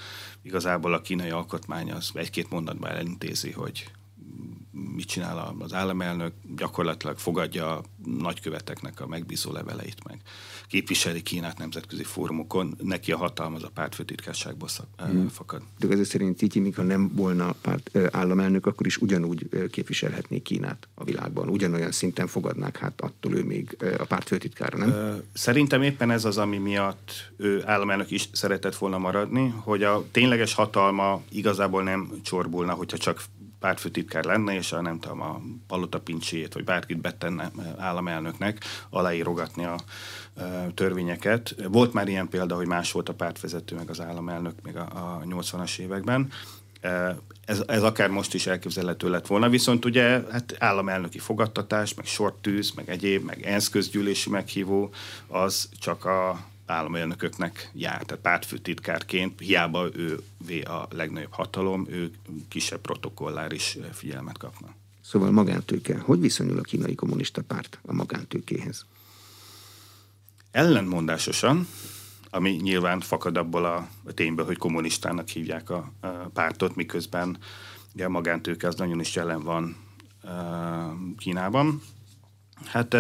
Igazából 0.43 0.95
a 0.95 1.01
kínai 1.01 1.31
alkotmány 1.31 1.93
az 1.93 2.11
egy-két 2.15 2.51
mondatban 2.51 2.91
elintézi, 2.91 3.51
hogy 3.51 3.91
mit 4.71 5.07
csinál 5.07 5.55
az 5.59 5.73
államelnök, 5.73 6.33
gyakorlatilag 6.57 7.19
fogadja 7.19 7.77
a 7.77 7.83
nagyköveteknek 8.05 9.01
a 9.01 9.07
megbízó 9.07 9.53
leveleit 9.53 10.05
meg. 10.05 10.21
Képviseli 10.67 11.23
Kínát 11.23 11.59
nemzetközi 11.59 12.03
fórumokon, 12.03 12.77
neki 12.83 13.13
a 13.13 13.17
hatalma 13.17 13.57
az 13.57 13.63
a 13.63 13.71
pártfőtitkárságból 13.75 14.69
hmm. 14.97 15.29
fakad. 15.29 15.63
De 15.79 15.89
ez 15.89 16.09
szerint 16.09 16.37
Titi, 16.37 16.71
ha 16.71 16.83
nem 16.83 17.13
volna 17.15 17.53
párt, 17.61 17.91
államelnök, 18.11 18.67
akkor 18.67 18.87
is 18.87 18.97
ugyanúgy 18.97 19.49
képviselhetné 19.71 20.39
Kínát 20.39 20.89
a 20.95 21.05
világban. 21.05 21.49
Ugyanolyan 21.49 21.93
szinten 21.93 22.27
fogadnák, 22.27 22.77
hát 22.77 23.01
attól 23.01 23.35
ő 23.35 23.45
még 23.45 23.77
a 23.99 24.05
pártfőtitkára, 24.05 24.79
nem? 24.79 25.21
Szerintem 25.33 25.83
éppen 25.83 26.11
ez 26.11 26.25
az, 26.25 26.39
ami 26.39 26.59
miatt 26.59 27.33
ő 27.37 27.63
államelnök 27.67 28.11
is 28.11 28.29
szeretett 28.33 28.77
volna 28.77 28.99
maradni, 28.99 29.55
hogy 29.57 29.83
a 29.83 30.05
tényleges 30.11 30.55
hatalma 30.55 31.23
igazából 31.31 31.83
nem 31.83 32.13
csorbulna, 32.23 32.73
hogyha 32.73 32.97
csak 32.97 33.23
pártfőtitkár 33.61 34.25
lenne, 34.25 34.55
és 34.55 34.73
a 34.73 34.81
nem 34.81 35.01
tudom, 35.01 35.21
a 35.21 35.41
palota 35.67 36.01
pincséjét, 36.01 36.55
vagy 36.55 36.65
bárkit 36.65 37.01
betenne 37.01 37.51
államelnöknek 37.79 38.65
aláírogatni 38.91 39.65
a 39.65 39.77
törvényeket. 40.75 41.55
Volt 41.69 41.93
már 41.93 42.09
ilyen 42.09 42.29
példa, 42.29 42.55
hogy 42.55 42.67
más 42.67 42.93
volt 42.93 43.09
a 43.09 43.15
pártvezető, 43.15 43.77
meg 43.77 43.91
az 43.91 44.01
államelnök 44.01 44.55
még 44.63 44.77
a, 44.77 44.81
a 44.81 45.23
80-as 45.25 45.79
években. 45.79 46.31
Ez, 47.45 47.63
ez 47.67 47.83
akár 47.83 48.09
most 48.09 48.35
is 48.35 48.47
elképzelhető 48.47 49.11
lett 49.11 49.27
volna, 49.27 49.49
viszont 49.49 49.85
ugye 49.85 50.23
hát 50.31 50.57
államelnöki 50.59 51.19
fogadtatás, 51.19 51.95
meg 51.95 52.07
sortűz, 52.07 52.71
meg 52.71 52.91
egyéb, 52.91 53.25
meg 53.25 53.43
ENSZ 53.43 53.69
közgyűlési 53.69 54.31
meghívó, 54.31 54.91
az 55.27 55.69
csak 55.79 56.05
a 56.05 56.50
államelnököknek 56.71 57.71
jár, 57.73 58.03
tehát 58.03 58.23
pártfőtitkárként, 58.23 59.41
hiába 59.41 59.89
ő 59.95 60.23
a 60.65 60.87
legnagyobb 60.91 61.33
hatalom, 61.33 61.87
ő 61.89 62.11
kisebb 62.49 62.81
protokolláris 62.81 63.79
figyelmet 63.93 64.39
kapna. 64.39 64.75
Szóval 65.01 65.31
magántőke. 65.31 65.99
Hogy 65.99 66.21
viszonyul 66.21 66.59
a 66.59 66.63
kínai 66.63 66.95
kommunista 66.95 67.43
párt 67.43 67.79
a 67.83 67.93
magántőkéhez? 67.93 68.87
Ellentmondásosan, 70.51 71.67
ami 72.31 72.51
nyilván 72.51 73.01
fakad 73.01 73.37
abból 73.37 73.65
a, 73.65 73.89
tényből, 74.15 74.45
hogy 74.45 74.57
kommunistának 74.57 75.29
hívják 75.29 75.71
a, 75.71 75.93
a 76.01 76.09
pártot, 76.09 76.75
miközben 76.75 77.39
ugye 77.95 78.05
a 78.05 78.09
magántőke 78.09 78.67
az 78.67 78.75
nagyon 78.75 79.01
is 79.01 79.15
jelen 79.15 79.43
van 79.43 79.77
Kínában. 81.19 81.83
Hát 82.65 82.97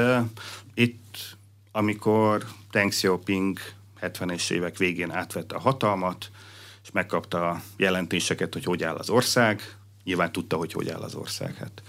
itt, 0.74 1.36
amikor 1.72 2.46
Deng 2.70 2.90
Xiaoping 2.90 3.58
70-es 4.00 4.50
évek 4.50 4.76
végén 4.76 5.10
átvette 5.10 5.54
a 5.54 5.60
hatalmat, 5.60 6.30
és 6.82 6.90
megkapta 6.90 7.48
a 7.48 7.62
jelentéseket, 7.76 8.52
hogy 8.52 8.64
hogy 8.64 8.82
áll 8.82 8.96
az 8.96 9.10
ország. 9.10 9.76
Nyilván 10.04 10.32
tudta, 10.32 10.56
hogy 10.56 10.72
hogy 10.72 10.88
áll 10.88 11.00
az 11.00 11.14
ország. 11.14 11.54
Hát, 11.54 11.82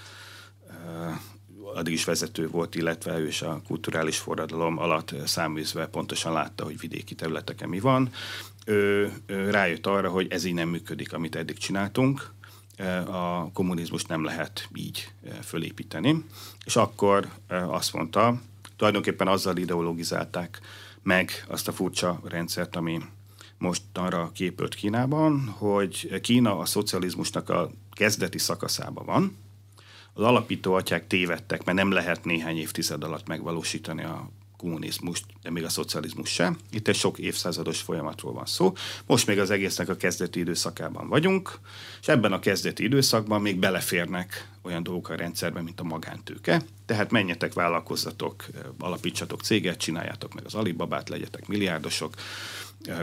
addig 1.74 1.94
is 1.94 2.04
vezető 2.04 2.48
volt, 2.48 2.76
illetve 2.76 3.18
ő 3.18 3.28
is 3.28 3.42
a 3.42 3.62
kulturális 3.68 4.18
forradalom 4.18 4.78
alatt 4.78 5.16
száműzve 5.26 5.88
pontosan 5.88 6.34
látta, 6.34 6.64
hogy 6.64 6.80
vidéki 6.80 7.16
területeken 7.16 7.70
mi 7.70 7.80
van. 7.80 8.10
Ő, 8.66 9.12
ő 9.26 9.50
rájött 9.50 9.88
arra, 9.88 10.10
hogy 10.10 10.28
ez 10.32 10.44
így 10.44 10.54
nem 10.54 10.70
működik, 10.70 11.14
amit 11.14 11.36
eddig 11.36 11.58
csináltunk, 11.58 12.32
a 13.06 13.52
kommunizmust 13.52 14.08
nem 14.08 14.24
lehet 14.24 14.70
így 14.76 15.12
fölépíteni. 15.44 16.26
És 16.66 16.76
akkor 16.76 17.30
azt 17.48 17.94
mondta, 17.94 18.42
tulajdonképpen 18.82 19.28
azzal 19.28 19.58
ideologizálták 19.58 20.60
meg 21.04 21.46
azt 21.48 21.68
a 21.68 21.72
furcsa 21.72 22.22
rendszert, 22.24 22.76
ami 22.76 23.02
most 23.58 23.82
arra 23.94 24.32
képült 24.34 24.76
Kínában, 24.76 25.48
hogy 25.58 26.20
Kína 26.22 26.58
a 26.58 26.66
szocializmusnak 26.66 27.50
a 27.50 27.72
kezdeti 27.92 28.38
szakaszában 28.38 29.06
van. 29.06 29.38
Az 30.14 30.24
alapító 30.24 30.74
atyák 30.74 31.08
tévedtek, 31.08 31.64
mert 31.64 31.78
nem 31.78 31.92
lehet 31.92 32.26
néhány 32.26 32.58
évtized 32.58 33.04
alatt 33.04 33.28
megvalósítani 33.28 34.04
a 34.04 34.30
kommunizmust, 34.62 35.26
de 35.41 35.49
még 35.49 35.64
a 35.64 35.70
szocializmus 35.70 36.30
sem. 36.30 36.57
Itt 36.72 36.88
egy 36.88 36.95
sok 36.95 37.18
évszázados 37.18 37.82
folyamatról 37.82 38.34
van 38.34 38.45
szó. 38.45 38.74
Most 39.05 39.28
még 39.28 39.39
az 39.39 39.49
egésznek 39.49 39.89
a 39.89 39.95
kezdeti 39.95 40.39
időszakában 40.39 41.07
vagyunk, 41.07 41.59
és 42.01 42.07
ebben 42.07 42.34
a 42.34 42.39
kezdeti 42.39 42.84
időszakban 42.84 43.41
még 43.41 43.59
beleférnek 43.59 44.49
olyan 44.62 44.84
dolgok 44.84 45.09
a 45.09 45.16
rendszerben, 45.16 45.64
mint 45.64 45.80
a 45.80 45.84
magántőke. 45.84 46.62
Tehát 46.86 47.12
menjetek, 47.12 47.53
vállalkozzatok, 47.53 48.45
alapítsatok 48.80 49.41
céget, 49.41 49.78
csináljátok 49.78 50.34
meg 50.34 50.45
az 50.45 50.55
Alibabát, 50.55 51.09
legyetek 51.09 51.47
milliárdosok, 51.47 52.14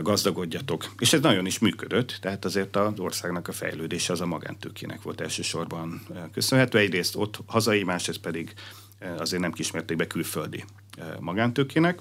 gazdagodjatok. 0.01 0.93
És 0.99 1.13
ez 1.13 1.21
nagyon 1.21 1.45
is 1.45 1.59
működött, 1.59 2.17
tehát 2.21 2.45
azért 2.45 2.75
az 2.75 2.99
országnak 2.99 3.47
a 3.47 3.51
fejlődése 3.51 4.13
az 4.13 4.21
a 4.21 4.25
magántőkének 4.25 5.01
volt 5.01 5.21
elsősorban 5.21 6.01
köszönhető. 6.33 6.77
Egyrészt 6.77 7.15
ott 7.15 7.39
hazai, 7.45 7.83
másrészt 7.83 8.19
pedig 8.19 8.53
azért 9.17 9.41
nem 9.41 9.51
kismertékben 9.51 10.07
külföldi 10.07 10.63
magántőkének. 11.19 11.99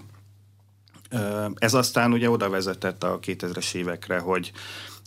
Ez 1.55 1.75
aztán 1.75 2.13
ugye 2.13 2.31
oda 2.31 2.49
vezetett 2.49 3.03
a 3.03 3.19
2000-es 3.19 3.75
évekre, 3.75 4.19
hogy 4.19 4.53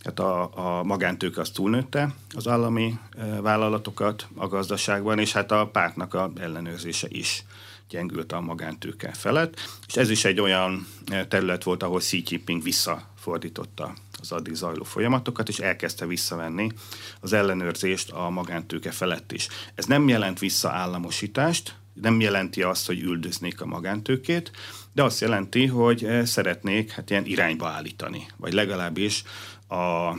hát 0.04 0.18
a, 0.18 0.50
a 0.78 0.82
magántőke 0.82 1.40
az 1.40 1.50
túlnőtte 1.50 2.14
az 2.34 2.48
állami 2.48 2.98
vállalatokat 3.40 4.26
a 4.34 4.46
gazdaságban, 4.46 5.18
és 5.18 5.32
hát 5.32 5.50
a 5.50 5.68
pártnak 5.72 6.14
a 6.14 6.32
ellenőrzése 6.40 7.06
is 7.10 7.44
gyengült 7.88 8.32
a 8.32 8.40
magántőke 8.40 9.12
felett, 9.12 9.60
és 9.86 9.96
ez 9.96 10.10
is 10.10 10.24
egy 10.24 10.40
olyan 10.40 10.86
terület 11.28 11.62
volt, 11.62 11.82
ahol 11.82 12.00
Jinping 12.10 12.62
visszafordította 12.62 13.94
az 14.20 14.32
addig 14.32 14.54
zajló 14.54 14.82
folyamatokat, 14.82 15.48
és 15.48 15.58
elkezdte 15.58 16.06
visszavenni 16.06 16.72
az 17.20 17.32
ellenőrzést 17.32 18.10
a 18.10 18.30
magántőke 18.30 18.90
felett 18.90 19.32
is. 19.32 19.48
Ez 19.74 19.84
nem 19.84 20.08
jelent 20.08 20.38
vissza 20.38 20.70
államosítást, 20.70 21.74
nem 21.92 22.20
jelenti 22.20 22.62
azt, 22.62 22.86
hogy 22.86 23.00
üldöznék 23.00 23.60
a 23.60 23.66
magántőkét, 23.66 24.50
de 24.92 25.02
azt 25.02 25.20
jelenti, 25.20 25.66
hogy 25.66 26.08
szeretnék 26.24 26.90
hát 26.90 27.10
ilyen 27.10 27.26
irányba 27.26 27.68
állítani, 27.68 28.26
vagy 28.36 28.52
legalábbis 28.52 29.22
a, 29.68 30.16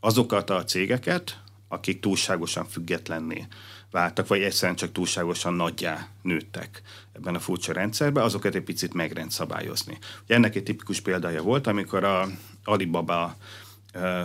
azokat 0.00 0.50
a 0.50 0.64
cégeket, 0.64 1.40
akik 1.68 2.00
túlságosan 2.00 2.66
függetlenné 2.66 3.46
váltak, 3.90 4.28
vagy 4.28 4.42
egyszerűen 4.42 4.76
csak 4.76 4.92
túlságosan 4.92 5.54
nagyjá 5.54 6.08
nőttek 6.22 6.82
ebben 7.12 7.34
a 7.34 7.40
furcsa 7.40 7.72
rendszerben, 7.72 8.24
azokat 8.24 8.54
egy 8.54 8.62
picit 8.62 8.94
megrendszabályozni. 8.94 9.98
Ugye 10.24 10.34
ennek 10.34 10.54
egy 10.54 10.62
tipikus 10.62 11.00
példája 11.00 11.42
volt, 11.42 11.66
amikor 11.66 12.04
a 12.04 12.28
Alibaba 12.64 13.36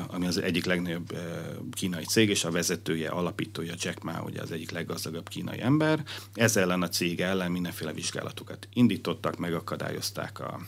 ami 0.08 0.28
az 0.28 0.38
egyik 0.38 0.66
legnagyobb 0.66 1.18
kínai 1.72 2.04
cég, 2.04 2.30
és 2.30 2.44
a 2.44 2.52
vezetője, 2.52 3.10
alapítója 3.10 3.74
Jack 3.78 4.04
Ma, 4.04 4.22
ugye 4.26 4.42
az 4.42 4.52
egyik 4.52 4.72
leggazdagabb 4.72 5.30
kínai 5.30 5.62
ember. 5.62 6.04
Ez 6.34 6.58
ellen 6.58 6.82
a 6.82 6.90
cég 6.90 7.22
ellen 7.22 7.52
mindenféle 7.52 7.94
vizsgálatokat 7.94 8.68
indítottak, 8.74 9.38
megakadályozták 9.38 10.40
a, 10.40 10.60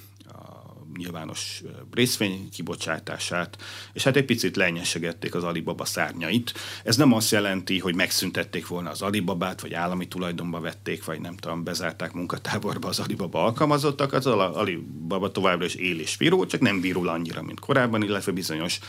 nyilvános 0.98 1.64
részvény 1.92 2.50
kibocsátását, 2.50 3.58
és 3.94 4.04
hát 4.04 4.16
egy 4.16 4.26
picit 4.26 4.56
lenyesegették 4.56 5.36
az 5.36 5.44
Alibaba 5.44 5.86
szárnyait. 5.86 6.54
Ez 6.84 6.98
nem 6.98 7.14
azt 7.14 7.32
jelenti, 7.32 7.80
hogy 7.80 7.96
megszüntették 7.96 8.68
volna 8.68 8.90
az 8.90 9.02
Alibabát, 9.02 9.62
vagy 9.62 9.74
állami 9.74 10.08
tulajdonba 10.08 10.60
vették, 10.60 11.06
vagy 11.06 11.22
nem 11.22 11.36
tudom, 11.38 11.64
bezárták 11.64 12.14
munkatáborba 12.14 12.88
az 12.88 13.00
Alibaba 13.00 13.44
alkalmazottak, 13.44 14.14
az 14.14 14.26
Alibaba 14.26 15.32
továbbra 15.32 15.66
is 15.66 15.76
él 15.76 16.00
és 16.00 16.18
virul, 16.18 16.46
csak 16.46 16.62
nem 16.62 16.82
virul 16.82 17.10
annyira, 17.10 17.42
mint 17.42 17.60
korábban, 17.60 18.04
illetve 18.04 18.32
bizonyos 18.32 18.80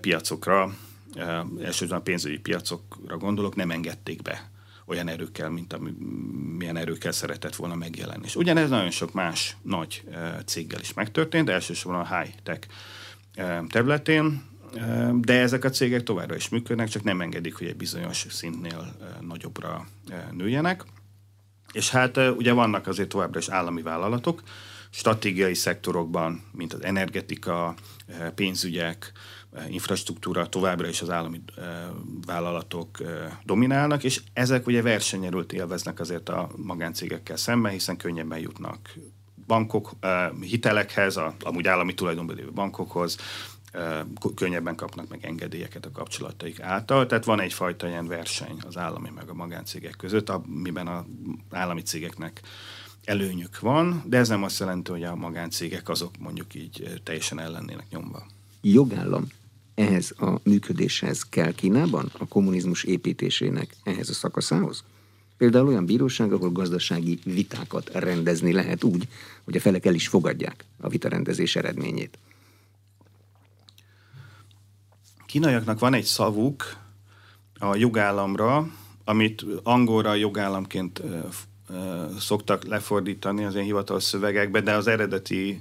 piacokra, 0.00 0.74
elsősorban 1.62 1.98
a 1.98 2.02
pénzügyi 2.02 2.38
piacokra 2.38 3.16
gondolok, 3.16 3.54
nem 3.54 3.70
engedték 3.70 4.22
be 4.22 4.50
olyan 4.90 5.08
erőkkel, 5.08 5.50
mint 5.50 5.72
ami, 5.72 5.90
milyen 6.56 6.76
erőkkel 6.76 7.12
szeretett 7.12 7.56
volna 7.56 7.74
megjelenni. 7.74 8.24
És 8.24 8.36
ugyanez 8.36 8.70
nagyon 8.70 8.90
sok 8.90 9.12
más 9.12 9.56
nagy 9.62 10.02
céggel 10.46 10.80
is 10.80 10.92
megtörtént, 10.92 11.48
elsősorban 11.48 12.00
a 12.00 12.18
high-tech 12.18 12.68
területén, 13.68 14.48
de 15.12 15.40
ezek 15.40 15.64
a 15.64 15.70
cégek 15.70 16.02
továbbra 16.02 16.34
is 16.34 16.48
működnek, 16.48 16.88
csak 16.88 17.02
nem 17.02 17.20
engedik, 17.20 17.54
hogy 17.54 17.66
egy 17.66 17.76
bizonyos 17.76 18.26
szintnél 18.28 18.96
nagyobbra 19.20 19.86
nőjenek. 20.30 20.84
És 21.72 21.90
hát 21.90 22.16
ugye 22.16 22.52
vannak 22.52 22.86
azért 22.86 23.08
továbbra 23.08 23.38
is 23.38 23.48
állami 23.48 23.82
vállalatok, 23.82 24.42
stratégiai 24.90 25.54
szektorokban, 25.54 26.44
mint 26.52 26.72
az 26.72 26.84
energetika, 26.84 27.74
pénzügyek, 28.34 29.12
infrastruktúra 29.68 30.48
továbbra 30.48 30.88
is 30.88 31.02
az 31.02 31.10
állami 31.10 31.40
vállalatok 32.26 32.98
dominálnak, 33.44 34.04
és 34.04 34.22
ezek 34.32 34.66
ugye 34.66 34.82
versenyerőt 34.82 35.52
élveznek 35.52 36.00
azért 36.00 36.28
a 36.28 36.50
magáncégekkel 36.56 37.36
szemben, 37.36 37.72
hiszen 37.72 37.96
könnyebben 37.96 38.38
jutnak 38.38 38.94
bankok, 39.46 39.90
hitelekhez, 40.40 41.16
a, 41.16 41.34
amúgy 41.40 41.66
állami 41.66 41.94
tulajdonban 41.94 42.36
lévő 42.36 42.50
bankokhoz, 42.50 43.16
könnyebben 44.34 44.76
kapnak 44.76 45.08
meg 45.08 45.24
engedélyeket 45.24 45.86
a 45.86 45.90
kapcsolataik 45.90 46.60
által. 46.60 47.06
Tehát 47.06 47.24
van 47.24 47.40
egyfajta 47.40 47.88
ilyen 47.88 48.06
verseny 48.06 48.56
az 48.66 48.76
állami 48.76 49.10
meg 49.14 49.28
a 49.28 49.34
magáncégek 49.34 49.96
között, 49.96 50.28
amiben 50.28 50.86
az 50.86 51.04
állami 51.50 51.82
cégeknek 51.82 52.40
előnyük 53.04 53.60
van, 53.60 54.02
de 54.06 54.18
ez 54.18 54.28
nem 54.28 54.42
azt 54.42 54.58
jelenti, 54.58 54.90
hogy 54.90 55.02
a 55.02 55.14
magáncégek 55.14 55.88
azok 55.88 56.18
mondjuk 56.18 56.54
így 56.54 57.00
teljesen 57.04 57.40
ellennének 57.40 57.86
nyomva. 57.90 58.26
Jogállam 58.60 59.26
ehhez 59.80 60.14
a 60.18 60.40
működéshez 60.42 61.22
kell 61.22 61.52
Kínában, 61.52 62.10
a 62.18 62.26
kommunizmus 62.26 62.84
építésének 62.84 63.76
ehhez 63.82 64.08
a 64.08 64.12
szakaszához? 64.12 64.84
Például 65.36 65.66
olyan 65.66 65.86
bíróság, 65.86 66.32
ahol 66.32 66.50
gazdasági 66.50 67.18
vitákat 67.24 67.90
rendezni 67.92 68.52
lehet 68.52 68.84
úgy, 68.84 69.08
hogy 69.44 69.56
a 69.56 69.60
felek 69.60 69.86
el 69.86 69.94
is 69.94 70.08
fogadják 70.08 70.64
a 70.80 70.88
vitarendezés 70.88 71.56
eredményét. 71.56 72.18
Kínaiaknak 75.26 75.78
van 75.78 75.94
egy 75.94 76.04
szavuk 76.04 76.76
a 77.58 77.76
jogállamra, 77.76 78.70
amit 79.04 79.44
angolra 79.62 80.14
jogállamként 80.14 81.02
szoktak 82.18 82.64
lefordítani 82.64 83.44
az 83.44 83.54
ilyen 83.54 83.66
hivatalos 83.66 84.02
szövegekbe, 84.02 84.60
de 84.60 84.74
az 84.74 84.86
eredeti 84.86 85.58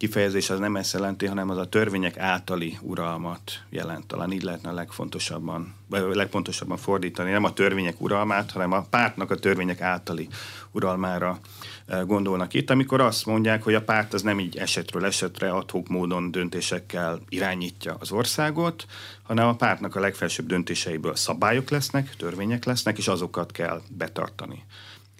kifejezés 0.00 0.50
az 0.50 0.58
nem 0.58 0.76
ezt 0.76 0.92
jelenti, 0.92 1.26
hanem 1.26 1.50
az 1.50 1.56
a 1.56 1.68
törvények 1.68 2.18
általi 2.18 2.78
uralmat 2.82 3.42
jelent. 3.70 4.06
Talán 4.06 4.32
így 4.32 4.42
lehetne 4.42 4.68
a 4.68 4.72
legfontosabban, 4.72 5.74
vagy 5.86 6.14
legpontosabban 6.14 6.76
fordítani. 6.76 7.30
Nem 7.30 7.44
a 7.44 7.52
törvények 7.52 8.00
uralmát, 8.00 8.50
hanem 8.50 8.72
a 8.72 8.86
pártnak 8.90 9.30
a 9.30 9.34
törvények 9.34 9.80
általi 9.80 10.28
uralmára 10.70 11.38
e, 11.86 12.00
gondolnak 12.00 12.54
itt, 12.54 12.70
amikor 12.70 13.00
azt 13.00 13.26
mondják, 13.26 13.62
hogy 13.62 13.74
a 13.74 13.82
párt 13.82 14.12
az 14.14 14.22
nem 14.22 14.40
így 14.40 14.56
esetről 14.56 15.04
esetre 15.04 15.50
adhok 15.50 15.88
módon 15.88 16.30
döntésekkel 16.30 17.20
irányítja 17.28 17.96
az 17.98 18.12
országot, 18.12 18.86
hanem 19.22 19.48
a 19.48 19.56
pártnak 19.56 19.96
a 19.96 20.00
legfelsőbb 20.00 20.46
döntéseiből 20.46 21.16
szabályok 21.16 21.70
lesznek, 21.70 22.16
törvények 22.16 22.64
lesznek, 22.64 22.98
és 22.98 23.08
azokat 23.08 23.52
kell 23.52 23.82
betartani. 23.90 24.64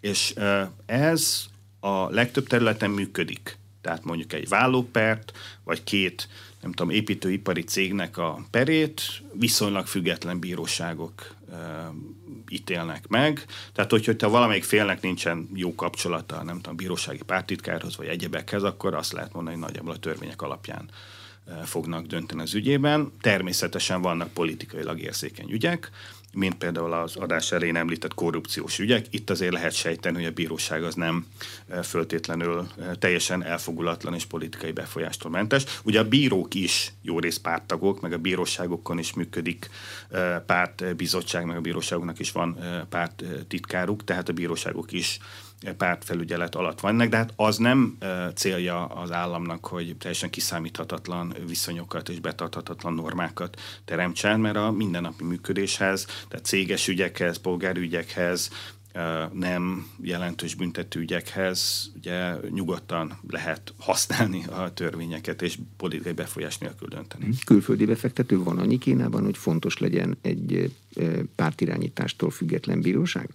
És 0.01 0.35
e, 0.37 0.71
ez 0.87 1.45
a 1.81 2.11
legtöbb 2.11 2.47
területen 2.47 2.91
működik 2.91 3.59
tehát 3.81 4.05
mondjuk 4.05 4.33
egy 4.33 4.49
vállópert, 4.49 5.33
vagy 5.65 5.85
két, 5.85 6.29
nem 6.61 6.73
tudom, 6.73 6.91
építőipari 6.91 7.63
cégnek 7.63 8.17
a 8.17 8.45
perét 8.51 9.03
viszonylag 9.33 9.87
független 9.87 10.39
bíróságok 10.39 11.35
e, 11.53 11.57
ítélnek 12.49 13.09
meg. 13.09 13.45
Tehát, 13.73 13.91
hogy, 13.91 14.05
hogyha 14.05 14.29
valamelyik 14.29 14.65
félnek 14.65 15.01
nincsen 15.01 15.49
jó 15.55 15.75
kapcsolata, 15.75 16.43
nem 16.43 16.57
tudom, 16.57 16.77
bírósági 16.77 17.23
pártitkárhoz, 17.23 17.97
vagy 17.97 18.07
egyebekhez, 18.07 18.63
akkor 18.63 18.95
azt 18.95 19.13
lehet 19.13 19.33
mondani, 19.33 19.57
hogy 19.57 19.65
nagyjából 19.65 19.93
a 19.93 19.99
törvények 19.99 20.43
alapján 20.43 20.91
fognak 21.65 22.07
dönteni 22.07 22.41
az 22.41 22.55
ügyében. 22.55 23.13
Természetesen 23.21 24.03
vannak 24.03 24.33
politikailag 24.33 25.01
érzékeny 25.01 25.51
ügyek, 25.51 25.91
mint 26.33 26.55
például 26.55 26.93
az 26.93 27.17
adás 27.17 27.53
elején 27.53 27.77
említett 27.77 28.15
korrupciós 28.15 28.79
ügyek. 28.79 29.07
Itt 29.11 29.31
azért 29.31 29.53
lehet 29.53 29.73
sejteni, 29.73 30.17
hogy 30.17 30.25
a 30.25 30.31
bíróság 30.31 30.85
az 30.85 30.95
nem 30.95 31.27
e, 31.69 31.83
föltétlenül 31.83 32.67
e, 32.81 32.95
teljesen 32.95 33.45
elfogulatlan 33.45 34.15
és 34.15 34.25
politikai 34.25 34.73
befolyástól 34.73 35.31
mentes. 35.31 35.65
Ugye 35.85 36.01
a 36.01 36.09
bírók 36.09 36.55
is 36.55 36.93
jó 37.03 37.19
rész 37.19 37.37
párttagok, 37.37 38.01
meg 38.01 38.13
a 38.13 38.19
bíróságokon 38.19 38.99
is 38.99 39.15
működik 39.15 39.71
e, 40.11 40.39
pártbizottság, 40.41 41.45
meg 41.45 41.57
a 41.57 41.61
bíróságoknak 41.61 42.19
is 42.19 42.33
van 42.33 42.59
párt 42.89 43.25
titkáruk, 43.49 44.05
tehát 44.05 44.29
a 44.29 44.33
bíróságok 44.33 44.93
is 44.93 45.19
pártfelügyelet 45.77 46.55
alatt 46.55 46.81
vannak, 46.81 47.09
de 47.09 47.17
hát 47.17 47.33
az 47.37 47.57
nem 47.57 47.99
célja 48.35 48.87
az 48.87 49.13
államnak, 49.13 49.67
hogy 49.67 49.97
teljesen 49.99 50.31
kiszámíthatatlan 50.31 51.35
viszonyokat 51.47 52.09
és 52.09 52.21
betarthatatlan 52.21 52.95
normákat 52.95 53.61
teremtsen, 53.85 54.41
mert 54.41 54.57
a 54.57 54.71
mindennapi 54.71 55.25
működéshez, 55.25 56.07
tehát 56.29 56.47
céges 56.47 56.89
ügyekhez, 56.89 57.37
polgárügyekhez, 57.37 58.51
nem 59.33 59.91
jelentős 60.03 60.55
büntetőügyekhez 60.55 61.91
ugye 61.97 62.35
nyugodtan 62.51 63.19
lehet 63.29 63.75
használni 63.79 64.45
a 64.45 64.73
törvényeket 64.75 65.43
és 65.43 65.59
politikai 65.77 66.13
befolyás 66.13 66.59
nélkül 66.59 66.89
dönteni. 66.89 67.25
Hm. 67.25 67.31
Külföldi 67.45 67.85
befektető 67.85 68.43
van 68.43 68.59
annyi 68.59 68.79
Kínában, 68.79 69.25
hogy 69.25 69.37
fontos 69.37 69.79
legyen 69.79 70.19
egy 70.23 70.75
pártirányítástól 71.35 72.31
független 72.31 72.81
bíróság? 72.81 73.29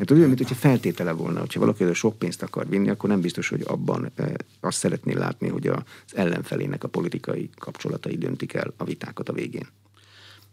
Mert 0.00 0.12
olyan, 0.12 0.26
mint 0.26 0.38
hogyha 0.38 0.54
feltétele 0.54 1.12
volna, 1.12 1.40
hogyha 1.40 1.60
valaki 1.60 1.84
a 1.84 1.94
sok 1.94 2.18
pénzt 2.18 2.42
akar 2.42 2.68
vinni, 2.68 2.88
akkor 2.88 3.08
nem 3.08 3.20
biztos, 3.20 3.48
hogy 3.48 3.62
abban 3.66 4.10
e, 4.16 4.32
azt 4.60 4.78
szeretné 4.78 5.12
látni, 5.12 5.48
hogy 5.48 5.66
az 5.66 5.82
ellenfelének 6.14 6.84
a 6.84 6.88
politikai 6.88 7.50
kapcsolatai 7.58 8.18
döntik 8.18 8.52
el 8.52 8.72
a 8.76 8.84
vitákat 8.84 9.28
a 9.28 9.32
végén. 9.32 9.66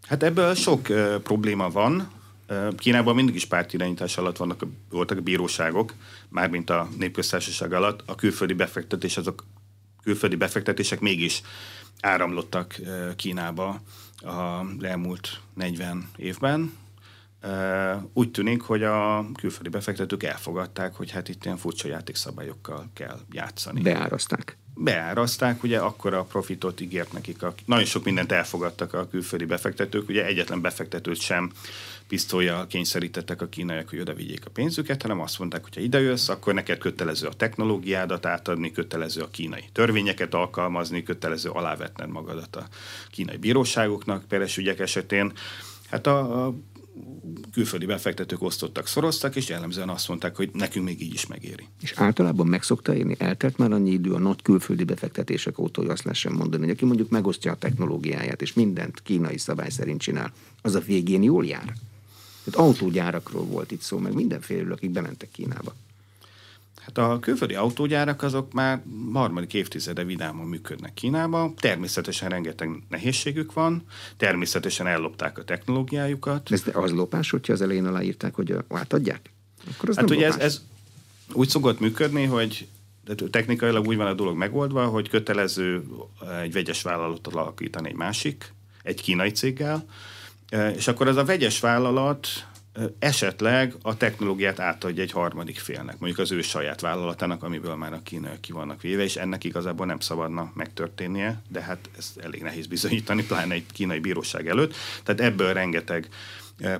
Hát 0.07 0.23
ebből 0.23 0.53
sok 0.53 0.89
e, 0.89 1.19
probléma 1.19 1.69
van. 1.69 2.11
E, 2.47 2.69
Kínában 2.77 3.15
mindig 3.15 3.35
is 3.35 3.45
pártirányítás 3.45 4.17
alatt 4.17 4.37
vannak, 4.37 4.65
voltak 4.89 5.17
a 5.17 5.21
bíróságok, 5.21 5.93
mármint 6.29 6.69
a 6.69 6.89
népköztársaság 6.97 7.73
alatt. 7.73 8.03
A 8.05 8.15
külföldi 8.15 8.53
befektetés, 8.53 9.17
azok 9.17 9.43
külföldi 10.03 10.35
befektetések 10.35 10.99
mégis 10.99 11.41
áramlottak 11.99 12.75
Kínába 13.15 13.81
az 14.21 14.83
elmúlt 14.83 15.41
40 15.53 16.09
évben, 16.17 16.71
úgy 18.13 18.31
tűnik, 18.31 18.61
hogy 18.61 18.83
a 18.83 19.25
külföldi 19.39 19.69
befektetők 19.69 20.23
elfogadták, 20.23 20.95
hogy 20.95 21.11
hát 21.11 21.29
itt 21.29 21.45
ilyen 21.45 21.57
furcsa 21.57 21.87
játékszabályokkal 21.87 22.89
kell 22.93 23.19
játszani. 23.31 23.81
Beáraszták. 23.81 24.57
Beáraszták, 24.79 25.63
ugye 25.63 25.79
akkor 25.79 26.13
a 26.13 26.23
profitot 26.23 26.81
ígért 26.81 27.13
nekik. 27.13 27.43
A, 27.43 27.53
nagyon 27.65 27.85
sok 27.85 28.03
mindent 28.03 28.31
elfogadtak 28.31 28.93
a 28.93 29.07
külföldi 29.07 29.45
befektetők, 29.45 30.09
ugye 30.09 30.25
egyetlen 30.25 30.61
befektetőt 30.61 31.19
sem 31.19 31.51
pisztolya 32.07 32.67
kényszerítettek 32.67 33.41
a 33.41 33.47
kínaiak, 33.47 33.89
hogy 33.89 33.99
oda 33.99 34.13
vigyék 34.13 34.45
a 34.45 34.49
pénzüket, 34.49 35.01
hanem 35.01 35.19
azt 35.19 35.39
mondták, 35.39 35.63
hogy 35.63 35.75
ha 35.75 35.81
ide 35.81 35.99
jössz, 35.99 36.29
akkor 36.29 36.53
neked 36.53 36.77
kötelező 36.77 37.27
a 37.27 37.33
technológiádat 37.33 38.25
átadni, 38.25 38.71
kötelező 38.71 39.21
a 39.21 39.29
kínai 39.29 39.63
törvényeket 39.71 40.33
alkalmazni, 40.33 41.03
kötelező 41.03 41.49
alávetned 41.49 42.09
magadat 42.09 42.55
a 42.55 42.67
kínai 43.11 43.37
bíróságoknak 43.37 44.25
peres 44.25 44.57
ügyek 44.57 44.79
esetén. 44.79 45.31
Hát 45.89 46.07
a, 46.07 46.45
a 46.45 46.53
külföldi 47.51 47.85
befektetők 47.85 48.41
osztottak, 48.41 48.87
szoroztak, 48.87 49.35
és 49.35 49.49
jellemzően 49.49 49.89
azt 49.89 50.07
mondták, 50.07 50.35
hogy 50.35 50.49
nekünk 50.53 50.85
még 50.85 51.01
így 51.01 51.13
is 51.13 51.27
megéri. 51.27 51.67
És 51.81 51.93
általában 51.95 52.47
meg 52.47 52.63
szokta 52.63 52.95
érni, 52.95 53.15
eltelt 53.19 53.57
már 53.57 53.71
annyi 53.71 53.91
idő 53.91 54.13
a 54.13 54.19
nagy 54.19 54.41
külföldi 54.41 54.83
befektetések 54.83 55.59
óta, 55.59 55.81
hogy 55.81 55.89
azt 55.89 56.03
lehessen 56.03 56.31
mondani, 56.33 56.63
hogy 56.63 56.73
aki 56.73 56.85
mondjuk 56.85 57.09
megosztja 57.09 57.51
a 57.51 57.57
technológiáját, 57.57 58.41
és 58.41 58.53
mindent 58.53 59.01
kínai 59.01 59.37
szabály 59.37 59.69
szerint 59.69 60.01
csinál, 60.01 60.33
az 60.61 60.75
a 60.75 60.79
végén 60.79 61.23
jól 61.23 61.45
jár. 61.45 61.73
Tehát 62.43 62.67
autógyárakról 62.67 63.45
volt 63.45 63.71
itt 63.71 63.81
szó, 63.81 63.97
meg 63.97 64.13
mindenféle, 64.13 64.73
akik 64.73 64.91
bementek 64.91 65.31
Kínába. 65.31 65.75
Hát 66.87 66.97
a 66.97 67.19
külföldi 67.19 67.53
autógyárak 67.53 68.23
azok 68.23 68.53
már 68.53 68.81
harmadik 69.13 69.53
évtizede 69.53 70.03
vidáman 70.03 70.47
működnek 70.47 70.93
Kínában. 70.93 71.55
Természetesen 71.55 72.29
rengeteg 72.29 72.69
nehézségük 72.89 73.53
van, 73.53 73.83
természetesen 74.17 74.87
ellopták 74.87 75.37
a 75.37 75.43
technológiájukat. 75.43 76.51
Ez 76.51 76.63
az 76.73 76.91
lopás, 76.91 77.29
hogyha 77.29 77.53
az 77.53 77.61
elején 77.61 77.85
aláírták, 77.85 78.35
hogy 78.35 78.55
átadják? 78.69 79.31
Akkor 79.73 79.89
az 79.89 79.95
hát 79.95 80.09
ugye 80.09 80.27
ez, 80.27 80.35
ez 80.35 80.61
úgy 81.33 81.49
szokott 81.49 81.79
működni, 81.79 82.23
hogy 82.23 82.67
de 83.05 83.15
technikailag 83.15 83.87
úgy 83.87 83.97
van 83.97 84.07
a 84.07 84.13
dolog 84.13 84.37
megoldva, 84.37 84.85
hogy 84.85 85.09
kötelező 85.09 85.83
egy 86.41 86.53
vegyes 86.53 86.81
vállalatot 86.81 87.35
alakítani 87.35 87.89
egy 87.89 87.95
másik, 87.95 88.53
egy 88.83 89.01
kínai 89.01 89.31
céggel, 89.31 89.85
és 90.75 90.87
akkor 90.87 91.07
az 91.07 91.15
a 91.15 91.25
vegyes 91.25 91.59
vállalat 91.59 92.27
esetleg 92.99 93.73
a 93.81 93.97
technológiát 93.97 94.59
átadja 94.59 95.03
egy 95.03 95.11
harmadik 95.11 95.59
félnek, 95.59 95.99
mondjuk 95.99 96.19
az 96.19 96.31
ő 96.31 96.41
saját 96.41 96.81
vállalatának, 96.81 97.43
amiből 97.43 97.75
már 97.75 97.93
a 97.93 98.01
kínaiak 98.03 98.41
ki 98.41 98.51
vannak 98.51 98.81
véve, 98.81 99.03
és 99.03 99.15
ennek 99.15 99.43
igazából 99.43 99.85
nem 99.85 99.99
szabadna 99.99 100.51
megtörténnie, 100.53 101.41
de 101.49 101.61
hát 101.61 101.89
ez 101.97 102.13
elég 102.23 102.41
nehéz 102.41 102.67
bizonyítani, 102.67 103.23
pláne 103.23 103.53
egy 103.53 103.65
kínai 103.73 103.99
bíróság 103.99 104.47
előtt. 104.47 104.75
Tehát 105.03 105.21
ebből 105.21 105.53
rengeteg 105.53 106.09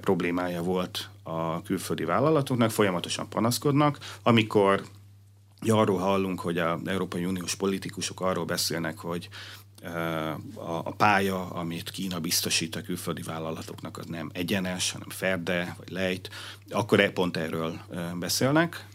problémája 0.01 0.61
volt 0.61 1.09
a 1.23 1.61
külföldi 1.61 2.03
vállalatoknak, 2.03 2.71
folyamatosan 2.71 3.29
panaszkodnak, 3.29 3.97
amikor 4.23 4.83
arról 5.67 5.97
hallunk, 5.97 6.39
hogy 6.39 6.57
az 6.57 6.79
Európai 6.85 7.25
Uniós 7.25 7.55
politikusok 7.55 8.21
arról 8.21 8.45
beszélnek, 8.45 8.97
hogy 8.97 9.29
a, 10.53 10.91
pálya, 10.91 11.49
amit 11.49 11.89
Kína 11.89 12.19
biztosít 12.19 12.75
a 12.75 12.81
külföldi 12.81 13.21
vállalatoknak, 13.21 13.97
az 13.97 14.05
nem 14.05 14.29
egyenes, 14.33 14.91
hanem 14.91 15.09
ferde, 15.09 15.75
vagy 15.77 15.89
lejt, 15.89 16.29
akkor 16.69 16.99
e, 16.99 17.11
pont 17.11 17.37
erről 17.37 17.79
beszélnek. 18.19 18.87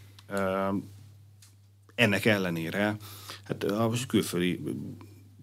Ennek 1.95 2.25
ellenére 2.25 2.97
hát 3.43 3.63
a 3.63 3.91
külföldi 4.07 4.63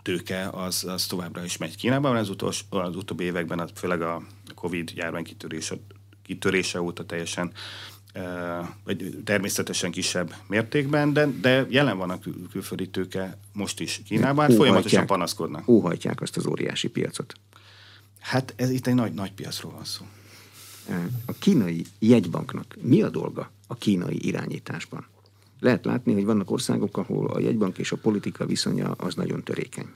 tőke 0.03 0.49
az, 0.49 0.85
az 0.85 1.07
továbbra 1.07 1.45
is 1.45 1.57
megy 1.57 1.77
Kínában, 1.77 2.17
az, 2.17 2.29
utolsó, 2.29 2.65
az 2.71 2.97
utóbbi 2.97 3.25
években, 3.25 3.71
főleg 3.75 4.03
a 4.03 4.23
Covid 4.55 4.93
járvány 4.95 5.25
kitörése, 5.25 5.75
kitörése 6.23 6.81
óta 6.83 7.07
teljesen 7.07 7.53
vagy 8.85 9.21
természetesen 9.25 9.91
kisebb 9.91 10.35
mértékben, 10.47 11.13
de, 11.13 11.27
de 11.41 11.67
jelen 11.69 11.97
van 11.99 12.11
a 12.11 12.19
kül- 12.19 12.51
külföldi 12.51 12.89
tőke 12.89 13.39
most 13.53 13.81
is 13.81 14.03
Kínában, 14.05 14.47
hát 14.47 14.55
folyamatosan 14.55 15.07
panaszkodnak. 15.07 15.69
Óhajtják 15.69 16.21
azt 16.21 16.37
az 16.37 16.47
óriási 16.47 16.89
piacot. 16.89 17.35
Hát 18.19 18.55
ez 18.57 18.71
itt 18.71 18.87
egy 18.87 18.95
nagy, 18.95 19.13
nagy 19.13 19.33
piacról 19.33 19.73
van 19.73 19.85
szó. 19.85 20.05
A 21.27 21.33
kínai 21.33 21.87
jegybanknak 21.99 22.77
mi 22.81 23.03
a 23.03 23.09
dolga 23.09 23.51
a 23.67 23.75
kínai 23.75 24.27
irányításban? 24.27 25.07
Lehet 25.61 25.85
látni, 25.85 26.13
hogy 26.13 26.25
vannak 26.25 26.51
országok, 26.51 26.97
ahol 26.97 27.27
a 27.31 27.41
jegybank 27.41 27.79
és 27.79 27.93
a 27.93 27.97
politika 27.97 28.47
viszonya 28.47 28.91
az 28.91 29.15
nagyon 29.15 29.43
törékeny. 29.43 29.87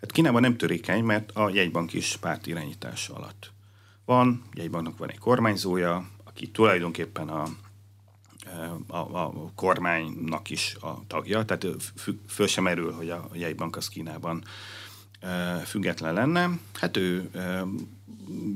Hát 0.00 0.12
Kínában 0.12 0.40
nem 0.40 0.56
törékeny, 0.56 1.04
mert 1.04 1.30
a 1.32 1.50
jegybank 1.50 1.92
is 1.92 2.16
párt 2.20 2.46
irányítás 2.46 3.08
alatt 3.08 3.52
van, 4.08 4.42
jegybanknak 4.54 4.98
van 4.98 5.10
egy 5.10 5.18
kormányzója, 5.18 6.08
aki 6.38 6.50
tulajdonképpen 6.50 7.28
a, 7.28 7.46
a, 8.86 8.96
a 8.96 9.52
kormánynak 9.54 10.50
is 10.50 10.76
a 10.80 11.02
tagja, 11.06 11.44
tehát 11.44 11.66
föl 12.28 12.46
sem 12.46 12.66
erül, 12.66 12.92
hogy 12.92 13.10
a 13.10 13.28
jegybank 13.32 13.76
az 13.76 13.88
Kínában 13.88 14.44
független 15.64 16.14
lenne. 16.14 16.58
Hát 16.74 16.96
ő 16.96 17.30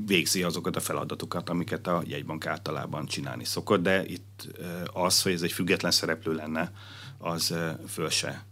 végzi 0.06 0.42
azokat 0.42 0.76
a 0.76 0.80
feladatokat, 0.80 1.48
amiket 1.48 1.86
a 1.86 2.02
jegybank 2.06 2.46
általában 2.46 3.06
csinálni 3.06 3.44
szokott, 3.44 3.82
de 3.82 4.06
itt 4.06 4.48
az, 4.92 5.22
hogy 5.22 5.32
ez 5.32 5.42
egy 5.42 5.52
független 5.52 5.90
szereplő 5.90 6.34
lenne, 6.34 6.72
az 7.18 7.54
föl 7.88 8.10
se 8.10 8.44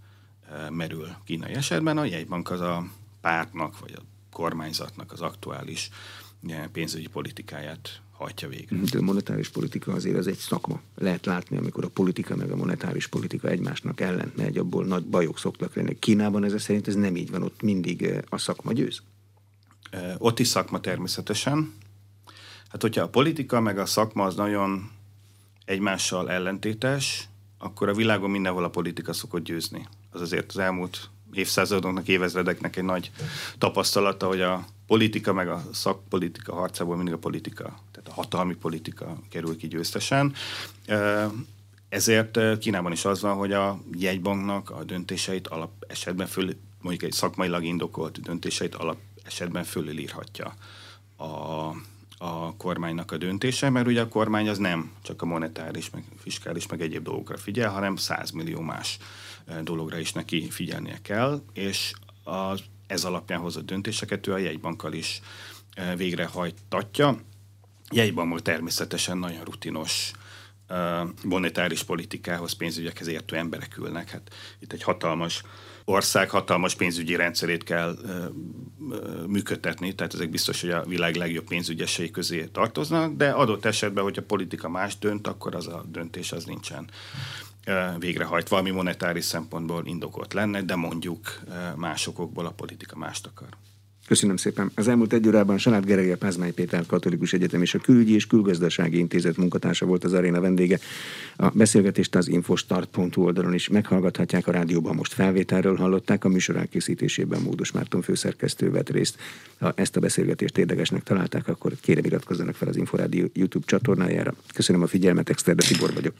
merül 0.71 1.09
kínai 1.25 1.55
esetben. 1.55 1.99
A 1.99 2.05
jegybank 2.05 2.51
az 2.51 2.61
a 2.61 2.87
pártnak, 3.21 3.79
vagy 3.79 3.93
a 3.97 4.03
kormányzatnak 4.33 5.13
az 5.13 5.21
aktuális 5.21 5.91
pénzügyi 6.73 7.09
politikáját 7.09 8.01
hajtja 8.21 8.49
végre. 8.49 8.77
De 8.93 8.99
a 8.99 9.03
monetáris 9.03 9.49
politika 9.49 9.93
azért 9.93 10.17
az 10.17 10.27
egy 10.27 10.37
szakma. 10.37 10.81
Lehet 10.95 11.27
látni, 11.27 11.57
amikor 11.57 11.85
a 11.85 11.89
politika 11.89 12.37
meg 12.37 12.51
a 12.51 12.57
monetáris 12.57 13.07
politika 13.07 13.49
egymásnak 13.49 14.01
ellent 14.01 14.37
megy, 14.37 14.59
abból 14.59 14.85
nagy 14.85 15.05
bajok 15.05 15.39
szoktak 15.39 15.75
lenni. 15.75 15.99
Kínában 15.99 16.45
ez 16.45 16.63
szerint 16.63 16.89
ez 16.89 16.95
nem 16.95 17.17
így 17.17 17.31
van, 17.31 17.43
ott 17.43 17.63
mindig 17.63 18.03
eh, 18.03 18.19
a 18.29 18.39
szakma 18.39 18.73
győz. 18.73 19.03
Eh, 19.91 20.15
ott 20.19 20.39
is 20.39 20.49
szakma 20.49 20.81
természetesen. 20.81 21.73
Hát 22.69 22.83
hogyha 22.83 23.03
a 23.03 23.09
politika 23.09 23.61
meg 23.61 23.79
a 23.79 23.87
szakma 23.87 24.25
az 24.25 24.35
nagyon 24.35 24.91
egymással 25.65 26.31
ellentétes, 26.31 27.29
akkor 27.59 27.89
a 27.89 27.95
világon 27.95 28.31
mindenhol 28.31 28.65
a 28.65 28.71
politika 28.71 29.13
szokott 29.13 29.45
győzni. 29.45 29.89
Az 30.11 30.21
azért 30.21 30.49
az 30.49 30.59
elmúlt 30.59 31.11
évszázadoknak, 31.33 32.09
évezredeknek 32.09 32.77
egy 32.77 32.85
nagy 32.85 33.11
tapasztalata, 33.59 34.27
hogy 34.27 34.41
a 34.41 34.65
politika 34.87 35.33
meg 35.33 35.49
a 35.49 35.63
szakpolitika 35.73 36.55
harcából 36.55 36.97
mindig 36.97 37.15
a 37.15 37.19
politika, 37.19 37.63
tehát 37.63 38.09
a 38.09 38.13
hatalmi 38.13 38.55
politika 38.55 39.19
kerül 39.31 39.57
ki 39.57 39.69
győztesen. 39.69 40.35
Ezért 41.89 42.59
Kínában 42.59 42.93
is 42.93 43.05
az 43.05 43.21
van, 43.21 43.37
hogy 43.37 43.53
a 43.53 43.81
jegybanknak 43.99 44.71
a 44.71 44.85
döntéseit 44.85 45.47
alap 45.47 45.71
esetben 45.89 46.27
föl, 46.27 46.57
mondjuk 46.81 47.11
egy 47.11 47.17
szakmailag 47.17 47.65
indokolt 47.65 48.21
döntéseit 48.21 48.75
alap 48.75 48.99
esetben 49.25 49.65
fölülírhatja 49.65 50.55
a, 51.17 51.25
a 52.19 52.57
kormánynak 52.57 53.13
a 53.13 53.17
döntése, 53.17 53.71
mert 53.71 53.87
ugye 53.87 54.01
a 54.01 54.09
kormány 54.09 54.49
az 54.49 54.59
nem 54.59 54.93
csak 55.03 55.23
a 55.23 55.27
monetáris, 55.27 55.91
meg 55.91 56.05
fiskális, 56.23 56.67
meg 56.67 56.81
egyéb 56.81 57.03
dolgokra 57.03 57.37
figyel, 57.37 57.71
hanem 57.71 57.97
100 57.97 58.31
millió 58.31 58.61
más 58.61 58.99
dologra 59.63 59.99
is 59.99 60.13
neki 60.13 60.51
figyelnie 60.51 60.99
kell, 61.03 61.43
és 61.53 61.93
az 62.25 62.63
ez 62.87 63.05
alapján 63.05 63.41
hozott 63.41 63.67
döntéseket 63.67 64.27
ő 64.27 64.33
a 64.33 64.39
jegybankkal 64.39 64.93
is 64.93 65.21
végrehajtatja. 65.97 67.21
Jegybankból 67.91 68.43
természetesen 68.43 69.19
nagyon 69.19 69.45
rutinos 69.45 70.13
monetáris 71.25 71.83
politikához, 71.83 72.53
pénzügyekhez 72.53 73.07
értő 73.07 73.37
emberek 73.37 73.77
ülnek. 73.79 74.11
Hát 74.11 74.35
itt 74.59 74.73
egy 74.73 74.83
hatalmas 74.83 75.43
ország 75.85 76.31
hatalmas 76.31 76.75
pénzügyi 76.75 77.17
rendszerét 77.17 77.65
kell 77.65 77.97
ö, 78.03 78.25
ö, 78.91 79.27
működtetni, 79.27 79.95
tehát 79.95 80.15
ezek 80.15 80.31
biztos, 80.31 80.61
hogy 80.61 80.71
a 80.71 80.85
világ 80.85 81.15
legjobb 81.15 81.47
pénzügyesei 81.47 82.11
közé 82.11 82.45
tartoznak, 82.45 83.17
de 83.17 83.31
adott 83.31 83.65
esetben, 83.65 84.05
hogy 84.05 84.19
a 84.19 84.23
politika 84.23 84.69
más 84.69 84.99
dönt, 84.99 85.27
akkor 85.27 85.55
az 85.55 85.67
a 85.67 85.85
döntés 85.89 86.33
az 86.33 86.45
nincsen 86.45 86.89
végrehajtva, 87.99 88.57
ami 88.57 88.71
monetáris 88.71 89.25
szempontból 89.25 89.83
indokolt 89.87 90.33
lenne, 90.33 90.63
de 90.63 90.75
mondjuk 90.75 91.41
másokból 91.77 92.47
a 92.47 92.51
politika 92.51 92.97
mást 92.97 93.27
akar. 93.27 93.49
Köszönöm 94.07 94.37
szépen. 94.37 94.71
Az 94.75 94.89
elmúlt 94.89 95.13
egy 95.13 95.27
órában 95.27 95.59
Salád 95.59 95.85
Gergely, 95.85 96.17
Pázmány 96.17 96.55
Péter 96.55 96.87
Katolikus 96.87 97.33
Egyetem 97.33 97.63
és 97.63 97.75
a 97.75 97.79
Külügyi 97.79 98.15
és 98.15 98.27
Külgazdasági 98.27 98.99
Intézet 98.99 99.37
munkatársa 99.37 99.87
volt 99.87 100.05
az 100.05 100.13
aréna 100.13 100.41
vendége. 100.41 100.79
A 101.37 101.49
beszélgetést 101.49 102.15
az 102.15 102.29
infostart.hu 102.29 103.23
oldalon 103.23 103.55
is 103.55 103.69
meghallgathatják, 103.69 104.47
a 104.47 104.51
rádióban 104.51 104.95
most 104.95 105.13
felvételről 105.13 105.77
hallották, 105.77 106.25
a 106.25 106.29
műsor 106.29 106.57
elkészítésében 106.57 107.41
Módos 107.41 107.71
Márton 107.73 108.03
főszerkesztő 108.03 108.71
vett 108.71 108.91
részt. 108.91 109.17
Ha 109.59 109.73
ezt 109.77 109.97
a 109.97 110.01
beszélgetést 110.01 110.59
érdekesnek 110.59 111.03
találták, 111.03 111.49
akkor 111.49 111.73
kérem 111.81 112.05
iratkozzanak 112.05 112.55
fel 112.55 112.69
az 112.69 112.77
Inforádió 112.77 113.31
YouTube 113.33 113.67
csatornájára. 113.67 114.35
Köszönöm 114.55 114.83
a 114.83 114.87
figyelmet, 114.87 115.29
Exterde 115.29 115.67
Tibor 115.67 115.93
vagyok. 115.93 116.15